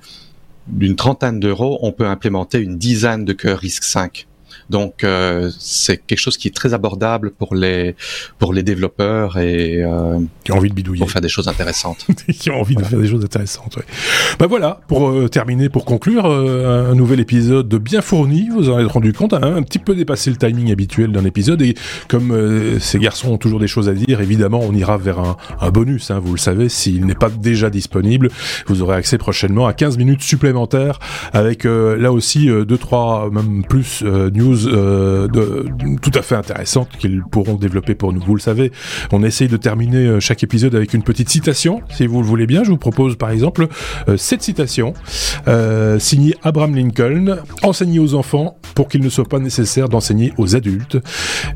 d'une 0.67 0.97
trentaine 0.97 1.41
d'euros, 1.41 1.79
on 1.81 1.93
peut 1.93 2.07
implémenter 2.07 2.59
une 2.59 2.77
dizaine 2.77 3.25
de 3.25 3.33
cœurs 3.33 3.61
RISC-V. 3.61 4.27
Donc 4.71 5.05
euh, 5.05 5.51
c'est 5.59 5.99
quelque 5.99 6.19
chose 6.19 6.37
qui 6.37 6.49
est 6.49 6.55
très 6.55 6.75
abordable 6.75 7.33
pour 7.33 7.55
les 7.55 7.97
pour 8.39 8.55
les 8.55 8.63
développeurs 8.63 9.37
et 9.39 9.83
euh, 9.83 10.19
qui 10.45 10.53
ont 10.53 10.57
envie 10.57 10.71
de 10.71 10.75
bidouiller 10.75 11.01
pour 11.01 11.11
faire 11.11 11.21
des 11.21 11.29
choses 11.29 11.49
intéressantes. 11.49 12.07
qui 12.39 12.51
ont 12.51 12.61
envie 12.61 12.77
de 12.77 12.85
faire 12.85 12.99
des 12.99 13.09
choses 13.09 13.25
intéressantes. 13.25 13.77
Ouais. 13.77 13.85
Bah 14.39 14.47
voilà 14.49 14.81
pour 14.89 15.11
euh, 15.11 15.29
terminer 15.29 15.69
pour 15.69 15.85
conclure 15.85 16.27
euh, 16.27 16.91
un 16.91 16.95
nouvel 16.95 17.21
épisode 17.21 17.75
bien 17.77 18.01
fourni. 18.01 18.49
Vous 18.49 18.71
en 18.71 18.79
êtes 18.79 18.91
rendu 18.91 19.13
compte, 19.13 19.35
hein, 19.35 19.41
un 19.43 19.63
petit 19.63 19.79
peu 19.79 19.95
dépassé 19.95 20.31
le 20.31 20.37
timing 20.37 20.73
habituel 20.73 21.13
d'un 21.13 21.25
épisode 21.25 21.63
et 21.63 21.75
comme 22.09 22.33
euh, 22.33 22.79
ces 22.79 22.99
garçons 22.99 23.31
ont 23.33 23.39
toujours 23.39 23.61
des 23.61 23.67
choses 23.67 23.89
à 23.89 23.95
dire, 23.95 24.21
évidemment 24.21 24.61
on 24.63 24.73
ira 24.75 24.97
vers 24.99 25.19
un, 25.19 25.37
un 25.61 25.71
bonus. 25.71 26.11
Hein, 26.11 26.21
vous 26.23 26.33
le 26.33 26.39
savez, 26.39 26.69
s'il 26.69 27.07
n'est 27.07 27.15
pas 27.15 27.31
déjà 27.31 27.71
disponible, 27.71 28.31
vous 28.67 28.83
aurez 28.83 28.97
accès 28.97 29.19
prochainement 29.19 29.67
à 29.67 29.73
15 29.73 29.99
minutes 29.99 30.23
supplémentaires 30.23 30.99
avec 31.33 31.65
là 31.65 32.13
aussi 32.13 32.47
deux 32.47 32.79
trois 32.79 33.31
même 33.31 33.65
plus 33.65 34.03
news 34.03 34.60
euh, 34.67 35.29
de, 35.29 35.67
tout 36.01 36.11
à 36.15 36.23
fait 36.23 36.35
intéressantes 36.35 36.91
qu'ils 36.99 37.23
pourront 37.23 37.55
développer 37.55 37.95
pour 37.95 38.13
nous. 38.13 38.21
Vous 38.21 38.35
le 38.35 38.41
savez, 38.41 38.73
on 39.13 39.23
essaye 39.23 39.49
de 39.49 39.57
terminer 39.57 40.07
euh, 40.07 40.21
chaque 40.21 40.43
épisode 40.43 40.75
avec 40.75 40.95
une 40.95 41.03
petite 41.03 41.29
citation. 41.29 41.83
Si 41.91 42.07
vous 42.07 42.21
le 42.21 42.27
voulez 42.27 42.47
bien, 42.47 42.65
je 42.65 42.71
vous 42.71 42.79
propose 42.79 43.17
par 43.17 43.31
exemple 43.31 43.69
euh, 44.09 44.17
cette 44.17 44.43
citation 44.43 44.95
signée 45.99 46.35
Abraham 46.43 46.75
Lincoln 46.75 47.39
enseigner 47.63 47.99
aux 47.99 48.15
enfants 48.15 48.57
pour 48.75 48.89
qu'il 48.89 49.03
ne 49.03 49.09
soit 49.09 49.29
pas 49.29 49.39
nécessaire 49.39 49.89
d'enseigner 49.89 50.33
aux 50.39 50.57
adultes. 50.57 50.99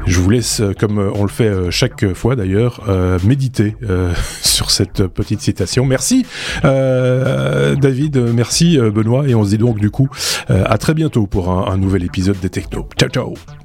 Je 0.07 0.21
vous 0.21 0.31
laisse, 0.31 0.63
comme 0.79 0.99
on 0.99 1.23
le 1.23 1.29
fait 1.29 1.71
chaque 1.71 2.13
fois 2.15 2.37
d'ailleurs, 2.37 2.83
méditer 3.25 3.77
sur 4.43 4.71
cette 4.71 5.07
petite 5.07 5.41
citation. 5.41 5.85
Merci 5.87 6.27
David, 6.63 8.19
merci 8.35 8.79
Benoît, 8.79 9.29
et 9.29 9.35
on 9.35 9.45
se 9.45 9.51
dit 9.51 9.59
donc 9.59 9.79
du 9.79 9.91
coup 9.91 10.09
à 10.49 10.79
très 10.79 10.95
bientôt 10.95 11.27
pour 11.27 11.51
un, 11.51 11.73
un 11.73 11.77
nouvel 11.77 12.05
épisode 12.05 12.39
des 12.41 12.51
Technos. 12.51 12.89
Ciao, 12.97 13.09
ciao 13.09 13.64